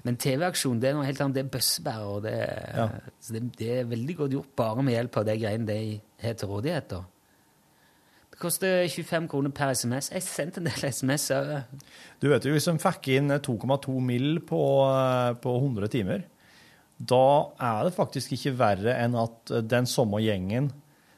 [0.05, 1.33] Men TV-aksjon det er noe helt annet.
[1.39, 2.05] Det er bøssebærer.
[2.05, 2.87] og Det, er- Ja.
[3.19, 6.33] så det, det er veldig godt gjort bare med hjelp av de greiene de har
[6.33, 6.87] til rådighet.
[6.89, 6.99] da.
[8.29, 10.11] Det koster 25 kroner per SMS.
[10.11, 11.63] Jeg sendte en del SMS òg.
[12.19, 14.39] Du vet jo, hvis de fikk inn 2,2 mill.
[14.41, 16.23] På, eh, på 100 timer,
[16.99, 20.69] da er det faktisk ikke verre enn at eh, den samme gjengen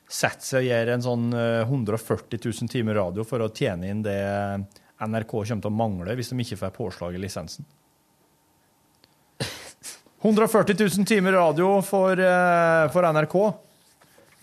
[0.08, 4.02] setter seg og gjør en sånn eh, 140 000 timer radio for å tjene inn
[4.02, 4.66] det
[5.00, 7.66] NRK kommer til å mangle hvis de ikke får påslag i lisensen.
[10.22, 13.36] 140 000 timer radio for, eh, for NRK.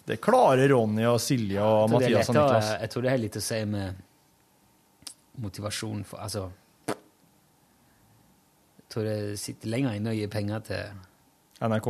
[0.07, 2.69] Det klarer Ronny og Silje og Mathias og Niklas.
[2.81, 4.03] Jeg tror det har litt å si med
[5.43, 6.45] motivasjon for Altså
[6.87, 6.97] Jeg
[8.95, 10.85] tror det sitter lenger inne å gi penger til
[11.67, 11.89] NRK.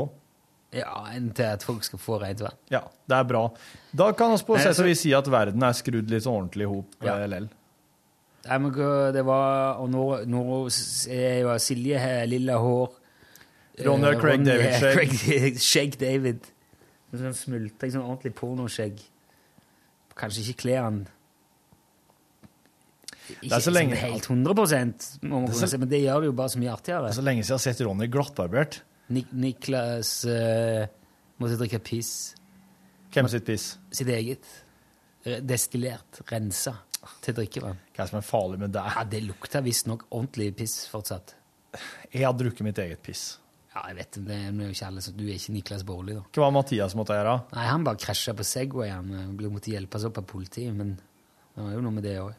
[0.74, 2.56] Ja, enn til at folk skal få rent vann.
[2.72, 3.42] Ja, det er bra.
[3.92, 6.70] Da kan vi på sett og vis si at verden er skrudd litt ordentlig i
[6.72, 7.18] hop Ja.
[7.18, 7.44] eh, lell.
[7.44, 7.52] Nei, men gå-
[8.44, 10.42] det var Og nå, nå
[11.08, 12.90] er jo Silje her, lilla hår.
[13.84, 15.96] Ronny og Eh, Craig David er skjegg.
[15.98, 16.44] David.
[17.14, 19.00] Sånn smultring, sånn ordentlig pornoskjegg.
[20.18, 21.00] Kanskje ikke kler han
[23.40, 26.26] Ikke er så lenge- sånn helt 100 må man kunne si, men det gjør det
[26.28, 27.02] jo bare så mye artigere.
[27.08, 28.80] Det er så lenge siden jeg har sett Ronny glattbarbert.
[29.08, 30.86] Nik Niklas uh,
[31.40, 32.34] måtte drikke piss.
[33.12, 33.78] Hvem sitt piss?
[33.90, 34.44] Sitt eget.
[35.24, 36.20] Eh, Destillert.
[36.30, 36.74] Rensa
[37.24, 37.80] til drikkevann.
[37.92, 38.84] Hva er det som er farlig med det?
[38.96, 41.34] Ja, Det lukter visstnok ordentlig piss fortsatt.
[42.12, 43.24] Jeg har drukket mitt eget piss.
[43.74, 46.14] Ja, jeg vet det, det er jo ikke alle som Du er ikke Niklas Baarli,
[46.14, 46.22] da.
[46.30, 47.34] Hva var Mathias måtte gjøre?
[47.56, 48.92] Nei, han bare krasja på Segway.
[48.92, 52.14] Han eh, ble måtte hjelpes opp av politiet, men det var jo noe med det
[52.22, 52.32] òg.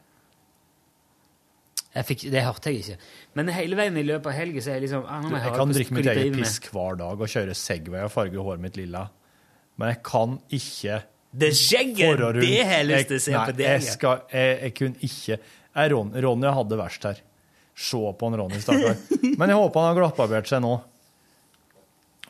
[1.96, 2.96] Det hørte jeg ikke.
[3.40, 5.72] Men hele veien i løpet av helga så er jeg liksom ah, Jeg høre kan
[5.72, 9.06] drikke mitt eget piss hver dag og kjøre Segway og farge håret mitt lilla.
[9.80, 10.98] Men jeg kan ikke
[11.36, 12.22] Det skjegget!
[12.40, 13.66] Det har jeg lyst til å se på deg.
[13.68, 15.38] Jeg, skal, jeg, jeg kunne ikke
[15.76, 17.18] jeg, Ron, Ronny hadde det verst her.
[17.76, 18.96] Se på han Ronny, stakkar.
[19.36, 20.78] Men jeg håper han har glattbarbert seg nå.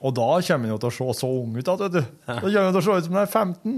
[0.01, 1.69] Og da kommer han jo til å se så ung ut.
[1.69, 2.01] Vet du.
[2.25, 3.77] Da kommer han til å se ut som han er 15.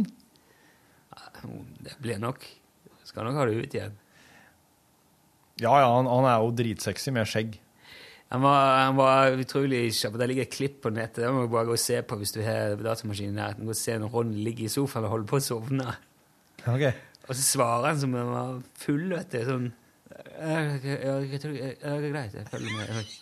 [1.83, 2.47] Det blir nok.
[3.07, 3.95] Skal nok ha det ut igjen.
[5.59, 7.57] Ja, ja, han, han er jo dritsexy med skjegg.
[8.27, 10.17] Han var, han var utrolig kjapp.
[10.19, 11.21] Det ligger et klipp på nettet.
[11.23, 13.67] Det må du bare gå og se på hvis du har datamaskinen nærheten.
[13.69, 15.93] Gå og se når Ron ligger i sofaen og holder på å sovne.
[16.67, 16.83] Ok.
[17.27, 19.39] Og så svarer han som om han var full, vet du.
[19.47, 19.69] Sånn
[20.17, 20.57] ja,
[21.21, 23.13] jeg tror- det er greit, jeg følger med.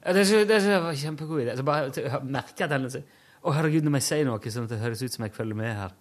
[0.00, 1.56] Ja, det, det det var en kjempegod idé.
[1.58, 2.86] Så bare merker at han
[3.40, 5.70] Å, herregud, når jeg sier noe sånn at det høres ut som jeg følger med
[5.72, 5.94] her.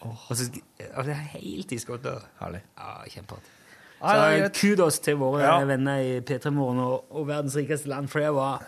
[0.00, 0.46] Og, så,
[0.94, 2.24] og det er helt i skottet.
[2.40, 2.62] Herlig.
[2.78, 3.57] Ja, kjempeartig.
[3.98, 5.64] Så kudos til våre Ja.
[5.66, 8.62] venner i P3 Morgen og, og Verdens rikeste land, for det var,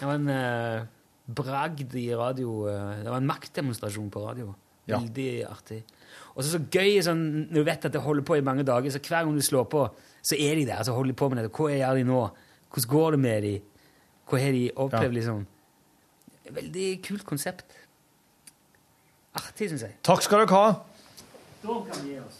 [0.00, 0.82] det var en eh,
[1.34, 2.66] bragd i radio.
[2.68, 4.54] eh, det var en maktdemonstrasjon på radio.
[4.88, 4.98] Ja.
[4.98, 5.84] Veldig artig.
[6.34, 8.90] Og så så gøy sånn, når du vet at det holder på i mange dager,
[8.90, 9.84] så hver gang du slår på,
[10.22, 11.52] så er de der, så holder de på med det.
[11.52, 12.20] Hva gjør de nå?
[12.72, 13.54] Hvordan går det med de?
[14.30, 15.16] Hva har de opplevd, Ja.
[15.20, 15.46] liksom?
[16.50, 17.64] Veldig kult konsept.
[19.38, 19.94] Artig, syns jeg.
[20.02, 20.72] Takk skal dere ha.
[21.62, 22.39] Da kan vi gi oss.